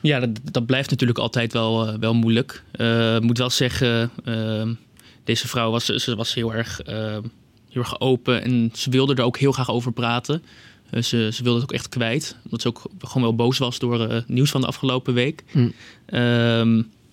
Ja, 0.00 0.20
dat, 0.20 0.30
dat 0.52 0.66
blijft 0.66 0.90
natuurlijk 0.90 1.18
altijd 1.18 1.52
wel, 1.52 1.98
wel 1.98 2.14
moeilijk. 2.14 2.62
Ik 3.16 3.22
moet 3.22 3.38
wel 3.38 3.50
zeggen, 3.50 4.10
eh, 4.24 4.68
deze 5.26 5.48
vrouw 5.48 5.70
was, 5.70 5.84
ze 5.84 6.16
was 6.16 6.34
heel 6.34 6.54
erg, 6.54 6.82
eh, 6.82 7.18
heel 7.70 7.82
erg 7.82 8.00
open 8.00 8.42
en 8.42 8.70
ze 8.74 8.90
wilde 8.90 9.14
er 9.14 9.24
ook 9.24 9.38
heel 9.38 9.52
graag 9.52 9.70
over 9.70 9.92
praten. 9.92 10.42
Eh, 10.90 11.02
ze, 11.02 11.30
ze 11.32 11.42
wilde 11.42 11.60
het 11.60 11.68
ook 11.68 11.76
echt 11.76 11.88
kwijt, 11.88 12.36
omdat 12.44 12.60
ze 12.60 12.68
ook 12.68 12.82
gewoon 12.98 13.22
wel 13.22 13.34
boos 13.34 13.58
was 13.58 13.78
door 13.78 14.00
eh, 14.00 14.08
het 14.08 14.28
nieuws 14.28 14.50
van 14.50 14.60
de 14.60 14.66
afgelopen 14.66 15.14
week. 15.14 15.44
Hm. 15.50 15.68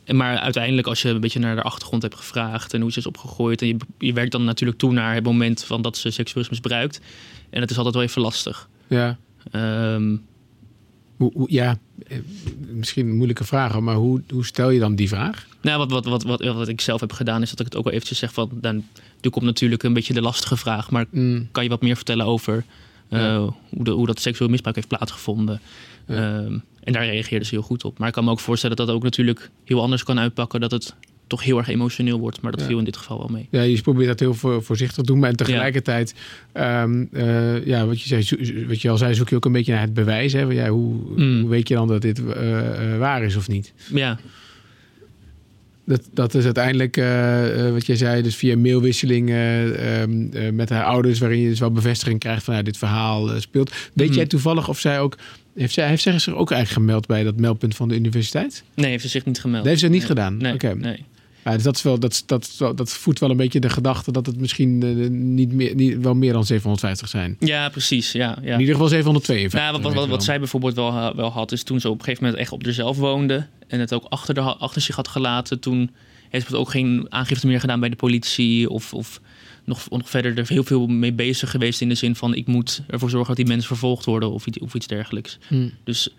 En 0.03 0.15
maar 0.15 0.37
uiteindelijk, 0.37 0.87
als 0.87 1.01
je 1.01 1.09
een 1.09 1.19
beetje 1.19 1.39
naar 1.39 1.55
de 1.55 1.61
achtergrond 1.61 2.01
hebt 2.01 2.15
gevraagd 2.15 2.73
en 2.73 2.81
hoe 2.81 2.91
ze 2.91 2.99
is 2.99 3.05
opgegroeid, 3.05 3.61
en 3.61 3.67
je, 3.67 3.77
je 3.97 4.13
werkt 4.13 4.31
dan 4.31 4.43
natuurlijk 4.43 4.79
toe 4.79 4.93
naar 4.93 5.13
het 5.13 5.23
moment 5.23 5.63
van 5.63 5.81
dat 5.81 5.97
ze 5.97 6.11
seksueel 6.11 6.43
is 6.43 6.49
misbruikt. 6.49 6.99
En 7.49 7.61
het 7.61 7.69
is 7.69 7.77
altijd 7.77 7.95
wel 7.95 8.03
even 8.03 8.21
lastig. 8.21 8.69
Ja, 8.87 9.17
Ehm, 9.51 10.15
hoe, 11.17 11.31
hoe, 11.33 11.51
ja 11.51 11.77
eh, 12.07 12.17
misschien 12.69 13.07
een 13.07 13.15
moeilijke 13.15 13.43
vraag, 13.43 13.79
maar 13.79 13.95
hoe, 13.95 14.21
hoe 14.29 14.45
stel 14.45 14.69
je 14.69 14.79
dan 14.79 14.95
die 14.95 15.07
vraag? 15.07 15.47
Nou, 15.61 15.77
wat, 15.77 15.91
wat, 15.91 16.05
wat, 16.05 16.23
wat, 16.23 16.41
wat 16.43 16.67
ik 16.67 16.81
zelf 16.81 16.99
heb 16.99 17.11
gedaan, 17.11 17.41
is 17.41 17.49
dat 17.49 17.59
ik 17.59 17.65
het 17.65 17.75
ook 17.75 17.83
wel 17.83 17.93
eventjes 17.93 18.17
zeg 18.17 18.33
van... 18.33 18.49
Dan, 18.53 18.83
nu 19.21 19.29
komt 19.29 19.45
natuurlijk 19.45 19.83
een 19.83 19.93
beetje 19.93 20.13
de 20.13 20.21
lastige 20.21 20.57
vraag, 20.57 20.91
maar 20.91 21.05
Mm, 21.09 21.47
kan 21.51 21.63
je 21.63 21.69
wat 21.69 21.81
meer 21.81 21.95
vertellen 21.95 22.25
over 22.25 22.65
Ja. 23.19 23.39
hoe, 23.69 23.83
de, 23.83 23.91
hoe 23.91 24.05
dat 24.05 24.19
seksueel 24.19 24.49
misbruik 24.49 24.75
heeft 24.75 24.87
plaatsgevonden? 24.87 25.59
Ja. 26.07 26.15
Ehm, 26.15 26.57
en 26.83 26.93
daar 26.93 27.05
reageerde 27.05 27.45
ze 27.45 27.51
heel 27.55 27.63
goed 27.63 27.83
op. 27.83 27.97
Maar 27.99 28.07
ik 28.07 28.13
kan 28.13 28.23
me 28.23 28.31
ook 28.31 28.39
voorstellen 28.39 28.75
dat 28.75 28.87
dat 28.87 28.95
ook 28.95 29.03
natuurlijk 29.03 29.49
heel 29.63 29.81
anders 29.81 30.03
kan 30.03 30.19
uitpakken, 30.19 30.59
dat 30.59 30.71
het 30.71 30.93
toch 31.27 31.43
heel 31.43 31.57
erg 31.57 31.67
emotioneel 31.67 32.19
wordt. 32.19 32.41
Maar 32.41 32.51
dat 32.51 32.59
Ja. 32.61 32.67
viel 32.67 32.77
in 32.77 32.83
dit 32.83 32.97
geval 32.97 33.17
wel 33.17 33.27
mee. 33.27 33.47
Ja, 33.51 33.61
je 33.61 33.81
probeert 33.81 34.07
dat 34.07 34.19
heel 34.19 34.33
voor- 34.33 34.63
voorzichtig 34.63 34.95
te 34.97 35.03
doen, 35.03 35.19
maar 35.19 35.33
tegelijkertijd, 35.33 36.15
ehm, 36.51 37.05
eh, 37.11 37.65
ja, 37.65 37.85
wat 37.85 38.01
je, 38.01 38.07
zei, 38.23 38.65
wat 38.67 38.81
je 38.81 38.89
al 38.89 38.97
zei, 38.97 39.13
zoek 39.15 39.29
je 39.29 39.35
ook 39.35 39.45
een 39.45 39.51
beetje 39.51 39.71
naar 39.71 39.81
het 39.81 39.93
bewijs. 39.93 40.33
Hè? 40.33 40.41
Van, 40.41 40.53
Ja, 40.55 40.67
hoe, 40.69 40.93
Mm. 41.15 41.39
hoe 41.41 41.49
weet 41.49 41.67
je 41.67 41.73
dan 41.75 41.87
dat 41.87 42.01
dit 42.01 42.25
eh, 42.25 42.93
eh, 42.93 42.99
waar 42.99 43.23
is 43.23 43.35
of 43.35 43.47
niet? 43.47 43.73
Ja, 43.93 44.19
Dat, 45.85 46.01
dat 46.13 46.33
is 46.33 46.45
uiteindelijk, 46.45 46.97
eh, 46.97 47.65
eh, 47.67 47.73
wat 47.73 47.85
jij 47.85 47.95
zei, 47.95 48.21
dus 48.21 48.35
via 48.35 48.57
mailwisseling 48.57 49.29
eh, 49.29 50.01
ehm, 50.01 50.27
eh, 50.33 50.51
met 50.51 50.69
haar 50.69 50.83
ouders, 50.83 51.19
waarin 51.19 51.39
je 51.39 51.49
dus 51.49 51.59
wel 51.59 51.71
bevestiging 51.71 52.19
krijgt 52.19 52.43
van 52.43 52.55
ja, 52.55 52.61
dit 52.61 52.77
verhaal 52.77 53.29
speelt. 53.41 53.71
Weet 53.93 54.07
Mhm. 54.07 54.17
jij 54.17 54.25
toevallig 54.25 54.69
of 54.69 54.79
zij 54.79 54.99
ook, 54.99 55.17
heeft 55.55 55.73
zij, 55.73 55.87
heeft 55.87 56.03
zij 56.03 56.19
zich 56.19 56.33
ook 56.35 56.51
eigenlijk 56.51 56.85
gemeld 56.85 57.07
bij 57.07 57.23
dat 57.23 57.39
meldpunt 57.39 57.75
van 57.75 57.87
de 57.89 57.95
universiteit? 57.95 58.63
nee, 58.75 58.89
heeft 58.89 59.03
ze 59.03 59.09
zich 59.09 59.25
niet 59.25 59.39
gemeld. 59.39 59.57
Dat 59.59 59.67
heeft 59.67 59.79
ze 59.79 59.87
niet 59.87 59.97
Nee. 59.97 60.07
gedaan? 60.07 60.37
Nee, 60.37 60.53
Oké. 60.53 60.73
nee. 60.75 61.05
Ja, 61.43 61.53
dus 61.53 61.63
dat, 61.63 61.75
is 61.75 61.81
wel, 61.81 61.99
dat, 61.99 62.23
dat, 62.25 62.55
dat 62.75 62.89
voedt 62.93 63.19
wel 63.19 63.29
een 63.29 63.37
beetje 63.37 63.59
de 63.59 63.69
gedachte 63.69 64.11
dat 64.11 64.25
het 64.25 64.39
misschien 64.39 64.83
eh, 64.83 65.09
niet 65.09 65.51
meer, 65.53 65.75
niet, 65.75 65.97
wel 65.97 66.15
meer 66.15 66.33
dan 66.33 66.45
750 66.45 67.07
zijn. 67.09 67.35
Ja, 67.39 67.69
precies. 67.69 68.11
Ja, 68.11 68.37
ja. 68.41 68.53
In 68.53 68.59
ieder 68.59 68.73
geval 68.75 68.89
752. 68.89 69.59
Nou, 69.59 69.71
wat, 69.71 69.81
wat, 69.81 69.93
wat, 69.93 70.09
wat 70.09 70.23
zij 70.23 70.39
bijvoorbeeld 70.39 70.75
wel, 70.75 71.15
wel 71.15 71.29
had, 71.31 71.51
is 71.51 71.63
toen 71.63 71.79
ze 71.79 71.89
op 71.89 71.97
een 71.97 72.03
gegeven 72.03 72.23
moment 72.23 72.41
echt 72.41 72.51
op 72.51 72.63
zichzelf 72.63 72.97
woonde 72.97 73.47
en 73.67 73.79
het 73.79 73.93
ook 73.93 74.05
achter, 74.09 74.33
de, 74.33 74.41
achter 74.41 74.81
zich 74.81 74.95
had 74.95 75.07
gelaten, 75.07 75.59
toen 75.59 75.91
heeft 76.29 76.47
ze 76.47 76.57
ook 76.57 76.69
geen 76.69 77.05
aangifte 77.09 77.47
meer 77.47 77.59
gedaan 77.59 77.79
bij 77.79 77.89
de 77.89 77.95
politie 77.95 78.69
of, 78.69 78.93
of 78.93 79.21
nog, 79.63 79.89
nog 79.89 80.09
verder 80.09 80.37
er 80.37 80.47
heel 80.47 80.63
veel 80.63 80.87
mee 80.87 81.13
bezig 81.13 81.51
geweest 81.51 81.81
in 81.81 81.89
de 81.89 81.95
zin 81.95 82.15
van 82.15 82.35
ik 82.35 82.47
moet 82.47 82.81
ervoor 82.87 83.09
zorgen 83.09 83.27
dat 83.27 83.37
die 83.37 83.45
mensen 83.45 83.67
vervolgd 83.67 84.05
worden 84.05 84.31
of, 84.31 84.45
iets- 84.45 84.59
of 84.59 84.73
iets 84.73 84.87
dergelijks. 84.87 85.37
Hm, 85.47 85.67
Dus 85.83 86.09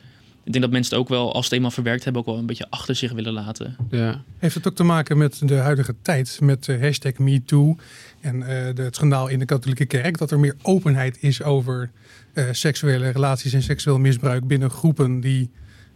ik 0.44 0.52
denk 0.52 0.64
dat 0.64 0.72
mensen 0.72 0.92
het 0.96 1.02
ook 1.04 1.08
wel, 1.08 1.26
als 1.26 1.36
ze 1.36 1.44
het 1.44 1.52
eenmaal 1.52 1.70
verwerkt 1.70 2.04
hebben, 2.04 2.22
ook 2.22 2.28
wel 2.28 2.38
een 2.38 2.46
beetje 2.46 2.66
achter 2.70 2.94
zich 2.94 3.12
willen 3.12 3.32
laten. 3.32 3.76
ja. 3.90 4.22
Heeft 4.38 4.54
het 4.54 4.68
ook 4.68 4.74
te 4.74 4.82
maken 4.84 5.18
met 5.18 5.40
de 5.48 5.54
huidige 5.54 5.94
tijd, 6.02 6.38
met 6.42 6.64
de 6.64 6.78
hashtag 6.78 7.18
MeToo 7.18 7.76
en 8.20 8.42
eh, 8.42 8.74
de, 8.74 8.82
het 8.82 8.94
schandaal 8.94 9.28
in 9.28 9.38
de 9.38 9.44
katholieke 9.44 9.84
kerk, 9.84 10.18
dat 10.18 10.30
er 10.30 10.38
meer 10.40 10.54
openheid 10.62 11.16
is 11.20 11.42
over 11.42 11.90
eh, 12.32 12.44
seksuele 12.52 13.08
relaties 13.10 13.52
en 13.52 13.62
seksueel 13.62 13.98
misbruik 13.98 14.46
binnen 14.46 14.70
groepen 14.70 15.20
die 15.20 15.50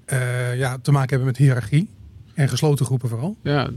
eh, 0.04 0.58
ja, 0.58 0.78
te 0.82 0.90
maken 0.92 1.08
hebben 1.08 1.26
met 1.26 1.36
hiërarchie 1.36 1.88
en 2.34 2.48
gesloten 2.48 2.86
groepen 2.86 3.08
vooral? 3.08 3.36
Ja, 3.42 3.70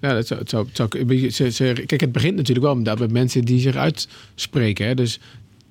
ja 0.00 0.12
dat 0.14 0.26
zou, 0.26 0.40
het 0.40 0.50
zou, 0.50 0.66
het 0.66 0.76
zou, 0.76 0.88
een 0.98 1.06
beetje- 1.06 1.28
ze, 1.28 1.50
ze- 1.50 1.82
kijk, 1.86 2.00
het 2.00 2.12
begint 2.12 2.36
natuurlijk 2.36 2.66
wel 2.84 2.96
met 2.96 3.12
mensen 3.12 3.42
die 3.44 3.60
zich 3.60 3.76
uitspreken. 3.76 4.86
Hè? 4.86 4.94
Dus 4.94 5.20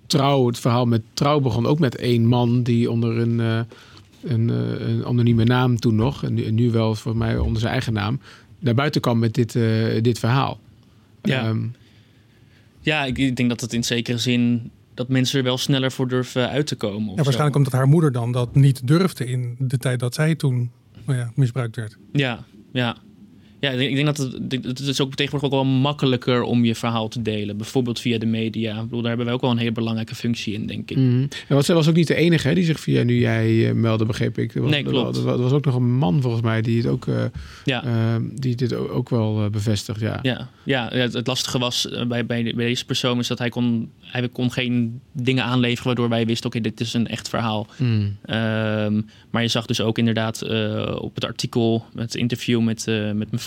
trouw, 0.06 0.48
het 0.48 0.60
verhaal 0.60 0.86
met 0.86 1.02
trouw 1.14 1.40
begon 1.40 1.66
ook 1.66 1.80
met 1.80 1.96
één 1.96 2.26
man 2.26 2.64
die 2.64 2.92
onder 2.92 3.18
een, 3.18 3.40
eh, 3.40 3.60
een, 4.24 4.50
eh, 4.50 4.88
een 4.88 5.06
anonieme 5.06 5.44
naam 5.44 5.80
toen 5.80 5.96
nog, 5.96 6.24
en 6.24 6.34
nu, 6.34 6.44
en 6.44 6.56
nu 6.56 6.72
wel 6.72 6.96
voor 6.96 7.18
mij 7.18 7.38
onder 7.38 7.60
zijn 7.60 7.72
eigen 7.72 7.94
naam, 7.94 8.20
naar 8.60 8.74
buiten 8.76 9.02
kwam 9.02 9.20
met 9.20 9.34
dit, 9.34 9.56
eh, 9.56 10.02
dit 10.02 10.20
verhaal. 10.20 10.60
Ja. 11.24 11.44
Ehm, 11.48 11.66
Ja, 12.82 13.06
ik, 13.06 13.18
ik 13.18 13.36
denk 13.36 13.50
dat 13.50 13.62
het 13.62 13.74
in 13.74 13.84
zekere 13.84 14.18
zin 14.18 14.72
dat 14.94 15.08
mensen 15.08 15.38
er 15.38 15.44
wel 15.44 15.58
sneller 15.58 15.92
voor 15.92 16.08
durven 16.08 16.50
uit 16.50 16.68
te 16.68 16.76
komen. 16.76 17.02
of 17.02 17.10
Ja, 17.10 17.16
zo. 17.18 17.24
waarschijnlijk 17.24 17.56
omdat 17.56 17.74
haar 17.74 17.88
moeder 17.88 18.12
dan 18.12 18.32
dat 18.32 18.56
niet 18.56 18.88
durfde 18.88 19.26
in 19.26 19.56
de 19.60 19.78
tijd 19.78 20.00
dat 20.00 20.14
zij 20.14 20.36
toen 20.36 20.72
nou 21.06 21.18
ja, 21.20 21.32
misbruikt 21.36 21.76
werd. 21.76 21.98
Ja, 22.12 22.44
ja. 22.72 22.98
Ja, 23.60 23.70
ik 23.70 23.96
denk, 23.96 24.06
dat 24.06 24.18
het, 24.18 24.66
het 24.66 24.80
is 24.80 25.02
ook 25.02 25.16
tegenwoordig 25.16 25.50
ook 25.50 25.64
wel 25.64 25.72
makkelijker 25.72 26.42
om 26.42 26.66
je 26.66 26.76
verhaal 26.76 27.08
te 27.08 27.22
delen. 27.22 27.58
Bijvoorbeeld 27.58 28.00
via 28.00 28.18
de 28.18 28.26
media. 28.26 28.76
Ik 28.76 28.82
bedoel, 28.82 29.00
daar 29.00 29.08
hebben 29.08 29.26
wij 29.26 29.36
ook 29.36 29.42
wel 29.42 29.52
een 29.52 29.58
hele 29.58 29.72
belangrijke 29.72 30.16
functie 30.16 30.54
in, 30.54 30.68
denk 30.68 30.92
ik. 30.92 30.98
mhm. 30.98 31.22
En 31.22 31.30
want 31.48 31.66
zij 31.66 31.76
was 31.76 31.88
ook 31.88 31.96
niet 31.96 32.08
de 32.08 32.16
enige 32.16 32.48
hè, 32.48 32.54
die 32.54 32.64
zich 32.64 32.80
via 32.80 33.04
nu 33.04 33.20
jij 33.20 33.68
eh, 33.68 33.74
meldde, 33.74 34.06
begreep 34.06 34.38
ik. 34.38 34.56
Er 34.56 34.62
was, 34.62 34.72
Nee, 34.72 34.84
klopt. 34.84 35.18
Er 35.18 35.24
was, 35.24 35.34
er 35.34 35.42
was 35.42 35.52
ook 35.52 35.66
nog 35.66 35.76
een 35.76 35.98
man 35.98 36.22
volgens 36.22 36.44
mij 36.44 36.62
die, 36.62 36.78
het 36.78 36.88
ook, 36.88 37.08
eh, 37.08 37.24
Ja. 37.66 37.84
ehm, 37.84 38.22
die 38.34 38.56
dit 38.56 38.74
ook 38.74 38.94
ook 38.94 39.10
wel 39.10 39.44
eh, 39.44 39.50
bevestigt. 39.50 40.00
Ja. 40.00 40.20
Ja, 40.22 40.50
ja 40.64 40.88
het, 40.92 41.14
het 41.14 41.28
lastige 41.28 41.60
was 41.60 41.88
bij, 42.08 42.26
bij, 42.26 42.54
bij 42.56 42.66
deze 42.66 42.86
persoon 42.86 43.20
is 43.20 43.28
dat 43.28 43.40
hij 43.40 43.50
kon, 43.50 43.92
hij 44.02 44.30
kon 44.30 44.52
geen 44.52 45.02
dingen 45.12 45.44
aanleveren 45.44 45.86
waardoor 45.86 46.10
wij 46.10 46.26
wisten, 46.26 46.50
oké, 46.50 46.62
dit 46.62 46.80
is 46.80 46.94
een 46.94 47.08
echt 47.08 47.30
verhaal. 47.30 47.68
Mm. 47.78 48.18
Ehm, 48.26 49.02
maar 49.30 49.42
je 49.42 49.48
zag 49.48 49.66
dus 49.66 49.82
ook 49.82 49.98
inderdaad 49.98 50.44
op 51.00 51.16
het 51.16 51.26
artikel, 51.26 51.86
het 51.96 52.16
interview 52.16 52.62
met, 52.62 52.86
met 53.14 53.32
mevrouw, 53.32 53.47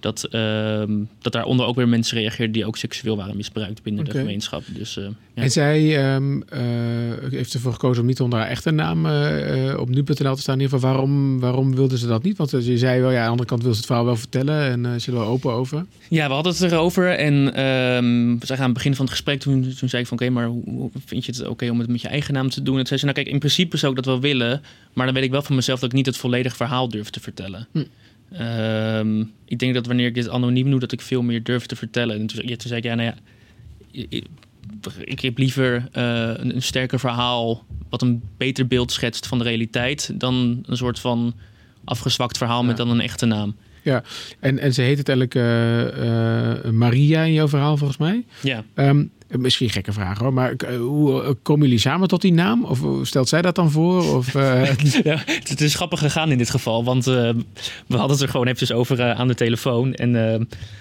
dat, 0.00 0.24
ehm, 0.24 0.92
dat 1.20 1.32
daaronder 1.32 1.66
ook 1.66 1.76
weer 1.76 1.88
mensen 1.88 2.18
reageerden 2.18 2.52
die 2.52 2.66
ook 2.66 2.76
seksueel 2.76 3.16
waren 3.16 3.36
misbruikt 3.36 3.82
binnen 3.82 4.04
de 4.04 4.10
gemeenschap. 4.10 4.62
Dus 4.66 4.96
eh, 4.96 5.04
ja. 5.36 5.42
En 5.42 5.50
zij 5.50 5.96
ehm, 5.96 6.40
eh, 6.40 6.60
heeft 7.30 7.54
ervoor 7.54 7.72
gekozen 7.72 8.00
om 8.00 8.08
niet 8.08 8.20
onder 8.20 8.38
haar 8.38 8.48
echte 8.48 8.70
naam 8.70 9.06
eh, 9.06 9.78
op 9.78 9.88
nu.nl 9.88 10.34
te 10.34 10.40
staan. 10.40 10.54
In 10.54 10.60
ieder 10.60 10.78
geval, 10.78 10.90
waarom, 10.90 11.40
waarom 11.40 11.74
wilde 11.74 11.98
ze 11.98 12.06
dat 12.06 12.22
niet? 12.22 12.36
Want 12.36 12.50
je 12.50 12.78
zei 12.78 13.00
wel, 13.00 13.10
ja, 13.10 13.18
aan 13.18 13.24
de 13.24 13.30
andere 13.30 13.48
kant 13.48 13.62
wil 13.62 13.70
ze 13.72 13.76
het 13.76 13.86
verhaal 13.86 14.04
wel 14.04 14.16
vertellen 14.16 14.70
en 14.70 14.86
eh, 14.86 15.00
ze 15.00 15.10
er 15.10 15.16
wel 15.16 15.26
open 15.26 15.52
over. 15.52 15.86
Ja, 16.08 16.26
we 16.26 16.32
hadden 16.32 16.52
het 16.52 16.62
erover. 16.62 17.10
En 17.10 17.54
ehm, 17.54 18.38
we 18.38 18.46
zagen 18.46 18.62
aan 18.62 18.70
het 18.70 18.78
begin 18.78 18.94
van 18.94 19.04
het 19.04 19.14
gesprek, 19.14 19.40
toen, 19.40 19.74
toen 19.78 19.88
zei 19.88 20.02
ik 20.02 20.08
van... 20.08 20.18
oké, 20.20 20.30
maar 20.30 20.46
hoe, 20.46 20.90
vind 21.06 21.24
je 21.24 21.32
het 21.32 21.46
oké 21.46 21.70
om 21.70 21.78
het 21.78 21.88
met 21.88 22.00
je 22.00 22.08
eigen 22.08 22.34
naam 22.34 22.50
te 22.50 22.62
doen? 22.62 22.78
En 22.78 22.86
zei 22.86 22.98
ze, 22.98 23.04
nou 23.04 23.16
kijk, 23.16 23.28
in 23.28 23.38
principe 23.38 23.76
zou 23.76 23.90
ik 23.90 23.96
dat 23.96 24.06
wel 24.06 24.20
willen... 24.20 24.62
maar 24.92 25.06
dan 25.06 25.14
weet 25.14 25.24
ik 25.24 25.30
wel 25.30 25.42
van 25.42 25.54
mezelf 25.54 25.80
dat 25.80 25.88
ik 25.88 25.96
niet 25.96 26.06
het 26.06 26.16
volledige 26.16 26.56
verhaal 26.56 26.88
durf 26.88 27.10
te 27.10 27.20
vertellen. 27.20 27.66
Hm. 27.72 27.84
Ehm, 28.32 29.20
ik 29.44 29.58
denk 29.58 29.74
dat 29.74 29.86
wanneer 29.86 30.06
ik 30.06 30.14
dit 30.14 30.28
anoniem 30.28 30.70
doe, 30.70 30.80
dat 30.80 30.92
ik 30.92 31.00
veel 31.00 31.22
meer 31.22 31.42
durf 31.42 31.66
te 31.66 31.76
vertellen. 31.76 32.18
En 32.20 32.26
toen, 32.26 32.40
ja, 32.46 32.56
toen 32.56 32.68
zei 32.68 32.76
ik, 32.76 32.84
ja, 32.84 32.94
nou 32.94 33.08
ja... 33.08 33.14
ik- 34.08 34.26
Ik 35.04 35.20
heb 35.20 35.38
liever 35.38 35.88
eh, 35.92 36.02
een, 36.36 36.54
een 36.54 36.62
sterker 36.62 36.98
verhaal... 37.00 37.64
wat 37.90 38.02
een 38.02 38.22
beter 38.36 38.66
beeld 38.66 38.92
schetst 38.92 39.26
van 39.26 39.38
de 39.38 39.44
realiteit... 39.44 40.10
dan 40.20 40.62
een 40.66 40.76
soort 40.76 40.98
van 40.98 41.34
afgezwakt 41.84 42.38
verhaal 42.38 42.64
met 42.64 42.78
Ja. 42.78 42.84
dan 42.84 42.92
een 42.94 43.00
echte 43.00 43.26
naam. 43.26 43.56
En, 44.40 44.58
en 44.58 44.74
ze 44.74 44.82
heet 44.82 45.08
uiteindelijk 45.08 45.34
eh, 45.34 46.56
eh, 46.66 46.70
Maria 46.72 47.22
in 47.22 47.32
jouw 47.32 47.48
verhaal, 47.48 47.76
volgens 47.76 47.98
mij. 47.98 48.24
Ja. 48.42 48.64
Ehm, 48.74 49.04
misschien 49.28 49.70
gekke 49.70 49.92
vraag 49.92 50.18
hoor, 50.18 50.32
maar 50.32 50.52
eh, 50.52 50.76
hoe 50.76 51.22
eh, 51.22 51.30
komen 51.42 51.62
jullie 51.62 51.80
samen 51.80 52.08
tot 52.08 52.20
die 52.20 52.32
naam? 52.32 52.64
Of 52.64 52.82
eh, 52.82 52.90
stelt 53.02 53.28
zij 53.28 53.42
dat 53.42 53.54
dan 53.54 53.70
voor? 53.70 54.14
Of, 54.16 54.32
Ja, 55.04 55.22
het, 55.24 55.60
is 55.60 55.74
grappig 55.74 55.98
gegaan 55.98 56.30
in 56.30 56.38
dit 56.38 56.50
geval, 56.50 56.84
want 56.84 57.04
we 57.04 57.44
hadden 57.88 58.10
het 58.10 58.20
er 58.20 58.28
gewoon 58.28 58.46
eventjes 58.46 58.72
over 58.72 59.02
aan 59.02 59.28
de 59.28 59.34
telefoon. 59.34 59.94
En 59.94 60.12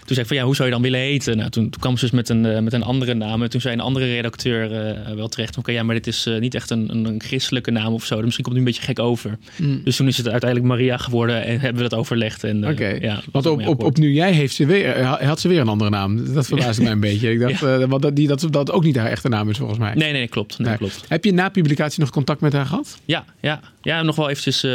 toen 0.06 0.16
zei 0.16 0.20
ik 0.20 0.28
van 0.28 0.36
ja, 0.36 0.44
hoe 0.44 0.56
zou 0.56 0.68
je 0.68 0.74
dan 0.74 0.84
willen 0.84 1.00
heten? 1.00 1.38
Nou, 1.38 1.50
toen, 1.50 1.70
toen 1.70 1.82
kwam 1.82 1.98
ze 1.98 2.06
dus 2.06 2.14
met 2.14 2.30
een, 2.30 2.64
met 2.64 2.74
een 2.74 2.84
andere 2.84 3.14
naam. 3.14 3.44
En 3.44 3.50
toen 3.50 3.62
zei 3.62 3.74
een 3.74 3.80
andere 3.80 4.06
redacteur 4.06 4.70
wel 5.16 5.28
terecht, 5.28 5.58
oké, 5.58 5.72
ja, 5.72 5.84
maar 5.84 5.96
dit 5.96 6.08
is 6.08 6.30
niet 6.40 6.56
echt 6.56 6.70
een, 6.70 7.06
een, 7.06 7.22
christelijke 7.22 7.72
naam 7.72 7.94
of 7.94 8.06
zo. 8.06 8.22
Misschien 8.22 8.44
komt 8.44 8.56
het 8.56 8.66
nu 8.66 8.72
een 8.72 8.78
beetje 8.78 8.82
gek 8.82 9.00
over. 9.00 9.38
mm. 9.56 9.82
Dus 9.84 9.96
toen 9.96 10.08
is 10.08 10.18
het 10.18 10.30
uiteindelijk 10.30 10.72
Maria 10.72 10.98
geworden 10.98 11.44
en 11.44 11.60
hebben 11.60 11.84
we 11.84 11.90
dat 11.90 12.00
overlegd. 12.00 12.44
En, 12.44 12.68
Oké. 12.68 12.88
ja, 12.88 13.22
Want 13.32 13.46
op, 13.46 13.68
op, 13.68 13.84
op 13.84 13.98
nu 13.98 14.14
jij 14.14 14.32
heeft 14.32 14.56
ze 14.56 14.66
weer, 14.66 15.04
had 15.04 15.40
ze 15.40 15.48
weer 15.48 15.60
een 15.60 15.68
andere 15.68 15.90
naam. 15.90 16.34
Dat 16.34 16.48
verbaasde 16.48 16.84
mij 16.84 16.92
een 16.92 17.00
beetje. 17.00 17.32
Ik 17.32 17.40
dacht, 17.40 17.60
want 17.92 18.02
dat, 18.02 18.16
die, 18.16 18.28
dat, 18.28 18.35
dat 18.42 18.72
ook 18.72 18.84
niet 18.84 18.96
haar 18.96 19.10
echte 19.10 19.30
naam 19.30 19.50
is 19.50 19.58
volgens 19.58 19.80
mij. 19.80 19.94
Nee, 19.94 20.12
nee, 20.12 20.28
klopt. 20.28 20.58
Nee, 20.58 20.68
Nee. 20.68 20.78
klopt. 20.78 21.04
Heb 21.08 21.24
je 21.26 21.34
na 21.34 21.50
publicatie 21.50 22.00
nog 22.00 22.10
contact 22.10 22.42
met 22.42 22.54
haar 22.54 22.66
gehad? 22.66 23.00
Ja, 23.06 23.26
ja, 23.40 23.60
ja, 23.82 24.02
nog 24.02 24.16
wel 24.16 24.30
eventjes 24.30 24.64
uh, 24.64 24.72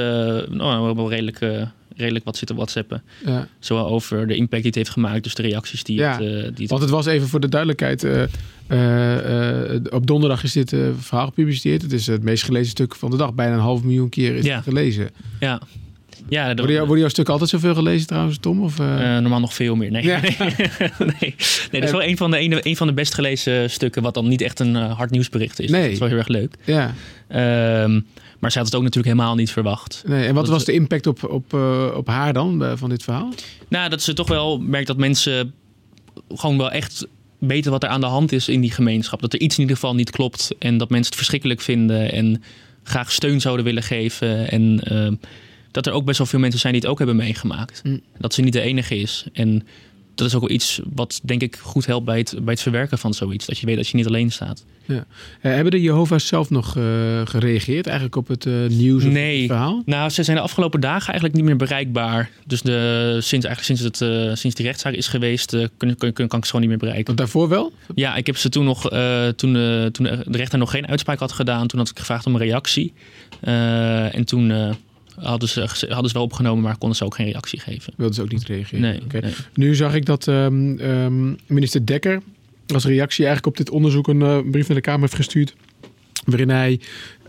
nou, 0.49 0.95
wel 0.95 1.11
redelijk, 1.11 1.41
uh, 1.41 1.63
redelijk 1.97 2.25
wat 2.25 2.37
zitten 2.37 2.57
whatsappen. 2.57 3.03
Ja. 3.25 3.49
Zowel 3.59 3.87
over 3.87 4.27
de 4.27 4.35
impact 4.35 4.63
die 4.63 4.71
het 4.71 4.75
heeft 4.75 4.91
gemaakt, 4.91 5.23
dus 5.23 5.35
de 5.35 5.43
reacties 5.43 5.85
die 5.85 5.97
Ja, 5.97 6.13
het... 6.13 6.21
Uh, 6.21 6.27
die 6.29 6.43
het 6.57 6.69
Want 6.71 6.83
het 6.83 6.91
was 6.91 7.07
even 7.07 7.29
voor 7.29 7.41
de 7.41 7.49
duidelijkheid. 7.49 8.05
Op 9.91 10.07
donderdag 10.07 10.43
is 10.43 10.53
dit 10.53 10.75
verhaal 10.99 11.27
gepubliceerd. 11.27 11.83
Het 11.83 11.93
is 11.93 12.07
het 12.07 12.23
meest 12.23 12.45
gelezen 12.45 12.71
stuk 12.71 12.95
van 12.95 13.11
de 13.11 13.17
dag. 13.17 13.35
Bijna 13.35 13.55
een 13.55 13.61
half 13.61 13.83
miljoen 13.83 14.09
keer 14.09 14.35
is 14.35 14.45
Ja. 14.45 14.55
het 14.55 14.65
gelezen. 14.65 15.11
Ja. 15.41 15.61
Ja, 16.31 16.47
dat, 16.47 16.57
worden, 16.57 16.75
jou, 16.75 16.81
worden 16.87 16.99
jouw 16.99 17.09
stukken 17.09 17.33
altijd 17.33 17.51
zoveel 17.51 17.75
gelezen 17.75 18.07
trouwens, 18.07 18.39
Tom? 18.39 18.63
Of, 18.63 18.81
uh, 18.81 18.87
normaal 19.19 19.41
nog 19.41 19.55
veel 19.55 19.77
meer. 19.77 19.91
Nee, 19.91 20.03
Ja. 20.03 20.21
nee. 20.21 20.35
nee. 21.21 21.35
dat 21.71 21.83
is 21.83 21.91
wel 21.91 22.03
een 22.03 22.17
van, 22.17 22.31
de, 22.31 22.41
een, 22.41 22.59
een 22.63 22.77
van 22.77 22.87
de 22.87 22.93
best 22.93 23.15
gelezen 23.15 23.71
stukken... 23.71 24.03
wat 24.03 24.15
dan 24.15 24.29
niet 24.29 24.41
echt 24.41 24.61
een 24.61 24.75
uh, 24.75 24.97
hard 24.97 25.11
nieuwsbericht 25.11 25.61
is. 25.61 25.71
Nee. 25.71 25.83
Dat 25.83 25.91
is 25.91 25.99
wel 25.99 26.09
heel 26.09 26.17
erg 26.19 26.29
leuk. 26.29 26.55
Ja. 26.65 26.95
Um, 27.85 28.07
maar 28.39 28.51
ze 28.51 28.59
had 28.59 28.67
het 28.67 28.77
ook 28.77 28.83
natuurlijk 28.83 29.15
helemaal 29.15 29.35
niet 29.37 29.51
verwacht. 29.51 30.03
Nee, 30.07 30.27
en 30.27 30.35
wat 30.35 30.45
Dat- 30.45 30.55
was 30.55 30.65
de 30.65 30.73
impact 30.73 31.07
op, 31.07 31.25
op, 31.31 31.53
op 31.95 32.07
haar 32.07 32.33
dan 32.33 32.65
van 32.75 32.89
dit 32.89 33.03
verhaal? 33.03 33.33
Nou, 33.69 33.89
dat 33.89 34.03
ze 34.03 34.13
toch 34.13 34.29
wel 34.29 34.59
merkt 34.59 34.87
dat 34.87 34.97
mensen 34.97 35.53
gewoon 36.35 36.59
wel 36.59 36.71
echt 36.71 37.07
weten 37.39 37.71
wat 37.71 37.83
er 37.83 37.89
aan 37.89 38.01
de 38.01 38.07
hand 38.07 38.33
is 38.33 38.49
in 38.49 38.61
die 38.61 38.71
gemeenschap. 38.71 39.21
Dat 39.21 39.33
er 39.33 39.41
iets 39.41 39.55
in 39.55 39.61
ieder 39.61 39.77
geval 39.77 39.95
niet 39.95 40.11
klopt 40.11 40.51
en 40.59 40.79
dat 40.79 40.89
mensen 40.91 41.07
het 41.09 41.17
verschrikkelijk 41.17 41.61
vinden 41.61 42.13
en 42.13 42.43
graag 42.83 43.13
steun 43.13 43.41
zouden 43.41 43.65
willen 43.65 43.83
geven. 43.83 44.51
En 44.51 44.81
uh, 44.93 45.09
dat 45.71 45.87
er 45.87 45.93
ook 45.93 46.05
best 46.05 46.19
wel 46.19 46.27
veel 46.27 46.39
mensen 46.39 46.61
zijn 46.61 46.73
die 46.73 46.83
het 46.83 46.91
ook 46.91 46.99
hebben 46.99 47.17
meegemaakt. 47.17 47.81
Mm. 47.85 48.01
Dat 48.19 48.35
ze 48.35 48.43
niet 48.43 48.53
de 48.53 48.61
enige 48.61 48.97
is. 48.97 49.25
En 49.33 49.67
dat 50.15 50.29
is 50.29 50.35
ook 50.35 50.41
wel 50.41 50.51
iets 50.51 50.81
wat 50.95 51.21
denk 51.23 51.43
ik 51.43 51.57
goed 51.57 51.87
helpt 51.87 52.05
bij 52.05 52.19
het, 52.19 52.35
bij 52.43 52.53
het 52.53 52.63
verwerken 52.63 52.99
van 52.99 53.15
zoiets. 53.15 53.47
Dat 53.47 53.59
je 53.59 53.67
weet 53.67 53.77
dat 53.77 53.89
je 53.89 53.97
niet 53.97 54.07
alleen 54.07 54.33
staat. 54.33 54.65
Ja. 54.85 54.95
Uh, 54.97 55.05
hebben 55.41 55.71
de 55.71 55.81
Jehovah's 55.81 56.27
zelf 56.27 56.51
nog 56.51 56.77
uh, 56.77 56.83
gereageerd 57.25 57.87
eigenlijk 57.87 58.17
op 58.17 58.29
het 58.29 58.45
uh, 58.45 58.67
nieuws 58.67 59.05
of 59.05 59.13
nee. 59.13 59.39
het 59.39 59.47
verhaal? 59.47 59.83
Nou, 59.85 60.11
ze 60.11 60.23
zijn 60.23 60.37
de 60.37 60.43
afgelopen 60.43 60.81
dagen 60.81 61.07
eigenlijk 61.07 61.35
niet 61.35 61.45
meer 61.45 61.57
bereikbaar. 61.57 62.31
Dus 62.47 62.63
de, 62.63 63.19
sinds, 63.21 63.47
eigenlijk 63.47 63.63
sinds, 63.63 63.83
het, 63.83 64.01
uh, 64.01 64.35
sinds 64.35 64.57
die 64.57 64.67
rechtszaak 64.67 64.93
is 64.93 65.09
geweest, 65.09 65.51
kun, 65.77 65.97
kun, 65.97 66.13
kun, 66.13 66.29
kan 66.29 66.39
ik 66.39 66.45
ze 66.45 66.51
gewoon 66.51 66.61
niet 66.61 66.71
meer 66.71 66.79
bereiken. 66.79 67.07
Want 67.07 67.19
daarvoor 67.19 67.49
wel? 67.49 67.73
Ja, 67.95 68.17
ik 68.17 68.27
heb 68.27 68.37
ze 68.37 68.49
toen 68.49 68.65
nog, 68.65 68.83
toen, 69.37 69.53
toen 69.93 70.05
de 70.05 70.25
rechter 70.27 70.59
nog 70.59 70.71
geen 70.71 70.87
uitspraak 70.87 71.19
had 71.19 71.33
gedaan, 71.33 71.67
toen 71.67 71.79
had 71.79 71.89
ik 71.89 71.99
gevraagd 71.99 72.27
om 72.27 72.35
een 72.35 72.41
reactie. 72.41 72.93
En 73.41 74.25
toen 74.25 74.77
hadden, 75.23 75.49
ze, 75.49 75.61
hadden 75.89 76.09
ze 76.09 76.13
wel 76.13 76.23
opgenomen, 76.23 76.63
maar 76.63 76.79
konden 76.79 76.97
ze 76.97 77.05
ook 77.05 77.15
geen 77.15 77.27
reactie 77.27 77.61
geven. 77.61 77.93
Wilden 77.97 78.15
ze 78.15 78.23
ook 78.23 78.33
niet 78.33 78.47
reageren? 78.47 78.81
Nee, 78.81 79.03
okay. 79.03 79.21
nee. 79.21 79.35
Nu 79.55 79.75
zag 79.75 79.95
ik 79.95 80.07
dat 80.07 80.27
um, 80.27 80.81
um, 80.81 81.39
minister 81.47 81.87
Dekker 81.87 82.23
als 82.75 82.85
reactie 82.85 83.25
eigenlijk 83.25 83.47
op 83.47 83.57
dit 83.57 83.75
onderzoek 83.75 84.09
een 84.09 84.21
uh, 84.21 84.39
brief 84.51 84.69
naar 84.69 84.77
de 84.77 84.83
Kamer 84.83 85.01
heeft 85.01 85.15
gestuurd. 85.15 85.55
Waarin 86.25 86.49
hij 86.49 86.81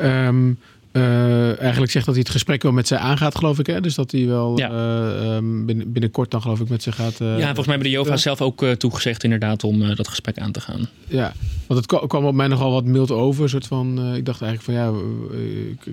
um, 0.02 0.60
uh, 0.92 1.60
eigenlijk 1.60 1.92
zegt 1.92 2.06
dat 2.06 2.14
hij 2.14 2.24
het 2.24 2.34
gesprek 2.34 2.64
wel 2.64 2.72
met 2.72 2.88
ze 2.88 2.98
aangaat, 2.98 3.36
geloof 3.36 3.60
ik. 3.60 3.66
Hè? 3.68 3.82
Dus 3.82 3.96
dat 3.96 4.12
hij 4.12 4.28
wel 4.28 4.58
Ja. 4.58 4.72
uh, 4.72 5.36
um, 5.36 5.66
binnen, 5.66 5.92
binnenkort 5.92 6.32
dan 6.32 6.42
geloof 6.42 6.60
ik 6.60 6.70
met 6.70 6.84
ze 6.84 6.92
gaat. 6.92 7.20
uh, 7.22 7.28
ja, 7.28 7.44
volgens 7.46 7.66
mij 7.66 7.76
hebben 7.76 7.84
de 7.84 7.90
Jova 7.98 8.18
zelf 8.18 8.42
ook 8.42 8.66
toegezegd 8.66 9.24
inderdaad 9.24 9.64
om 9.64 9.96
dat 9.96 10.08
gesprek 10.08 10.38
aan 10.38 10.52
te 10.52 10.62
gaan. 10.62 10.90
Ja, 11.08 11.34
want 11.68 11.86
het 11.86 12.08
kwam, 12.08 12.26
op 12.26 12.34
mij 12.34 12.48
nogal 12.48 12.72
wat 12.72 12.86
mild 12.86 13.12
over. 13.12 13.50
Soort 13.50 13.68
van, 13.68 14.16
ik 14.16 14.26
dacht 14.26 14.42
eigenlijk 14.42 14.64
van 14.64 14.74
ja, 14.74 14.92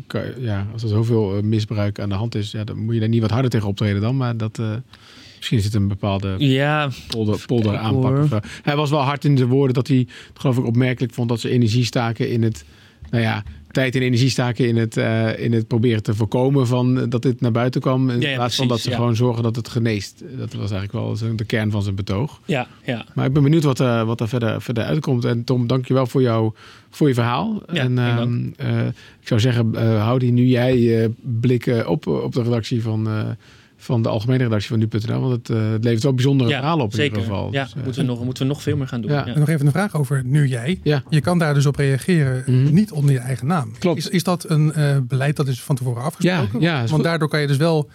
kan, 0.06 0.22
ja 0.38 0.66
als 0.72 0.82
er 0.82 0.88
zoveel 0.88 1.42
misbruik 1.42 2.00
aan 2.00 2.08
de 2.08 2.14
hand 2.14 2.34
is, 2.34 2.50
ja, 2.50 2.64
dan 2.64 2.78
moet 2.78 2.94
je 2.94 3.00
daar 3.00 3.08
niet 3.08 3.20
wat 3.20 3.30
harder 3.30 3.50
tegen 3.50 3.68
optreden 3.68 4.00
dan. 4.00 4.16
Maar 4.16 4.36
dat, 4.36 4.60
misschien 5.36 5.58
is 5.58 5.64
het 5.64 5.74
een 5.74 5.88
bepaalde 5.88 6.34
Ja, 6.38 6.88
polder, 7.08 7.42
polder 7.46 7.76
aanpak. 7.76 8.42
hij 8.62 8.76
was 8.76 8.90
wel 8.90 9.00
hard 9.00 9.24
in 9.24 9.34
de 9.34 9.46
woorden 9.46 9.74
dat 9.74 9.88
hij, 9.88 10.06
geloof 10.34 10.58
ik, 10.58 10.66
opmerkelijk 10.66 11.12
vond 11.14 11.28
dat 11.28 11.40
ze 11.40 11.48
energie 11.50 11.84
staken 11.84 12.30
in 12.30 12.42
het, 12.42 12.64
nou 13.10 13.22
ja, 13.22 13.42
tijd 13.70 13.94
en 13.94 14.02
energie 14.02 14.30
staken 14.30 14.68
in 14.68 14.76
het, 14.76 14.96
uh, 14.96 15.38
in 15.38 15.52
het 15.52 15.66
proberen 15.66 16.02
te 16.02 16.14
voorkomen 16.14 16.66
van 16.66 16.98
uh, 16.98 17.04
dat 17.08 17.22
dit 17.22 17.40
naar 17.40 17.52
buiten 17.52 17.80
kwam. 17.80 18.10
In 18.10 18.20
Ja, 18.20 18.28
ja, 18.28 18.34
plaats 18.34 18.56
van 18.56 18.68
dat 18.68 18.80
ze 18.80 18.90
ja. 18.90 18.96
gewoon 18.96 19.16
zorgen 19.16 19.42
dat 19.42 19.56
het 19.56 19.68
geneest. 19.68 20.22
Dat 20.38 20.52
was 20.52 20.70
eigenlijk 20.70 20.92
wel 20.92 21.16
zo 21.16 21.34
de 21.34 21.44
kern 21.44 21.70
van 21.70 21.82
zijn 21.82 21.94
betoog. 21.94 22.40
ja, 22.44 22.66
ja. 22.84 23.04
Maar 23.14 23.26
ik 23.26 23.32
ben 23.32 23.42
benieuwd 23.42 23.62
wat, 23.62 23.80
uh, 23.80 24.02
wat 24.02 24.20
er 24.20 24.28
verder, 24.28 24.62
verder 24.62 24.84
uitkomt. 24.84 25.24
En 25.24 25.44
Tom, 25.44 25.66
dankjewel 25.66 26.06
voor, 26.06 26.22
jou, 26.22 26.52
voor 26.90 27.08
je 27.08 27.14
verhaal. 27.14 27.62
En 27.66 27.98
ehm, 27.98 28.36
uh, 28.36 28.86
ik 29.20 29.28
zou 29.28 29.40
zeggen, 29.40 29.70
uh, 29.74 30.04
hou 30.04 30.18
die 30.18 30.32
nu 30.32 30.44
jij 30.44 31.10
blikken 31.20 31.88
op, 31.88 32.06
op 32.06 32.32
de 32.32 32.42
redactie 32.42 32.82
van, 32.82 33.08
van 33.80 34.02
de 34.02 34.08
algemene 34.08 34.42
redactie 34.42 34.68
van 34.68 34.78
nu.nl. 34.78 35.20
Want 35.20 35.32
het, 35.32 35.56
uh, 35.56 35.70
het 35.70 35.84
levert 35.84 36.02
wel 36.02 36.14
bijzondere 36.14 36.50
ja, 36.50 36.58
verhalen 36.58 36.84
op 36.84 36.92
zeker. 36.94 37.04
in 37.16 37.18
ieder 37.22 37.34
geval. 37.34 37.52
Ja, 37.52 37.62
Dus, 37.62 37.74
uh, 37.76 37.82
moeten, 37.84 38.02
we 38.02 38.08
nog, 38.08 38.24
moeten 38.24 38.42
we 38.42 38.48
nog 38.48 38.62
veel 38.62 38.76
meer 38.76 38.88
gaan 38.88 39.00
doen. 39.00 39.10
Ja. 39.10 39.26
Ja. 39.26 39.32
En 39.32 39.38
nog 39.38 39.48
even 39.48 39.66
een 39.66 39.72
vraag 39.72 39.94
over 39.96 40.22
nu 40.24 40.46
jij. 40.46 40.80
Ja. 40.82 41.02
Je 41.08 41.20
kan 41.20 41.38
daar 41.38 41.54
dus 41.54 41.66
op 41.66 41.76
reageren, 41.76 42.42
Mhm. 42.46 42.74
niet 42.74 42.92
onder 42.92 43.12
je 43.12 43.18
eigen 43.18 43.46
naam. 43.46 43.72
Klopt. 43.78 43.98
Is, 43.98 44.08
is 44.08 44.22
dat 44.22 44.48
een 44.50 44.72
eh, 44.72 44.96
beleid 45.02 45.36
dat 45.36 45.48
is 45.48 45.62
van 45.62 45.76
tevoren 45.76 46.02
afgesproken? 46.02 46.60
Ja. 46.60 46.86
Want 46.86 47.02
daardoor 47.02 47.28
kan 47.28 47.40
je 47.40 47.46
dus 47.46 47.56
wel, 47.56 47.90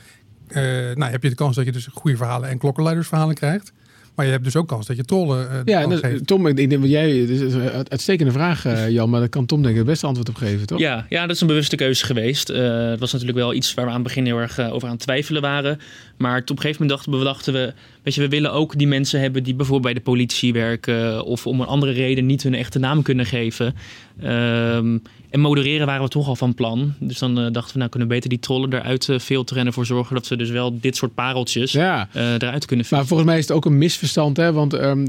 eh, 0.48 0.62
nou 0.94 1.12
heb 1.12 1.24
je 1.24 1.30
de 1.30 1.36
kans 1.36 1.56
dat 1.56 1.66
je 1.66 1.72
dus 1.72 1.88
goede 1.94 2.18
verhalen 2.18 2.50
en 2.50 2.58
klokkenluidersverhalen 2.58 3.36
krijgt. 3.36 3.74
Maar 4.16 4.26
je 4.26 4.32
hebt 4.32 4.44
dus 4.44 4.56
ook 4.56 4.68
kans 4.68 4.88
dat 4.88 4.96
je 4.96 5.04
trollen 5.04 5.48
uh, 5.52 5.60
Ja, 5.66 5.88
dus, 5.88 6.02
Tom, 6.26 6.48
ik 6.48 6.56
denk 6.56 6.72
dat 6.72 6.90
jij, 6.90 7.10
het 7.10 7.30
is 7.30 7.54
een 7.54 7.90
uitstekende 7.90 8.32
vraag 8.32 8.66
uh, 8.66 8.90
Jan, 8.98 9.10
maar 9.10 9.20
daar 9.20 9.30
kan 9.30 9.46
Tom 9.46 9.62
denk 9.62 9.72
ik 9.72 9.78
het 9.80 9.90
beste 9.90 10.08
antwoord 10.08 10.30
op 10.30 10.36
geven, 10.36 10.68
toch? 10.68 10.80
Ja, 10.80 11.06
ja 11.10 11.22
dat 11.22 11.36
is 11.36 11.42
een 11.42 11.48
bewuste 11.48 11.76
keuze 11.76 12.06
geweest. 12.06 12.50
Uh, 12.50 12.90
het 12.90 13.00
was 13.00 13.12
natuurlijk 13.12 13.40
wel 13.40 13.54
iets 13.54 13.74
waar 13.74 13.86
we 13.86 13.92
aan 13.92 13.98
het 13.98 14.08
begin 14.08 14.26
heel 14.26 14.38
erg 14.38 14.60
over 14.60 14.88
aan 14.88 14.94
het 14.94 15.04
twijfelen 15.04 15.42
waren. 15.42 15.80
Maar 16.24 16.42
op 16.42 16.50
een 16.50 16.60
gegeven 16.60 16.82
moment 16.82 16.90
dachten 16.90 17.20
we, 17.20 17.24
dachten 17.24 17.54
we, 17.54 17.74
weet 18.04 18.16
je, 18.16 18.22
we 18.22 18.28
willen 18.28 18.54
ook 18.54 18.78
die 18.78 18.88
mensen 18.88 19.20
hebben 19.20 19.44
die 19.44 19.54
bijvoorbeeld 19.54 19.94
bij 19.94 20.04
de 20.04 20.10
politie 20.10 20.54
werken 20.54 21.24
of 21.26 21.48
om 21.48 21.62
een 21.62 21.68
andere 21.68 21.92
reden 21.92 22.26
niet 22.26 22.44
hun 22.44 22.56
echte 22.56 22.80
naam 22.80 23.02
kunnen 23.02 23.26
geven. 23.26 23.76
Um, 24.24 25.02
en 25.34 25.40
modereren 25.40 25.86
waren 25.86 26.04
we 26.04 26.10
toch 26.10 26.28
al 26.28 26.36
van 26.36 26.54
plan. 26.54 26.94
Dus 27.00 27.20
dan 27.20 27.40
uh, 27.40 27.48
dachten 27.52 27.74
we, 27.74 27.78
nou 27.78 27.90
kunnen 27.90 28.08
we 28.08 28.14
beter 28.14 28.30
die 28.30 28.40
trollen 28.40 28.74
eruit 28.74 29.08
uh, 29.08 29.20
filteren 29.20 29.62
en 29.62 29.68
ervoor 29.68 29.86
zorgen 29.86 30.16
dat 30.16 30.28
we 30.28 30.38
dus 30.38 30.50
wel 30.50 30.80
dit 30.80 30.96
soort 30.96 31.14
pareltjes 31.14 31.72
ja. 31.72 32.08
uh, 32.16 32.22
eruit 32.22 32.66
kunnen 32.66 32.86
filteren. 32.86 32.98
Maar 32.98 33.06
volgens 33.06 33.30
mij 33.30 33.38
is 33.38 33.48
het 33.48 33.56
ook 33.56 33.66
een 33.66 33.78
misverstand, 33.78 34.38
hè? 34.38 34.52
Want 34.52 34.74
um, 34.74 35.08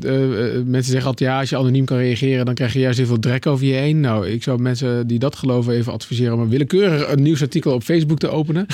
mensen 0.65 0.93
zeggen 0.93 1.07
altijd, 1.07 1.31
ja, 1.31 1.39
als 1.39 1.49
je 1.49 1.57
anoniem 1.57 1.85
kan 1.85 1.97
reageren, 1.97 2.45
dan 2.45 2.55
krijg 2.55 2.73
je 2.73 2.79
juist 2.79 2.99
heel 2.99 3.07
veel 3.07 3.19
drek 3.19 3.47
over 3.47 3.67
je 3.67 3.73
heen. 3.73 4.01
Nou, 4.01 4.29
ik 4.29 4.43
zou 4.43 4.61
mensen 4.61 5.07
die 5.07 5.19
dat 5.19 5.37
geloven 5.37 5.73
even 5.73 5.93
adviseren 5.93 6.35
om 6.35 6.41
een 6.41 6.49
willekeurig 6.49 7.13
een 7.13 7.23
nieuwsartikel 7.23 7.73
op 7.73 7.83
Facebook 7.83 8.19
te 8.19 8.29
openen. 8.29 8.67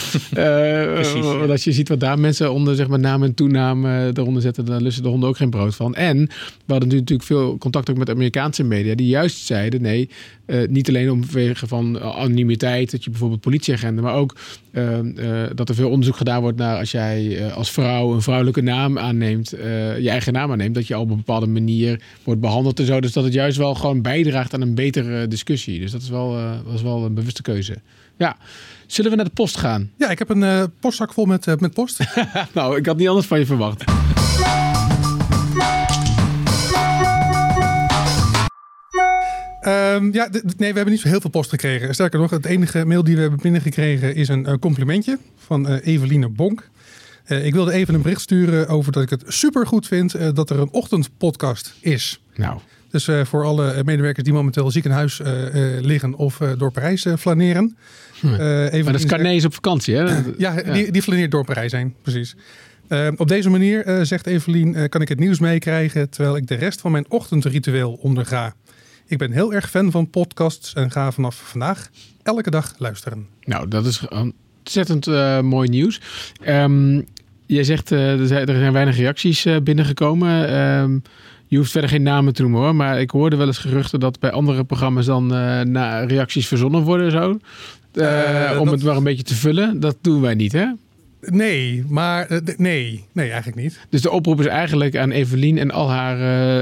Precies, 0.92 1.24
ja. 1.24 1.46
Als 1.46 1.64
je 1.64 1.72
ziet 1.72 1.88
wat 1.88 2.00
daar 2.00 2.18
mensen 2.18 2.29
onder, 2.40 2.74
zeg 2.74 2.88
maar, 2.88 2.98
naam 2.98 3.22
en 3.22 3.34
toenaam 3.34 3.86
eronder 3.86 4.42
zetten, 4.42 4.64
dan 4.64 4.82
lussen 4.82 5.02
de 5.02 5.08
honden 5.08 5.28
ook 5.28 5.36
geen 5.36 5.50
brood 5.50 5.74
van. 5.74 5.94
En 5.94 6.18
we 6.66 6.72
hadden 6.72 6.88
natuurlijk 6.88 7.22
veel 7.22 7.58
contact 7.58 7.90
ook 7.90 7.96
met 7.96 8.10
Amerikaanse 8.10 8.64
media, 8.64 8.94
die 8.94 9.06
juist 9.06 9.46
zeiden, 9.46 9.82
nee, 9.82 10.08
niet 10.68 10.88
alleen 10.88 11.10
om 11.10 11.24
van 11.54 12.00
anonimiteit, 12.00 12.90
dat 12.90 13.04
je 13.04 13.10
bijvoorbeeld 13.10 13.40
politieagenten, 13.40 14.04
maar 14.04 14.14
ook 14.14 14.36
uh, 14.72 14.98
dat 15.54 15.68
er 15.68 15.74
veel 15.74 15.90
onderzoek 15.90 16.16
gedaan 16.16 16.40
wordt 16.40 16.58
naar 16.58 16.78
als 16.78 16.90
jij 16.90 17.52
als 17.52 17.70
vrouw 17.70 18.12
een 18.12 18.22
vrouwelijke 18.22 18.60
naam 18.60 18.98
aanneemt, 18.98 19.50
je 20.00 20.08
eigen 20.08 20.32
naam 20.32 20.50
aanneemt, 20.50 20.74
dat 20.74 20.86
je 20.86 20.94
al 20.94 21.02
op 21.02 21.10
een 21.10 21.16
bepaalde 21.16 21.46
manier 21.46 22.00
wordt 22.24 22.40
behandeld 22.40 22.78
en 22.78 22.86
zo. 22.86 23.00
Dus 23.00 23.12
dat 23.12 23.24
het 23.24 23.32
juist 23.32 23.56
wel 23.56 23.74
gewoon 23.74 24.02
bijdraagt 24.02 24.54
aan 24.54 24.60
een 24.60 24.74
betere 24.74 25.28
discussie. 25.28 25.80
Dus 25.80 25.90
dat 25.90 26.02
is 26.02 26.08
wel, 26.08 26.38
was 26.64 26.82
wel 26.82 27.04
een 27.04 27.14
bewuste 27.14 27.42
keuze. 27.42 27.76
Ja. 28.18 28.36
Zullen 28.90 29.10
we 29.10 29.16
naar 29.16 29.26
de 29.26 29.32
post 29.34 29.56
gaan? 29.56 29.90
Ja, 29.96 30.08
ik 30.08 30.18
heb 30.18 30.28
een 30.28 30.72
postzak 30.80 31.12
vol 31.12 31.24
met, 31.24 31.60
met 31.60 31.74
post. 31.74 31.98
nou, 32.54 32.76
ik 32.76 32.86
had 32.86 32.96
niet 32.96 33.08
anders 33.08 33.26
van 33.26 33.38
je 33.38 33.46
verwacht. 33.46 33.84
Um, 39.66 40.12
ja, 40.12 40.28
nee, 40.30 40.42
we 40.56 40.64
hebben 40.64 40.90
niet 40.90 41.00
zo 41.00 41.08
heel 41.08 41.20
veel 41.20 41.30
post 41.30 41.50
gekregen. 41.50 41.94
Sterker 41.94 42.20
nog, 42.20 42.30
het 42.30 42.44
enige 42.44 42.84
mail 42.84 43.04
die 43.04 43.14
we 43.14 43.20
hebben 43.20 43.38
binnengekregen 43.42 44.14
is 44.14 44.28
een 44.28 44.48
uh, 44.48 44.54
complimentje 44.60 45.18
van 45.36 45.70
uh, 45.70 45.86
Eveline 45.86 46.28
Bonk. 46.28 46.68
Uh, 47.26 47.46
ik 47.46 47.52
wilde 47.52 47.72
even 47.72 47.94
een 47.94 48.02
bericht 48.02 48.20
sturen 48.20 48.68
over 48.68 48.92
dat 48.92 49.02
ik 49.02 49.10
het 49.10 49.24
super 49.26 49.66
goed 49.66 49.86
vind 49.86 50.36
dat 50.36 50.50
er 50.50 50.60
een 50.60 50.72
ochtendpodcast 50.72 51.74
is. 51.80 52.20
Nou. 52.34 52.60
Dus 52.90 53.08
voor 53.22 53.44
alle 53.44 53.82
medewerkers 53.84 54.24
die 54.24 54.34
momenteel 54.34 54.70
ziek 54.70 54.84
in 54.84 54.90
huis 54.90 55.20
liggen 55.80 56.14
of 56.14 56.36
door 56.58 56.70
Parijs 56.70 57.06
flaneren. 57.18 57.76
Hm. 58.20 58.28
maar 58.28 58.84
dat 58.84 58.94
is 58.94 59.06
Carnees 59.06 59.44
op 59.44 59.54
vakantie, 59.54 59.94
hè? 59.94 60.02
ja, 60.02 60.22
ja. 60.38 60.72
Die, 60.72 60.92
die 60.92 61.02
flaneert 61.02 61.30
door 61.30 61.44
Parijs 61.44 61.72
heen, 61.72 61.94
precies. 62.02 62.36
op 63.16 63.28
deze 63.28 63.50
manier, 63.50 64.06
zegt 64.06 64.26
Evelien, 64.26 64.88
kan 64.88 65.00
ik 65.00 65.08
het 65.08 65.18
nieuws 65.18 65.38
meekrijgen 65.38 66.10
terwijl 66.10 66.36
ik 66.36 66.46
de 66.46 66.54
rest 66.54 66.80
van 66.80 66.92
mijn 66.92 67.04
ochtendritueel 67.08 67.92
onderga. 67.92 68.54
Ik 69.06 69.18
ben 69.18 69.32
heel 69.32 69.52
erg 69.52 69.70
fan 69.70 69.90
van 69.90 70.10
podcasts 70.10 70.72
en 70.72 70.90
ga 70.90 71.12
vanaf 71.12 71.42
vandaag 71.44 71.90
elke 72.22 72.50
dag 72.50 72.74
luisteren. 72.78 73.26
Nou, 73.44 73.68
dat 73.68 73.86
is 73.86 74.08
ontzettend 74.08 75.06
uh, 75.06 75.40
mooi 75.40 75.68
nieuws. 75.68 76.00
Um, 76.48 77.06
jij 77.46 77.64
zegt 77.64 77.90
uh, 77.90 78.20
er, 78.20 78.26
zijn, 78.26 78.46
er 78.46 78.58
zijn 78.58 78.72
weinig 78.72 78.96
reacties 78.96 79.46
uh, 79.46 79.56
binnengekomen. 79.62 80.58
Um, 80.58 81.02
je 81.46 81.56
hoeft 81.56 81.70
verder 81.70 81.90
geen 81.90 82.02
namen 82.02 82.34
te 82.34 82.42
noemen 82.42 82.60
hoor. 82.60 82.74
Maar 82.74 83.00
ik 83.00 83.10
hoorde 83.10 83.36
wel 83.36 83.46
eens 83.46 83.58
geruchten 83.58 84.00
dat 84.00 84.20
bij 84.20 84.30
andere 84.30 84.64
programma's 84.64 85.06
dan 85.06 85.26
na 85.72 86.04
reacties 86.04 86.46
verzonnen 86.46 86.82
worden. 86.82 87.10
Zo. 87.10 87.38
Om 88.58 88.68
het 88.68 88.82
maar 88.82 88.96
een 88.96 89.02
beetje 89.02 89.22
te 89.22 89.34
vullen. 89.34 89.80
Dat 89.80 89.96
doen 90.00 90.20
wij 90.20 90.34
niet 90.34 90.52
hè? 90.52 90.66
Nee, 91.20 91.84
maar 91.88 92.32
uh, 92.32 92.38
nee, 92.56 93.04
nee, 93.12 93.30
eigenlijk 93.30 93.62
niet. 93.62 93.78
Dus 93.88 94.02
de 94.02 94.10
oproep 94.10 94.40
is 94.40 94.46
eigenlijk 94.46 94.96
aan 94.96 95.10
Evelien 95.10 95.58
en 95.58 95.70
al 95.70 95.90
haar 95.90 96.18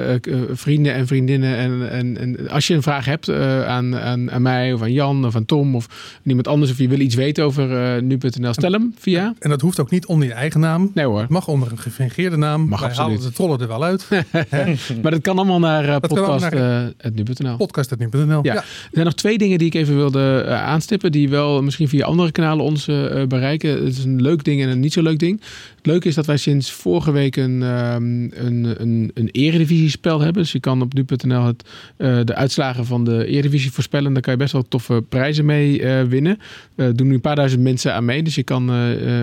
uh, 0.09 0.43
vrienden 0.51 0.95
en 0.95 1.07
vriendinnen. 1.07 1.57
En, 1.57 1.91
en, 1.91 2.19
en, 2.19 2.49
als 2.49 2.67
je 2.67 2.75
een 2.75 2.83
vraag 2.83 3.05
hebt 3.05 3.31
aan, 3.31 3.97
aan, 3.97 4.31
aan, 4.31 4.43
mij 4.43 4.73
of 4.73 4.83
aan 4.83 4.93
Jan 4.93 5.27
of 5.27 5.37
aan 5.37 5.45
Tom 5.45 5.75
of 5.75 6.19
iemand 6.25 6.49
anders. 6.49 6.71
Of 6.71 6.79
je 6.79 6.89
wil 6.89 7.01
iets 7.01 7.15
weten 7.15 7.45
over 7.45 8.03
nu.nl, 8.03 8.53
stel 8.53 8.73
hem 8.73 8.95
via. 8.99 9.35
En 9.39 9.51
dat 9.51 9.61
hoeft 9.61 9.81
ook 9.81 9.91
niet 9.91 10.07
onder 10.07 10.29
je 10.29 10.35
eigen 10.35 10.61
naam. 10.61 10.91
Nee 10.95 11.05
hoor. 11.05 11.21
Het 11.21 11.29
mag 11.29 11.49
onder 11.49 11.71
een 11.71 11.79
gefingeerde 11.79 12.37
naam. 12.37 12.69
Mag 12.69 12.81
Wij 12.81 12.89
absoluut. 12.89 13.11
halen 13.11 13.31
de 13.31 13.35
trollen 13.37 13.61
er 13.61 13.69
wel 13.69 13.85
uit. 13.85 14.09
maar 15.03 15.11
dat 15.11 15.21
kan 15.21 15.37
allemaal 15.37 15.59
naar 15.59 16.01
podcast.nu.nl. 16.01 17.57
Podcast.nu.nl. 17.57 18.41
Ja. 18.43 18.53
ja. 18.53 18.55
Er 18.55 18.65
zijn 18.93 19.05
nog 19.05 19.15
twee 19.15 19.39
dingen 19.39 19.59
die 19.59 19.67
ik 19.67 19.75
even 19.75 19.97
wilde 19.97 20.47
aanstippen. 20.47 21.13
Die 21.13 21.29
wel 21.29 21.63
misschien 21.63 21.89
via 21.89 22.07
andere 22.07 22.33
kanalen 22.33 22.65
ons 22.65 22.85
bereiken. 23.29 23.71
Het 23.71 23.97
is 23.99 24.05
een 24.05 24.23
leuk 24.23 24.45
ding 24.49 24.63
en 24.63 24.69
een 24.69 24.81
niet 24.81 24.93
zo 24.93 25.03
leuk 25.03 25.19
ding. 25.19 25.41
Het 25.77 25.87
leuke 25.87 26.09
is 26.09 26.15
dat 26.15 26.27
wij 26.27 26.37
sinds 26.37 26.73
vorige 26.73 27.11
week 27.11 27.37
een, 27.37 27.63
um, 27.63 28.31
een, 28.35 28.75
een, 28.79 29.11
een 29.15 29.29
eredivisiespel 29.33 30.21
hebben. 30.21 30.43
Dus 30.43 30.53
je 30.53 30.61
kan 30.61 30.83
op 30.83 30.95
nu.nl 30.95 31.45
het, 31.45 31.65
uh, 31.99 32.21
de 32.25 32.35
uitslagen 32.35 32.87
van 32.87 33.05
de 33.05 33.27
eredivisie 33.27 33.73
voorspellen. 33.73 34.13
Daar 34.13 34.23
kan 34.23 34.33
je 34.33 34.39
best 34.39 34.53
wel 34.53 34.69
toffe 34.69 35.05
prijzen 35.09 35.45
mee 35.45 35.81
uh, 35.81 36.03
winnen. 36.03 36.39
Er 36.77 36.89
uh, 36.89 36.95
doen 36.95 37.07
nu 37.07 37.15
een 37.15 37.21
paar 37.21 37.37
duizend 37.37 37.63
mensen 37.63 37.95
aan 37.95 38.05
mee. 38.05 38.23
Dus 38.23 38.35
je 38.35 38.43
kan, 38.43 38.65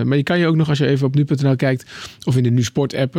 maar 0.06 0.16
je 0.16 0.22
kan 0.22 0.38
je 0.38 0.46
ook 0.46 0.56
nog 0.56 0.68
als 0.68 0.78
je 0.78 0.86
even 0.86 1.06
op 1.06 1.14
nu.nl 1.14 1.56
kijkt 1.56 1.84
of 2.24 2.36
in 2.36 2.42
de 2.42 2.50
Nu 2.50 2.62
Sport 2.62 2.94
app 2.94 3.12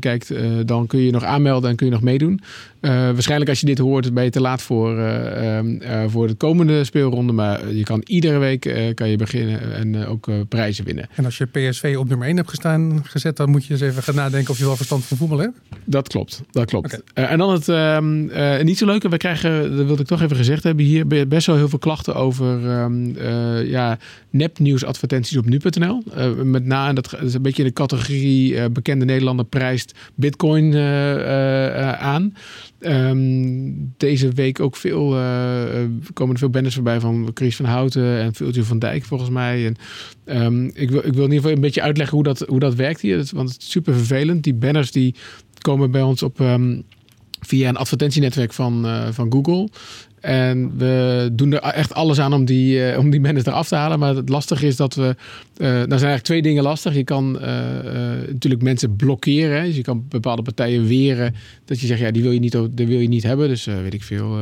kijkt, 0.00 0.32
dan 0.66 0.86
kun 0.86 1.00
je 1.00 1.10
nog 1.10 1.24
aanmelden 1.24 1.70
en 1.70 1.76
kun 1.76 1.86
je 1.86 1.92
nog 1.92 2.02
meedoen. 2.02 2.40
waarschijnlijk 2.80 3.50
als 3.50 3.60
je 3.60 3.66
dit 3.66 3.78
hoort 3.78 4.14
ben 4.14 4.24
je 4.24 4.30
te 4.30 4.40
laat 4.40 4.62
voor, 4.62 4.98
ehm, 4.98 6.08
voor 6.08 6.26
de 6.26 6.34
komende 6.34 6.84
speelronde. 6.84 7.32
Maar 7.32 7.72
je 7.72 7.82
kan 7.82 8.02
iedere 8.04 8.38
week 8.38 8.92
kan 8.94 9.08
je 9.08 9.16
beginnen 9.16 9.74
en 9.74 10.06
ook 10.06 10.28
prijzen 10.48 10.84
winnen. 10.84 11.08
En 11.14 11.24
je 11.36 11.46
PSV 11.46 11.96
op 11.98 12.08
nummer 12.08 12.26
1 12.26 12.36
hebt 12.36 12.48
gestaan, 12.48 13.02
gezet, 13.04 13.36
dan 13.36 13.50
moet 13.50 13.64
je 13.64 13.72
eens 13.72 13.82
even 13.82 14.02
gaan 14.02 14.14
nadenken 14.14 14.50
of 14.50 14.58
je 14.58 14.64
wel 14.64 14.76
verstand 14.76 15.04
van 15.04 15.16
voetbal 15.16 15.38
hebt. 15.38 15.58
Dat 15.84 16.08
klopt, 16.08 16.42
dat 16.50 16.66
klopt. 16.66 16.86
Okay. 16.86 17.24
Uh, 17.24 17.32
en 17.32 17.38
dan 17.38 17.52
het 17.52 17.68
uh, 17.68 18.60
niet 18.62 18.78
zo 18.78 18.86
leuke, 18.86 19.08
we 19.08 19.16
krijgen, 19.16 19.76
dat 19.76 19.86
wilde 19.86 20.02
ik 20.02 20.08
toch 20.08 20.22
even 20.22 20.36
gezegd 20.36 20.62
hebben, 20.62 20.84
hier 20.84 21.28
best 21.28 21.46
wel 21.46 21.56
heel 21.56 21.68
veel 21.68 21.78
klachten 21.78 22.14
over 22.14 22.60
uh, 22.60 23.70
ja, 23.70 23.98
nepnieuwsadvertenties 24.30 25.36
op 25.36 25.44
nu.nl. 25.46 26.02
met 26.44 26.64
name, 26.64 26.94
dat 26.94 27.22
is 27.22 27.34
een 27.34 27.42
beetje 27.42 27.62
in 27.62 27.68
de 27.68 27.74
categorie 27.74 28.70
bekende 28.70 29.04
Nederlander 29.04 29.44
prijst 29.44 29.98
bitcoin 30.14 30.76
aan. 31.98 32.34
Um, 32.80 33.92
deze 33.96 34.32
week 34.32 34.60
ook 34.60 34.76
veel, 34.76 35.08
komen 36.12 36.32
er 36.32 36.38
veel 36.38 36.50
banners 36.50 36.74
voorbij 36.74 37.00
van 37.00 37.30
Chris 37.34 37.56
van 37.56 37.64
Houten 37.64 38.18
en 38.18 38.34
Viltje 38.34 38.64
van 38.64 38.78
Dijk 38.78 39.04
volgens 39.04 39.30
mij. 39.30 39.66
En, 39.66 39.76
um, 40.42 40.70
ik, 40.74 40.90
wil, 40.90 41.06
ik 41.06 41.12
wil 41.12 41.23
in 41.24 41.32
ieder 41.32 41.42
geval 41.42 41.56
een 41.56 41.60
beetje 41.60 41.82
uitleggen 41.82 42.14
hoe 42.14 42.24
dat, 42.24 42.44
hoe 42.48 42.58
dat 42.58 42.74
werkt 42.74 43.00
hier. 43.00 43.28
Want 43.32 43.52
het 43.52 43.62
is 43.62 43.70
super 43.70 43.94
vervelend. 43.94 44.44
Die 44.44 44.54
banners 44.54 44.90
die 44.90 45.14
komen 45.58 45.90
bij 45.90 46.02
ons 46.02 46.22
op 46.22 46.40
um, 46.40 46.84
via 47.40 47.68
een 47.68 47.76
advertentienetwerk 47.76 48.52
van, 48.52 48.86
uh, 48.86 49.08
van 49.10 49.32
Google. 49.32 49.68
En 50.20 50.78
we 50.78 51.28
doen 51.32 51.52
er 51.52 51.58
echt 51.60 51.94
alles 51.94 52.20
aan 52.20 52.32
om 52.32 52.44
die, 52.44 52.92
uh, 52.92 52.98
om 52.98 53.10
die 53.10 53.20
mensen 53.20 53.52
eraf 53.52 53.68
te 53.68 53.74
halen. 53.74 53.98
Maar 53.98 54.14
het 54.14 54.28
lastige 54.28 54.66
is 54.66 54.76
dat 54.76 54.94
we. 54.94 55.16
Uh, 55.56 55.66
nou 55.66 55.76
zijn 55.76 55.90
eigenlijk 55.90 56.22
twee 56.22 56.42
dingen 56.42 56.62
lastig. 56.62 56.94
Je 56.94 57.04
kan 57.04 57.38
uh, 57.40 57.48
natuurlijk 58.28 58.62
mensen 58.62 58.96
blokkeren. 58.96 59.64
Dus 59.64 59.76
je 59.76 59.82
kan 59.82 60.04
bepaalde 60.08 60.42
partijen 60.42 60.86
weren. 60.86 61.34
Dat 61.64 61.80
je 61.80 61.86
zegt, 61.86 62.00
ja, 62.00 62.10
die 62.10 62.22
wil 62.22 62.30
je 62.30 62.38
niet, 62.38 62.58
die 62.70 62.86
wil 62.86 62.98
je 62.98 63.08
niet 63.08 63.22
hebben. 63.22 63.48
Dus 63.48 63.64
weet 63.64 63.94
ik 63.94 64.02
veel. 64.02 64.38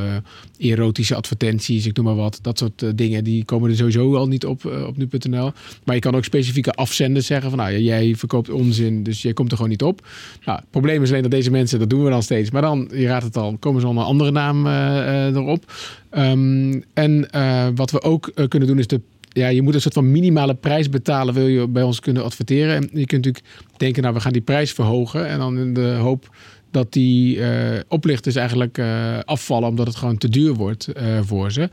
erotische 0.59 1.15
advertenties, 1.15 1.87
ik 1.87 1.97
noem 1.97 2.05
maar 2.05 2.15
wat. 2.15 2.39
Dat 2.43 2.59
soort 2.59 2.97
dingen. 2.97 3.25
Die 3.25 3.45
komen 3.45 3.71
er 3.71 3.77
sowieso 3.77 4.15
al 4.15 4.29
niet 4.29 4.47
op, 4.47 4.65
op 4.87 4.97
nu.nl. 4.97 5.53
Maar 5.85 5.95
je 5.95 6.01
kan 6.01 6.15
ook 6.15 6.25
specifieke 6.25 6.73
afzenders 6.73 7.27
zeggen 7.27 7.51
van 7.51 7.59
nou, 7.59 7.79
jij 7.79 8.15
verkoopt 8.17 8.51
onzin. 8.51 9.03
Dus 9.03 9.23
jij 9.23 9.33
komt 9.33 9.51
er 9.51 9.57
gewoon 9.57 9.71
niet 9.71 9.83
op. 9.83 10.07
Nou, 10.45 10.59
het 10.59 10.71
probleem 10.71 11.03
is 11.03 11.11
alleen 11.11 11.23
dat 11.23 11.31
deze 11.31 11.51
mensen, 11.51 11.79
dat 11.79 11.91
doen 11.91 12.05
we 12.05 12.11
dan 12.11 12.23
steeds. 12.23 12.51
Maar 12.51 12.63
dan, 12.63 12.89
je 12.95 13.07
raadt 13.07 13.25
het 13.25 13.37
al, 13.37 13.57
komen 13.59 13.81
ze 13.81 13.87
een 13.87 13.97
andere 13.97 14.31
naam 14.31 14.67
erop. 14.67 15.73
Um, 16.19 16.85
en 16.95 17.29
wat 17.75 17.91
we 17.91 18.03
ook 18.03 18.33
kunnen 18.49 18.69
doen 18.69 18.79
is 18.79 18.87
de 18.87 19.01
ja, 19.33 19.49
je 19.49 19.63
moet 19.63 19.75
een 19.75 19.81
soort 19.81 19.95
van 19.95 20.11
minimale 20.11 20.55
prijs 20.55 20.89
betalen, 20.89 21.35
wil 21.35 21.47
je 21.47 21.69
bij 21.69 21.83
ons 21.83 22.01
kunnen 22.01 22.25
adverteren. 22.25 22.75
En 22.75 22.83
je 22.83 23.07
kunt 23.07 23.25
natuurlijk 23.25 23.45
denken, 23.77 24.03
nou, 24.03 24.15
we 24.15 24.21
gaan 24.21 24.33
die 24.33 24.43
prijs 24.43 24.73
verhogen. 24.73 25.29
En 25.29 25.39
dan 25.39 25.59
in 25.59 25.75
de 25.75 25.91
hoop 26.01 26.37
dat 26.71 26.93
die 26.93 27.37
uh, 27.37 27.79
oplichters 27.89 28.35
eigenlijk 28.37 28.81
afvallen, 29.25 29.69
omdat 29.69 29.87
het 29.87 29.97
gewoon 29.97 30.19
te 30.19 30.29
duur 30.29 30.55
wordt 30.55 30.89
voor 31.23 31.53
ze. 31.53 31.69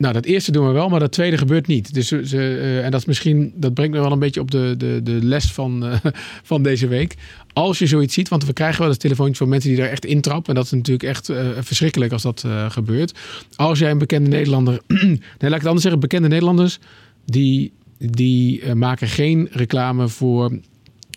Nou, 0.00 0.12
dat 0.12 0.24
eerste 0.24 0.52
doen 0.52 0.66
we 0.66 0.72
wel, 0.72 0.88
maar 0.88 1.00
dat 1.00 1.12
tweede 1.12 1.38
gebeurt 1.38 1.66
niet. 1.66 1.94
Dus 1.94 2.08
ze, 2.08 2.36
uh, 2.36 2.84
en 2.84 2.90
dat 2.90 3.00
is 3.00 3.06
misschien, 3.06 3.52
dat 3.56 3.74
brengt 3.74 3.94
me 3.94 4.00
wel 4.00 4.12
een 4.12 4.18
beetje 4.18 4.40
op 4.40 4.50
de, 4.50 4.74
de, 4.78 5.00
de 5.02 5.18
les 5.22 5.52
van, 5.52 5.86
uh, 5.86 5.94
van 6.42 6.62
deze 6.62 6.86
week. 6.86 7.16
Als 7.52 7.78
je 7.78 7.86
zoiets 7.86 8.14
ziet, 8.14 8.28
want 8.28 8.44
we 8.44 8.52
krijgen 8.52 8.80
wel 8.80 8.88
eens 8.88 8.98
telefoontjes 8.98 9.38
van 9.38 9.48
mensen 9.48 9.70
die 9.70 9.78
daar 9.78 9.88
echt 9.88 10.04
intrappen. 10.04 10.48
En 10.48 10.54
dat 10.54 10.64
is 10.64 10.70
natuurlijk 10.70 11.02
echt 11.02 11.30
uh, 11.30 11.48
verschrikkelijk 11.58 12.12
als 12.12 12.22
dat 12.22 12.44
gebeurt. 12.68 13.18
Als 13.56 13.78
jij 13.78 13.90
een 13.90 13.98
bekende 13.98 14.30
Nederlander, 14.30 14.80
nee, 14.86 15.18
laat 15.38 15.50
ik 15.50 15.52
het 15.52 15.64
anders 15.64 15.82
zeggen, 15.82 16.00
bekende 16.00 16.28
Nederlanders, 16.28 16.78
die, 17.24 17.72
die 17.98 18.74
maken 18.74 19.08
geen 19.08 19.48
reclame 19.50 20.08
voor 20.08 20.58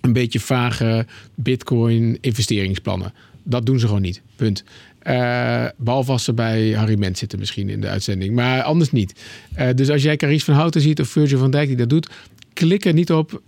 een 0.01 0.13
beetje 0.13 0.39
vage 0.39 1.05
bitcoin 1.35 2.17
investeringsplannen. 2.21 3.13
Dat 3.43 3.65
doen 3.65 3.79
ze 3.79 3.85
gewoon 3.85 4.01
niet. 4.01 4.21
Punt. 4.35 4.63
Uh, 5.07 5.65
behalve 5.77 6.11
als 6.11 6.23
ze 6.23 6.33
bij 6.33 6.71
Harry 6.71 6.97
Mens 6.97 7.19
zitten 7.19 7.39
misschien 7.39 7.69
in 7.69 7.81
de 7.81 7.87
uitzending. 7.87 8.35
Maar 8.35 8.61
anders 8.61 8.91
niet. 8.91 9.21
Uh, 9.59 9.67
dus 9.75 9.89
als 9.89 10.03
jij 10.03 10.17
Caries 10.17 10.43
van 10.43 10.53
Houten 10.53 10.81
ziet 10.81 10.99
of 10.99 11.07
Virgil 11.07 11.39
van 11.39 11.51
Dijk 11.51 11.67
die 11.67 11.77
dat 11.77 11.89
doet... 11.89 12.09
klik 12.53 12.85
er 12.85 12.93
niet 12.93 13.11
op 13.11 13.41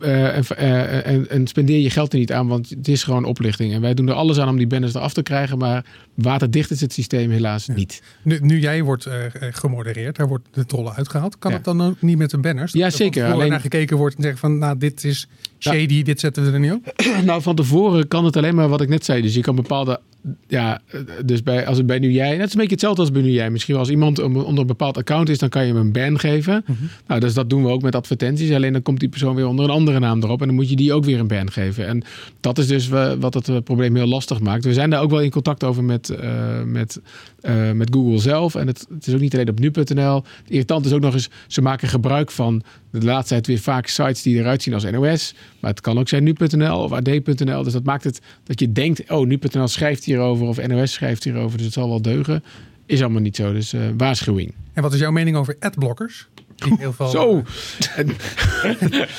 uh, 0.00 0.36
en, 0.36 0.44
uh, 0.58 1.06
en, 1.06 1.30
en, 1.30 1.46
spendeer 1.46 1.78
je 1.78 1.90
geld 1.90 2.12
er 2.12 2.18
niet 2.18 2.32
aan, 2.32 2.46
want 2.48 2.70
het 2.70 2.88
is 2.88 3.04
gewoon 3.04 3.24
oplichting. 3.24 3.72
En 3.72 3.80
wij 3.80 3.94
doen 3.94 4.08
er 4.08 4.14
alles 4.14 4.38
aan 4.38 4.48
om 4.48 4.56
die 4.56 4.66
banners 4.66 4.94
eraf 4.94 5.12
te 5.12 5.22
krijgen, 5.22 5.58
maar 5.58 5.84
waterdicht 6.14 6.70
is 6.70 6.80
het 6.80 6.92
systeem 6.92 7.30
helaas 7.30 7.66
ja. 7.66 7.74
niet. 7.74 8.02
Nu, 8.22 8.38
nu, 8.40 8.60
jij 8.60 8.82
wordt 8.82 9.06
uh, 9.06 9.14
gemodereerd, 9.30 10.16
daar 10.16 10.28
wordt 10.28 10.48
de 10.52 10.66
trollen 10.66 10.94
uitgehaald. 10.94 11.38
Kan 11.38 11.50
ja. 11.50 11.56
het 11.56 11.64
dan 11.64 11.82
ook 11.82 12.02
niet 12.02 12.18
met 12.18 12.30
de 12.30 12.38
banners? 12.38 12.72
Ja, 12.72 12.90
zeker. 12.90 13.32
Alleen 13.32 13.50
naar 13.50 13.60
gekeken 13.60 13.96
wordt 13.96 14.16
en 14.16 14.22
zeggen 14.22 14.40
van, 14.40 14.58
nou, 14.58 14.78
dit 14.78 15.04
is 15.04 15.28
shady, 15.62 15.94
ja. 15.94 16.04
dit 16.04 16.20
zetten 16.20 16.44
we 16.44 16.50
er 16.50 16.60
niet 16.60 16.72
op. 16.72 16.92
nou, 17.24 17.42
van 17.42 17.54
tevoren 17.54 18.08
kan 18.08 18.24
het 18.24 18.36
alleen 18.36 18.54
maar 18.54 18.68
wat 18.68 18.80
ik 18.80 18.88
net 18.88 19.04
zei. 19.04 19.22
Dus 19.22 19.34
je 19.34 19.40
kan 19.40 19.54
bepaalde 19.54 20.00
ja, 20.46 20.80
dus 21.24 21.42
bij, 21.42 21.66
als 21.66 21.76
het 21.76 21.86
bij 21.86 21.98
nu 21.98 22.10
jij, 22.10 22.36
net 22.36 22.46
is 22.46 22.52
een 22.52 22.58
beetje 22.58 22.74
hetzelfde 22.74 23.00
als 23.00 23.10
bij 23.10 23.22
nu 23.22 23.30
jij. 23.30 23.50
Misschien 23.50 23.76
als 23.76 23.88
iemand 23.88 24.18
onder 24.18 24.58
een 24.58 24.66
bepaald 24.66 24.96
account 24.96 25.28
is, 25.28 25.38
dan 25.38 25.48
kan 25.48 25.66
je 25.66 25.72
hem 25.72 25.80
een 25.80 25.92
ban 25.92 26.18
geven. 26.18 26.64
Mm 26.66 26.76
-hmm. 26.78 26.88
Nou, 27.06 27.20
dus 27.20 27.34
dat 27.34 27.50
doen 27.50 27.62
we 27.62 27.68
ook 27.68 27.82
met 27.82 27.94
advertenties. 27.94 28.52
Alleen 28.52 28.72
dan 28.72 28.82
komt 28.82 29.00
die 29.00 29.08
persoon 29.08 29.34
weer 29.34 29.46
onder 29.46 29.64
een 29.64 29.70
andere 29.70 29.98
naam 29.98 30.22
erop 30.22 30.40
en 30.40 30.46
dan 30.46 30.56
moet 30.56 30.68
je 30.68 30.76
die 30.76 30.92
ook 30.92 31.04
weer 31.04 31.18
een 31.18 31.26
ban 31.26 31.50
geven. 31.50 31.86
En 31.86 32.02
dat 32.40 32.58
is 32.58 32.66
dus 32.66 32.88
wat 33.18 33.34
het 33.34 33.64
probleem 33.64 33.96
heel 33.96 34.06
lastig 34.06 34.40
maakt. 34.40 34.64
We 34.64 34.72
zijn 34.72 34.90
daar 34.90 35.02
ook 35.02 35.10
wel 35.10 35.20
in 35.20 35.30
contact 35.30 35.64
over 35.64 35.84
met, 35.84 36.10
uh, 36.10 36.62
met, 36.62 37.00
uh, 37.42 37.70
met 37.72 37.94
Google 37.94 38.18
zelf. 38.18 38.54
En 38.54 38.66
het, 38.66 38.86
het, 38.94 39.06
is 39.06 39.14
ook 39.14 39.20
niet 39.20 39.34
alleen 39.34 39.48
op 39.48 39.58
nu.nl. 39.58 40.22
Irritant 40.48 40.86
is 40.86 40.92
ook 40.92 41.00
nog 41.00 41.14
eens, 41.14 41.30
ze 41.46 41.62
maken 41.62 41.88
gebruik 41.88 42.30
van 42.30 42.62
de 42.90 43.04
laatste 43.04 43.34
tijd 43.34 43.46
weer 43.46 43.58
vaak 43.58 43.86
sites 43.86 44.22
die 44.22 44.38
eruit 44.38 44.62
zien 44.62 44.74
als 44.74 44.90
NOS. 44.90 45.34
Maar 45.62 45.70
het 45.70 45.80
kan 45.80 45.98
ook 45.98 46.08
zijn 46.08 46.24
nu.nl 46.24 46.78
of 46.78 46.92
ad.nl. 46.92 47.62
Dus 47.62 47.72
dat 47.72 47.84
maakt 47.84 48.04
het 48.04 48.20
dat 48.44 48.60
je 48.60 48.72
denkt, 48.72 49.10
oh, 49.10 49.26
nu.nl 49.26 49.68
schrijft 49.68 50.04
hierover 50.04 50.46
of 50.46 50.66
NOS 50.66 50.92
schrijft 50.92 51.24
hierover. 51.24 51.56
Dus 51.56 51.66
het 51.66 51.74
zal 51.74 51.88
wel 51.88 52.02
deugen. 52.02 52.42
Is 52.86 53.02
allemaal 53.02 53.20
niet 53.20 53.36
zo. 53.36 53.52
Dus 53.52 53.74
uh, 53.74 53.80
waarschuwing. 53.96 54.54
En 54.72 54.82
wat 54.82 54.92
is 54.92 55.00
jouw 55.00 55.10
mening 55.10 55.36
over 55.36 55.56
adblockers? 55.58 56.28
In 56.64 56.92
veel, 56.92 57.08
Zo. 57.08 57.42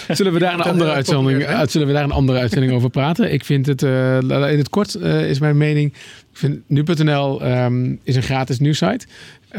zullen, 0.15 0.33
we 0.33 0.39
daar 0.39 0.53
een 0.53 0.61
andere 0.61 0.91
uitzending, 0.91 1.69
zullen 1.69 1.87
we 1.87 1.93
daar 1.93 2.03
een 2.03 2.11
andere 2.11 2.39
uitzending 2.39 2.73
over 2.73 2.89
praten? 2.89 3.33
Ik 3.33 3.45
vind 3.45 3.65
het, 3.65 3.81
uh, 3.81 4.17
in 4.21 4.57
het 4.57 4.69
kort 4.69 4.95
uh, 4.95 5.29
is 5.29 5.39
mijn 5.39 5.57
mening. 5.57 5.93
Ik 6.31 6.39
vind 6.39 6.59
nu.nl 6.67 7.45
um, 7.45 7.99
is 8.03 8.15
een 8.15 8.23
gratis 8.23 8.59
nieuwsite. 8.59 9.05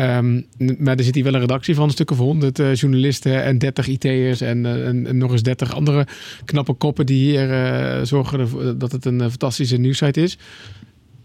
Um, 0.01 0.47
maar 0.79 0.97
er 0.97 1.05
zit 1.05 1.15
hier 1.15 1.25
wel 1.25 1.35
een 1.35 1.41
redactie 1.41 1.75
van 1.75 1.85
een 1.85 1.91
stuk 1.91 2.11
of 2.11 2.19
honderd 2.19 2.59
uh, 2.59 2.75
journalisten 2.75 3.43
en 3.43 3.59
30 3.59 3.87
IT'ers 3.87 4.41
en, 4.41 4.65
uh, 4.65 4.87
en, 4.87 5.07
en, 5.07 5.19
nog 5.19 5.33
eens 5.33 5.43
30 5.43 5.75
andere 5.75 6.07
knappe 6.45 6.73
koppen 6.73 7.07
die 7.07 7.31
hier 7.31 7.51
uh, 7.51 8.05
zorgen 8.05 8.79
dat 8.79 8.93
het 8.93 9.05
een 9.05 9.21
fantastische 9.21 9.77
nieuwsite 9.77 10.23
is. 10.23 10.39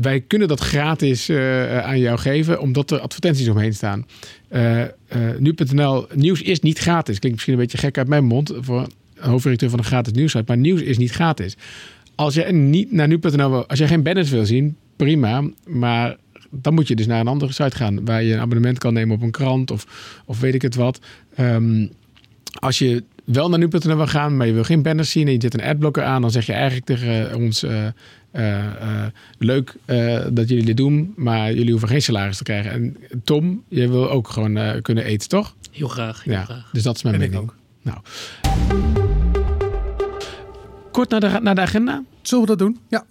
Wij 0.02 0.22
kunnen 0.22 0.48
dat 0.48 0.60
gratis 0.60 1.30
aan 1.82 2.00
jou 2.00 2.18
geven, 2.18 2.60
omdat 2.60 2.92
er 2.92 3.00
advertenties 3.00 3.48
omheen 3.48 3.74
staan. 3.74 4.06
Nu.nl, 5.38 6.06
nieuws 6.14 6.42
is 6.42 6.60
niet 6.60 6.80
gratis. 6.80 7.20
Klinkt 7.20 7.38
misschien 7.38 7.54
een 7.54 7.60
beetje 7.60 7.78
gek 7.78 7.98
uit 7.98 8.08
mijn 8.08 8.26
mond 8.26 8.54
voor 8.60 8.88
een 9.16 9.30
hoofdredacteur 9.30 9.70
van 9.70 9.80
een 9.80 9.86
gratis 9.86 10.14
nieuwsite, 10.14 10.44
maar 10.48 10.58
nieuws 10.58 10.82
is 10.82 10.98
niet 10.98 11.12
gratis. 11.12 11.58
Als 12.16 12.34
je 12.34 12.44
niet 12.44 12.92
naar 12.92 13.08
nu.nl 13.08 13.68
als 13.68 13.80
je 13.80 13.88
geen 13.88 14.04
banners 14.04 14.30
wil 14.30 14.46
zien, 14.46 14.78
prima. 14.96 15.44
Maar 15.66 16.18
dan 16.50 16.74
moet 16.74 16.88
je 16.88 16.96
dus 16.96 17.08
naar 17.08 17.20
een 17.20 17.28
andere 17.28 17.54
site 17.54 17.76
gaan 17.76 18.06
waar 18.06 18.24
je 18.24 18.34
een 18.34 18.40
abonnement 18.40 18.78
kan 18.78 18.94
nemen 18.94 19.16
op 19.16 19.22
een 19.22 19.32
krant 19.32 19.72
of, 19.72 19.86
of 20.26 20.40
weet 20.40 20.54
ik 20.54 20.62
het 20.62 20.76
wat. 20.76 21.00
Um, 21.40 21.90
als 22.60 22.80
je 22.80 23.04
wel 23.32 23.50
naar 23.50 23.60
nu.nl 23.60 23.96
wil 23.96 24.08
gaan, 24.08 24.38
maar 24.38 24.48
je 24.48 24.54
wil 24.54 24.64
geen 24.64 24.82
banners 24.82 25.12
zien 25.12 25.28
en 25.28 25.34
je 25.34 25.42
zet 25.42 25.54
een 25.54 25.64
adblocker 25.64 26.04
aan, 26.04 26.22
dan 26.22 26.32
zeg 26.32 26.46
je 26.46 26.54
eigenlijk 26.54 26.86
tegen 26.86 27.36
ons: 27.36 27.64
uh, 27.64 27.86
uh, 28.34 28.64
uh, 28.64 29.06
leuk 29.38 29.76
dat 30.32 30.50
jullie 30.50 30.66
dit 30.66 30.78
doen, 30.78 31.14
maar 31.16 31.54
jullie 31.54 31.72
hoeven 31.72 31.90
geen 31.90 32.02
salaris 32.02 32.38
te 32.38 32.44
krijgen. 32.44 32.72
En 32.72 32.98
Tom, 33.24 33.64
je 33.68 33.90
wil 33.90 34.10
ook 34.10 34.30
gewoon 34.30 34.82
kunnen 34.82 35.04
eten, 35.04 35.30
toch? 35.30 35.56
Heel 35.72 35.88
graag. 35.88 36.24
Heel 36.24 36.34
ja, 36.34 36.44
graag. 36.44 36.70
Dus 36.72 36.84
dat 36.84 36.96
is 36.96 37.04
mijn 37.04 37.16
En 37.16 37.22
mening. 37.22 37.38
ik 37.38 37.44
ook. 37.44 37.56
Nou. 37.82 37.98
Kort 40.92 41.10
naar 41.10 41.20
de, 41.20 41.40
naar 41.42 41.56
de 41.56 41.62
agenda. 41.62 42.04
Zullen 42.22 42.44
we 42.44 42.50
dat 42.50 42.60
doen? 42.60 42.80
Ja. 42.90 43.06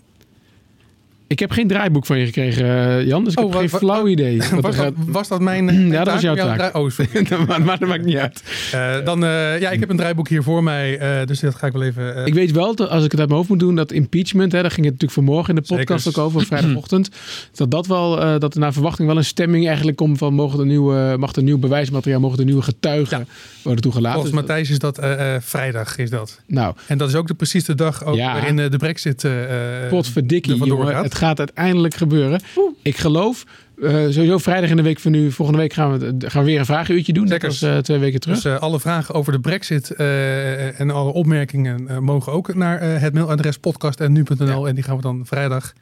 Ik 1.28 1.38
heb 1.38 1.50
geen 1.50 1.66
draaiboek 1.68 2.06
van 2.06 2.18
je 2.18 2.24
gekregen, 2.24 2.64
uh, 2.66 3.06
Jan, 3.06 3.24
dus 3.24 3.32
ik 3.32 3.38
Oh, 3.38 3.50
heb 3.50 3.58
geen 3.58 3.68
flauw 3.68 4.06
idee. 4.08 4.38
wat 4.38 4.50
Was 4.50 4.62
dat, 4.62 4.74
gaat- 4.74 4.92
was 4.96 5.28
dat 5.28 5.40
mijn... 5.40 5.68
eh, 5.70 5.88
Ja, 5.90 6.04
dat 6.04 6.12
was 6.12 6.22
jouw 6.22 6.34
taak. 6.34 6.56
draai- 6.56 6.72
Oh, 6.84 6.90
sorry. 6.90 7.26
maar, 7.48 7.62
maar 7.62 7.78
dat 7.78 7.88
maakt 7.88 8.04
niet 8.04 8.16
uit. 8.16 8.42
Eh, 8.72 9.04
dan, 9.04 9.24
eh, 9.24 9.60
ja, 9.60 9.70
ik 9.70 9.80
heb 9.80 9.90
een 9.90 9.96
draaiboek 9.96 10.28
hier 10.28 10.42
voor 10.42 10.62
mij, 10.62 10.98
eh, 10.98 11.26
dus 11.26 11.40
dat 11.40 11.54
ga 11.54 11.66
ik 11.66 11.72
wel 11.72 11.82
even... 11.82 12.16
eh, 12.16 12.26
Ik 12.26 12.34
weet 12.34 12.50
wel, 12.52 12.74
dat 12.74 12.88
als 12.88 13.04
ik 13.04 13.10
het 13.10 13.20
uit 13.20 13.28
mijn 13.28 13.38
hoofd 13.40 13.48
moet 13.50 13.58
doen, 13.60 13.74
dat 13.74 13.92
impeachment, 13.92 14.52
hè, 14.52 14.60
daar 14.60 14.70
ging 14.70 14.86
het 14.86 14.94
natuurlijk 14.94 15.26
vanmorgen 15.26 15.54
in 15.56 15.62
de 15.62 15.74
podcast 15.76 16.08
ook 16.08 16.18
over, 16.18 16.46
vrijdagochtend, 16.46 17.10
dat 17.54 17.70
dat 17.70 17.86
wel, 17.86 18.20
eh, 18.22 18.38
dat 18.38 18.54
er 18.54 18.60
naar 18.60 18.72
verwachting 18.72 19.08
wel 19.08 19.16
een 19.16 19.24
stemming 19.24 19.66
eigenlijk 19.66 19.96
komt 19.96 20.18
van 20.18 20.34
mogen 20.34 20.60
er 20.60 20.66
nieuwe, 20.66 21.16
mag 21.18 21.34
er 21.34 21.42
nieuw 21.42 21.58
bewijsmateriaal, 21.58 22.20
mogen 22.20 22.38
er 22.38 22.44
nieuwe 22.44 22.62
getuigen 22.62 23.28
worden 23.62 23.82
toegelaten. 23.82 24.20
volgens 24.20 24.34
Dus 24.34 24.46
Matthijs 24.46 24.70
is 24.70 24.78
dat 24.78 24.98
eh, 24.98 25.34
eh, 25.34 25.42
vrijdag, 25.42 25.98
is 25.98 26.10
dat. 26.10 26.40
nou, 26.46 26.74
En 26.86 26.98
dat 26.98 27.08
is 27.08 27.14
ook 27.14 27.26
de, 27.26 27.34
precies 27.34 27.64
de 27.64 27.74
dag 27.74 28.04
ook 28.04 28.16
Ja. 28.16 28.32
waarin 28.32 28.58
eh, 28.58 28.70
de 28.70 28.76
brexit 28.76 29.24
eh 29.24 29.82
eh, 29.84 29.88
potverdikkie, 29.90 30.60
er 30.60 30.66
jongen, 30.66 30.96
het 30.96 31.14
gaat 31.18 31.38
uiteindelijk 31.38 31.94
gebeuren. 31.94 32.40
Ik 32.82 32.96
geloof, 32.96 33.44
eh, 33.82 33.90
sowieso 33.92 34.38
vrijdag 34.38 34.70
in 34.70 34.76
de 34.76 34.82
week 34.82 34.98
van 35.00 35.10
nu, 35.12 35.32
volgende 35.32 35.60
week 35.60 35.72
gaan 35.72 35.98
we, 35.98 36.14
gaan 36.18 36.44
we 36.44 36.50
weer 36.50 36.58
een 36.58 36.66
vragenuurtje 36.66 37.12
doen, 37.12 37.22
net 37.28 37.32
Zeker. 37.32 37.48
als 37.48 37.62
eh, 37.62 37.78
twee 37.78 37.98
weken 37.98 38.20
terug. 38.20 38.42
Dus 38.42 38.52
eh, 38.52 38.60
alle 38.60 38.80
vragen 38.80 39.14
over 39.14 39.32
de 39.32 39.40
brexit 39.40 39.90
eh, 39.90 40.80
en 40.80 40.90
alle 40.90 41.12
opmerkingen 41.12 41.88
eh, 41.88 41.98
mogen 41.98 42.32
ook 42.32 42.54
naar 42.54 42.78
eh, 42.78 43.00
het 43.00 43.14
mailadres 43.14 43.58
podcast.nu.nl. 43.58 44.68
En 44.68 44.74
die 44.74 44.84
gaan 44.84 44.96
we 44.96 45.02
dan 45.02 45.26
vrijdag 45.26 45.72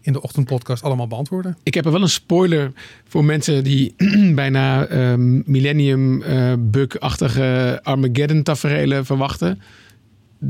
in 0.00 0.12
de 0.12 0.22
ochtendpodcast 0.22 0.82
allemaal 0.82 1.06
beantwoorden. 1.06 1.56
Ik 1.62 1.74
heb 1.74 1.84
er 1.84 1.92
wel 1.92 2.02
een 2.02 2.08
spoiler 2.08 2.72
voor 3.08 3.24
mensen 3.24 3.64
die 3.64 3.94
bijna 4.34 4.86
ehm, 4.86 5.50
millennium 5.50 6.22
eh 6.22 6.52
bug-achtige 6.58 7.80
Armageddon 7.82 8.42
tafereelen 8.42 9.04
verwachten. 9.04 9.60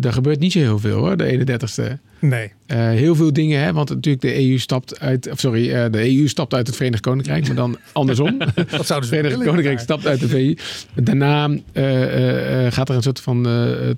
Er 0.00 0.12
gebeurt 0.12 0.38
niet 0.38 0.52
zo 0.52 0.58
heel 0.58 0.78
veel 0.78 0.98
hoor, 0.98 1.16
de 1.16 1.46
31ste. 1.46 1.98
Nee. 2.20 2.52
Eh, 2.66 2.78
heel 2.78 3.14
veel 3.14 3.32
dingen, 3.32 3.60
hè, 3.62 3.72
want 3.72 3.88
natuurlijk 3.88 4.22
de 4.22 4.48
EU 4.48 4.58
stapt 4.58 5.00
uit, 5.00 5.30
of 5.30 5.38
sorry, 5.40 5.70
eh, 5.72 5.90
de 5.90 6.16
EU 6.18 6.28
stapt 6.28 6.54
uit 6.54 6.66
het 6.66 6.76
Verenigd 6.76 7.02
Koninkrijk, 7.02 7.46
maar 7.46 7.56
dan 7.56 7.76
andersom. 7.92 8.38
Dat 8.38 8.46
zouden 8.56 8.86
Het 8.86 9.04
ze 9.04 9.08
Verenigd 9.08 9.44
Koninkrijk 9.44 9.78
stapt 9.78 10.06
uit 10.06 10.20
de 10.20 10.28
VU. 10.28 10.56
Daarna 10.94 11.48
eh, 11.72 12.72
gaat 12.72 12.88
er 12.88 12.94
een 12.94 13.02
soort 13.02 13.20
van 13.20 13.46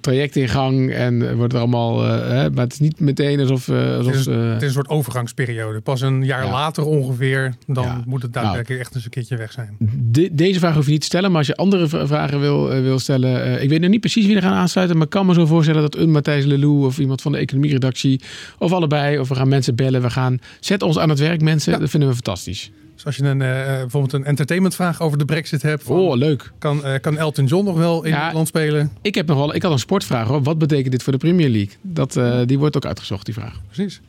traject 0.00 0.36
in 0.36 0.48
gang 0.48 0.92
en 0.92 1.36
wordt 1.36 1.52
er 1.52 1.58
allemaal, 1.58 2.02
hè, 2.04 2.50
maar 2.50 2.64
het 2.64 2.72
is 2.72 2.78
niet 2.78 3.00
meteen 3.00 3.40
alsof, 3.40 3.68
alsof 3.68 4.06
Het 4.12 4.14
is, 4.20 4.26
het 4.26 4.62
een 4.62 4.70
soort 4.70 4.88
overgangsperiode. 4.88 5.80
Pas 5.80 6.00
een 6.00 6.24
jaar 6.24 6.44
Ja. 6.44 6.50
later 6.50 6.84
ongeveer, 6.84 7.54
dan 7.66 7.84
Ja. 7.84 8.02
moet 8.06 8.22
het 8.22 8.32
daadwerkelijk 8.32 8.80
echt 8.80 8.94
eens 8.94 9.04
een 9.04 9.10
keertje 9.10 9.36
weg 9.36 9.52
zijn. 9.52 9.76
De- 10.10 10.28
deze 10.32 10.58
vraag 10.58 10.74
hoef 10.74 10.84
je 10.84 10.90
niet 10.90 11.00
te 11.00 11.06
stellen, 11.06 11.28
maar 11.30 11.38
als 11.38 11.46
je 11.46 11.56
andere 11.56 11.88
vragen 12.06 12.40
wil, 12.40 12.68
wil 12.68 12.98
stellen. 12.98 13.62
ik 13.62 13.68
weet 13.68 13.80
nog 13.80 13.90
niet 13.90 14.00
precies 14.00 14.26
wie 14.26 14.36
er 14.36 14.42
gaan 14.42 14.52
aansluiten, 14.52 14.96
maar 14.96 15.04
ik 15.06 15.12
kan 15.12 15.26
me 15.26 15.34
zo 15.34 15.46
voorstellen 15.46 15.80
dat 15.82 15.96
een 15.96 16.10
Matthijs 16.10 16.44
Lelou 16.44 16.84
of 16.86 16.98
iemand 16.98 17.22
van 17.22 17.32
de 17.32 17.38
economieredactie, 17.38 18.17
of 18.58 18.72
allebei, 18.72 19.18
of 19.18 19.28
we 19.28 19.34
gaan 19.34 19.48
mensen 19.48 19.74
bellen. 19.74 20.02
We 20.02 20.10
gaan, 20.10 20.38
zet 20.60 20.82
ons 20.82 20.98
aan 20.98 21.08
het 21.08 21.18
werk, 21.18 21.40
mensen. 21.40 21.72
Ja. 21.72 21.78
Dat 21.78 21.90
vinden 21.90 22.08
we 22.08 22.14
fantastisch. 22.14 22.70
Dus 22.94 23.06
als 23.06 23.16
je 23.16 23.22
een, 23.24 23.42
eh, 23.42 23.48
bijvoorbeeld 23.64 24.12
een 24.12 24.24
entertainmentvraag 24.24 25.00
over 25.00 25.18
de 25.18 25.24
brexit 25.24 25.62
hebt, 25.62 25.82
van, 25.82 25.96
Oh, 25.98 26.16
leuk. 26.16 26.50
kan, 26.58 26.84
eh, 26.84 27.00
kan 27.00 27.16
Elton 27.18 27.44
John 27.44 27.64
nog 27.64 27.76
wel 27.76 28.04
in 28.04 28.10
Ja. 28.10 28.24
het 28.24 28.34
land 28.34 28.48
spelen? 28.48 28.90
Ik 29.02 29.14
heb 29.14 29.26
nog 29.26 29.36
wel, 29.36 29.54
ik 29.54 29.62
had 29.62 29.72
een 29.72 29.78
sportvraag 29.78 30.26
hoor. 30.28 30.42
Wat 30.42 30.58
betekent 30.58 30.90
dit 30.92 31.02
voor 31.02 31.12
de 31.12 31.18
Premier 31.18 31.48
League? 31.48 31.74
Dat, 31.82 32.16
eh, 32.16 32.40
die 32.46 32.58
wordt 32.58 32.76
ook 32.76 32.84
uitgezocht, 32.86 33.24
die 33.24 33.34
vraag. 33.34 33.60
Precies. 33.66 34.00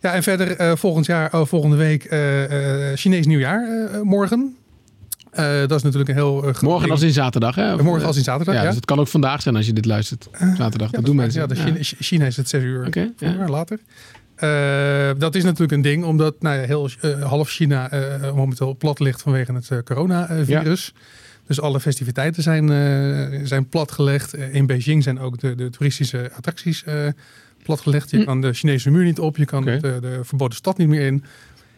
Ja, 0.00 0.12
en 0.14 0.22
verder 0.22 0.56
eh, 0.56 0.72
volgend 0.76 1.06
jaar, 1.06 1.34
oh, 1.34 1.46
volgende 1.46 1.76
week, 1.76 2.04
eh, 2.04 2.90
eh, 2.90 2.96
Chinees 2.96 3.26
nieuwjaar 3.26 3.88
eh, 3.92 4.00
morgen. 4.00 4.56
Eh, 5.34 5.58
dat 5.60 5.70
is 5.72 5.82
natuurlijk 5.82 6.08
een 6.10 6.14
heel... 6.14 6.48
eh, 6.48 6.60
Morgen 6.60 6.90
als 6.90 7.02
in 7.02 7.12
zaterdag, 7.12 7.54
hè? 7.54 7.76
Morgen 7.82 8.00
eh, 8.00 8.06
als 8.06 8.16
in 8.16 8.22
zaterdag, 8.22 8.54
ja, 8.54 8.60
ja. 8.60 8.66
dus 8.66 8.76
het 8.76 8.84
kan 8.84 8.98
ook 8.98 9.08
vandaag 9.08 9.42
zijn 9.42 9.56
als 9.56 9.66
je 9.66 9.72
dit 9.72 9.84
luistert. 9.86 10.28
Zaterdag, 10.56 10.90
Ja, 10.90 10.96
dat 10.96 11.04
doen 11.04 11.16
mensen. 11.16 11.40
Ja, 11.40 11.46
de. 11.46 11.54
China, 11.54 11.76
China 11.80 12.26
is 12.26 12.36
het 12.36 12.48
zes 12.48 12.62
uur 12.62 12.88
later. 13.48 13.78
Eh, 14.34 15.10
dat 15.18 15.34
is 15.34 15.42
natuurlijk 15.42 15.72
een 15.72 15.82
ding, 15.82 16.04
omdat 16.04 16.34
nou 16.42 16.56
ja, 16.58 16.66
heel 16.66 16.88
eh, 17.00 17.22
half 17.22 17.48
China 17.50 17.90
eh, 17.90 18.32
momenteel 18.34 18.76
plat 18.76 19.00
ligt 19.00 19.22
vanwege 19.22 19.52
het 19.52 19.70
eh, 19.70 19.78
coronavirus. 19.84 20.92
Dus 21.46 21.60
alle 21.60 21.80
festiviteiten 21.80 22.42
zijn, 22.42 22.70
eh, 22.70 23.40
zijn 23.44 23.68
platgelegd. 23.68 24.34
Eh, 24.34 24.54
in 24.54 24.66
Beijing 24.66 25.02
zijn 25.02 25.18
ook 25.20 25.38
de, 25.40 25.54
de 25.54 25.70
toeristische 25.70 26.30
attracties 26.36 26.84
eh, 26.84 26.96
platgelegd. 27.62 28.10
Je 28.10 28.16
Hm. 28.18 28.24
kan 28.24 28.40
de 28.40 28.52
Chinese 28.52 28.90
muur 28.90 29.04
niet 29.04 29.18
op, 29.18 29.36
je 29.36 29.44
kan 29.44 29.64
de 29.64 30.20
verboden 30.22 30.56
stad 30.56 30.78
niet 30.78 30.88
meer 30.88 31.06
in. 31.06 31.24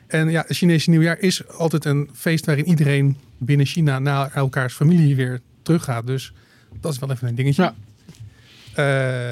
En 0.07 0.31
ja, 0.31 0.45
het 0.47 0.57
Chinese 0.57 0.91
nieuwjaar 0.91 1.19
is 1.19 1.49
altijd 1.49 1.85
een 1.85 2.11
feest 2.15 2.47
waarin 2.47 2.69
iedereen 2.69 3.17
binnen 3.39 3.67
China 3.67 3.99
naar 3.99 4.31
elkaars 4.35 4.75
familie 4.75 5.17
weer 5.17 5.41
teruggaat. 5.63 6.07
Dus 6.07 6.33
dat 6.81 6.93
is 6.93 6.99
wel 6.99 7.11
even 7.11 7.29
een 7.29 7.35
dingetje. 7.35 7.63
Ja. 7.63 7.75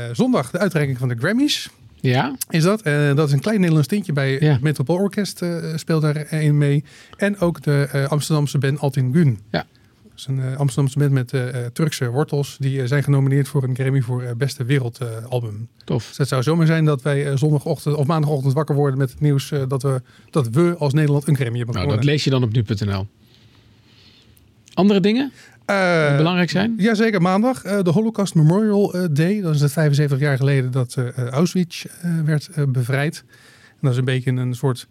Eh, 0.09 0.15
zondag 0.15 0.51
de 0.51 0.59
uitreiking 0.59 0.99
van 0.99 1.09
de 1.09 1.15
Grammys 1.19 1.69
Ja, 2.01 2.37
is 2.51 2.63
dat. 2.63 2.83
Eh, 2.83 3.15
dat 3.15 3.27
is 3.29 3.33
een 3.33 3.41
klein 3.41 3.57
Nederlands 3.59 3.89
tintje 3.89 4.13
bij 4.13 4.41
Ja. 4.41 4.53
het 4.53 4.61
Metropool 4.61 4.97
Orkest 4.97 5.43
eh, 5.43 5.77
speelt 5.77 6.03
daarin 6.03 6.59
mee. 6.59 6.85
En 7.17 7.39
ook 7.39 7.63
de 7.63 8.07
Amsterdamse 8.09 8.59
band 8.59 8.79
Altin 8.79 9.13
Gun. 9.13 9.39
Ja. 9.51 9.67
Dat 10.15 10.23
is 10.23 10.27
een 10.27 10.51
uh, 10.51 10.57
Amsterdamse 10.57 10.99
band 10.99 11.11
met 11.11 11.33
uh, 11.33 11.67
Turkse 11.73 12.11
wortels. 12.11 12.57
Die 12.61 12.87
zijn 12.87 13.03
genomineerd 13.03 13.49
voor 13.49 13.63
een 13.63 13.75
Grammy 13.75 14.01
voor 14.01 14.35
beste 14.37 14.65
wereldalbum. 14.65 15.69
Tof. 15.85 16.09
Dus 16.09 16.17
het 16.17 16.29
zou 16.29 16.43
zomaar 16.43 16.67
zijn 16.67 16.85
dat 16.85 17.03
wij 17.03 17.37
zondagochtend 17.37 17.97
of 17.97 18.07
maandagochtend 18.07 18.53
wakker 18.53 18.75
worden 18.75 18.99
met 18.99 19.11
het 19.11 19.21
nieuws 19.21 19.53
dat, 19.69 19.83
we, 19.83 20.03
dat 20.31 20.49
we 20.49 20.75
als 20.79 20.93
Nederland 20.93 21.29
een 21.29 21.37
Grammy 21.37 21.57
hebben 21.57 21.75
nou, 21.77 21.89
Dat 21.89 22.05
lees 22.05 22.25
je 22.25 22.31
dan 22.31 22.43
op 22.43 22.53
nu.nl. 22.53 23.07
Andere 24.75 25.01
dingen? 25.01 25.33
Uh, 25.71 26.17
belangrijk 26.17 26.51
zijn? 26.51 26.75
Jazeker, 26.77 27.23
maandag. 27.23 27.63
de 27.63 27.91
Holocaust 27.91 28.35
Memorial 28.35 28.95
Day. 29.11 29.41
Dat 29.41 29.55
is 29.55 29.61
het 29.61 29.73
75 29.73 30.19
jaar 30.19 30.37
geleden 30.37 30.71
dat 30.71 30.97
Auschwitz 31.31 31.85
werd 32.25 32.51
bevrijd. 32.69 33.25
En 33.71 33.79
dat 33.81 33.93
is 33.93 33.99
een 33.99 34.05
beetje 34.05 34.31
een 34.31 34.55
soort 34.55 34.89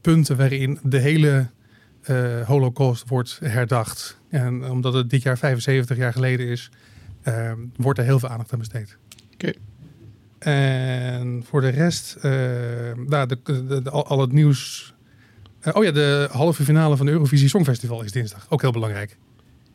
punten 0.00 0.36
waarin 0.36 0.78
de 0.82 0.98
hele 0.98 1.46
uh, 2.10 2.46
Holocaust 2.46 3.08
wordt 3.08 3.38
herdacht. 3.44 4.18
En 4.28 4.70
omdat 4.70 4.94
het 4.94 5.10
dit 5.10 5.22
jaar 5.22 5.38
75 5.38 5.96
jaar 5.96 6.12
geleden 6.12 6.46
is, 6.46 6.70
uh, 7.28 7.52
wordt 7.76 7.98
er 7.98 8.04
heel 8.04 8.18
veel 8.18 8.28
aandacht 8.28 8.52
aan 8.52 8.58
besteed. 8.58 8.96
Oké. 9.32 9.52
En 10.38 11.44
voor 11.48 11.60
de 11.60 11.68
rest, 11.68 12.16
uh, 12.16 12.22
nou, 13.06 13.26
de, 13.26 13.38
de, 13.82 13.90
al, 13.90 14.20
het 14.20 14.32
nieuws. 14.32 14.92
oh 15.72 15.84
ja, 15.84 15.90
de 15.90 16.28
halve 16.30 16.62
finale 16.62 16.96
van 16.96 17.06
de 17.06 17.12
Eurovisie 17.12 17.48
Songfestival 17.48 18.02
is 18.02 18.12
dinsdag. 18.12 18.46
Ook 18.48 18.60
heel 18.60 18.72
belangrijk. 18.72 19.16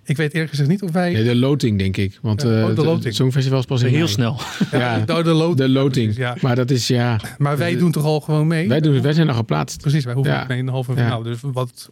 Ik 0.07 0.17
weet 0.17 0.33
eerlijk 0.33 0.49
gezegd 0.49 0.69
niet 0.69 0.81
of 0.81 0.91
wij... 0.91 1.13
Nee, 1.13 1.23
de 1.23 1.35
loting, 1.35 1.77
denk 1.79 1.97
ik. 1.97 2.19
Want 2.21 2.41
ja, 2.41 2.47
oh, 2.47 2.75
de 2.75 2.83
loting. 2.83 3.03
het 3.03 3.15
Songfestival 3.15 3.59
is 3.59 3.65
pas 3.65 3.81
heel 3.81 4.07
snel. 4.07 4.39
Ja, 4.71 4.99
de, 4.99 5.23
de, 5.23 5.33
loting. 5.33 5.57
De 5.57 5.69
loting. 5.69 6.15
ja. 6.15 6.35
Maar 6.41 6.55
dat 6.55 6.69
is, 6.69 6.87
ja... 6.87 7.19
Maar 7.37 7.57
wij 7.57 7.77
doen 7.77 7.91
toch 7.91 8.03
al 8.03 8.19
gewoon 8.19 8.47
mee? 8.47 8.67
Wij, 8.67 8.79
doen, 8.79 9.01
wij 9.01 9.13
zijn 9.13 9.29
al 9.29 9.35
geplaatst. 9.35 9.81
Precies, 9.81 10.05
wij 10.05 10.13
hoeven 10.13 10.45
mee 10.47 10.57
in 10.57 10.65
de 10.65 10.71
halve 10.71 10.93
finale. 10.93 11.23
Dus 11.23 11.39
wat 11.41 11.89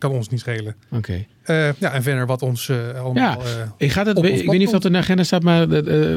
kan 0.00 0.10
ons 0.10 0.28
niet 0.28 0.40
schelen. 0.40 0.76
Uh, 1.50 1.68
ja, 1.78 1.92
en 1.92 2.02
verder 2.02 2.26
wat 2.26 2.42
ons 2.42 2.68
uh, 2.68 2.76
allemaal... 3.02 3.14
Ja, 3.14 3.36
uh, 3.36 3.42
ik, 3.76 3.92
ga 3.92 4.04
het, 4.04 4.18
ik 4.18 4.50
weet 4.50 4.58
niet 4.58 4.66
of 4.66 4.72
dat 4.72 4.84
in 4.84 4.92
de 4.92 4.98
agenda 4.98 5.22
staat, 5.22 5.42
maar 5.42 5.68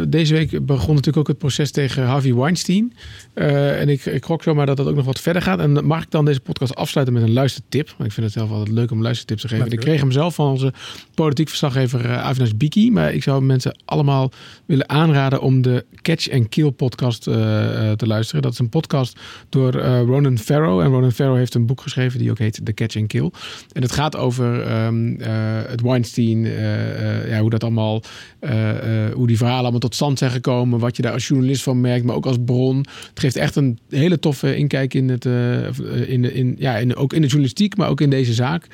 deze 0.10 0.34
week 0.34 0.66
begon 0.66 0.90
natuurlijk 0.90 1.18
ook 1.18 1.28
het 1.28 1.38
proces 1.38 1.72
tegen 1.72 2.04
Harvey 2.06 2.34
Weinstein. 2.36 2.94
en 3.34 3.90
ik, 3.90 4.06
ik 4.06 4.26
gok 4.26 4.44
zomaar 4.44 4.66
dat 4.66 4.78
dat 4.78 4.88
ook 4.88 4.96
nog 4.96 5.06
wat 5.06 5.20
verder 5.20 5.42
gaat. 5.42 5.60
En 5.60 5.86
mag 5.86 6.04
ik 6.04 6.12
dan 6.12 6.26
deze 6.26 6.40
podcast 6.40 6.76
afsluiten 6.76 7.16
met 7.16 7.24
een 7.24 7.34
luistertip? 7.34 7.88
Want 7.88 8.10
ik 8.10 8.12
vind 8.12 8.26
het 8.26 8.36
zelf 8.36 8.50
altijd 8.50 8.76
leuk 8.76 8.92
om 8.92 9.02
luistertips 9.02 9.42
te 9.42 9.48
geven. 9.48 9.72
Ik 9.72 9.80
kreeg 9.80 10.00
hem 10.00 10.12
zelf 10.12 10.36
van 10.36 10.50
onze 10.50 10.74
politiek 11.14 11.48
verslaggever 11.48 12.06
uh, 12.06 12.24
Avinash 12.24 12.52
Biki. 12.56 12.92
Maar 12.92 13.14
ik 13.14 13.24
zou 13.24 13.44
mensen 13.44 13.78
allemaal 13.86 14.32
willen 14.66 14.90
aanraden 14.90 15.42
om 15.42 15.62
de 15.62 15.86
Catch 16.02 16.32
and 16.32 16.50
Kill 16.50 16.72
podcast 16.72 17.24
te 17.24 18.04
luisteren. 18.06 18.42
Dat 18.42 18.52
is 18.52 18.60
een 18.60 18.70
podcast 18.70 19.20
door 19.50 19.72
Ronan 19.82 20.38
Farrow. 20.38 20.80
En 20.80 20.90
Ronan 20.90 21.12
Farrow 21.12 21.38
heeft 21.38 21.54
een 21.54 21.66
boek 21.66 21.82
geschreven 21.82 22.20
die 22.20 22.32
ook 22.32 22.40
heet 22.40 22.60
The 22.64 22.74
Catch 22.74 22.98
and 22.98 23.08
Kill. 23.08 23.32
En 23.72 23.82
het 23.82 23.92
gaat 23.92 24.16
over... 24.16 24.86
Um, 24.86 25.22
uh, 25.23 25.23
het 25.68 25.82
Weinstein, 25.82 26.46
uh, 26.46 27.30
ja, 27.30 27.40
hoe 27.40 27.50
dat 27.50 27.64
allemaal, 27.64 28.02
hoe 29.14 29.28
die 29.28 29.38
verhalen 29.38 29.62
allemaal 29.62 29.80
tot 29.80 29.96
stand 29.96 30.18
zijn 30.18 30.32
gekomen, 30.32 30.80
wat 30.80 30.96
je 30.96 31.02
daar 31.02 31.14
als 31.14 31.28
journalist 31.28 31.64
van 31.64 31.82
merkt, 31.82 32.06
maar 32.06 32.16
ook 32.16 32.26
als 32.26 32.38
bron. 32.46 32.78
Het 32.78 33.20
geeft 33.20 33.36
echt 33.36 33.56
een 33.56 33.80
hele 33.90 34.20
toffe 34.20 34.56
inkijk 34.56 34.94
in 34.94 35.10
het, 35.10 35.26
in, 36.08 36.34
in, 36.34 36.56
ja, 36.60 36.78
in, 36.78 36.96
ook 36.96 37.14
in 37.14 37.22
de 37.22 37.28
journalistiek, 37.28 37.78
maar 37.78 37.90
ook 37.90 38.02
in 38.02 38.10
deze 38.10 38.34
zaak. 38.34 38.68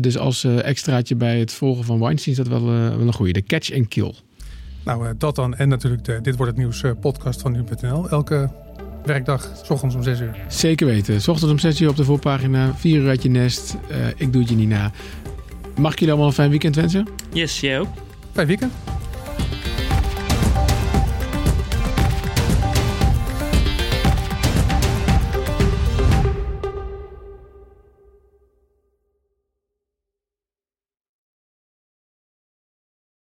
dus 0.00 0.18
als 0.18 0.44
extraatje 0.44 1.16
bij 1.16 1.38
het 1.38 1.52
volgen 1.52 1.84
van 1.84 1.98
Weinstein 1.98 2.36
is 2.36 2.42
dat 2.42 2.60
wel, 2.60 2.64
wel 2.66 3.00
een 3.00 3.12
goede. 3.12 3.32
De 3.32 3.42
catch 3.42 3.72
and 3.72 3.88
kill. 3.88 4.14
Nou, 4.84 5.14
dat 5.18 5.36
dan. 5.36 5.54
En 5.54 5.68
natuurlijk 5.68 6.04
de 6.04 6.18
Dit 6.22 6.36
Wordt 6.36 6.52
Het 6.52 6.60
Nieuws 6.60 6.82
podcast 7.00 7.40
van 7.40 7.52
nu.nl. 7.52 8.08
Elke 8.08 8.50
werkdag, 9.04 9.50
s 9.64 9.70
ochtends 9.70 9.94
om 9.94 10.02
6 10.02 10.20
uur. 10.20 10.36
Zeker 10.48 10.86
weten. 10.86 11.20
S 11.20 11.28
ochtends 11.28 11.52
om 11.52 11.58
6 11.58 11.80
uur 11.80 11.88
op 11.88 11.96
de 11.96 12.04
voorpagina. 12.04 12.74
4 12.74 13.00
uur 13.00 13.08
uit 13.08 13.22
je 13.22 13.30
nest. 13.30 13.76
Uh, 13.90 13.96
ik 14.16 14.32
doe 14.32 14.40
het 14.40 14.50
je 14.50 14.56
niet 14.56 14.68
na. 14.68 14.92
Mag 15.78 15.92
ik 15.92 15.98
jullie 15.98 16.12
allemaal 16.12 16.28
een 16.30 16.36
fijn 16.36 16.50
weekend 16.50 16.76
wensen? 16.76 17.08
Yes, 17.32 17.60
jij 17.60 17.80
ook. 17.80 17.88
Fijn 18.32 18.46
weekend. 18.46 18.72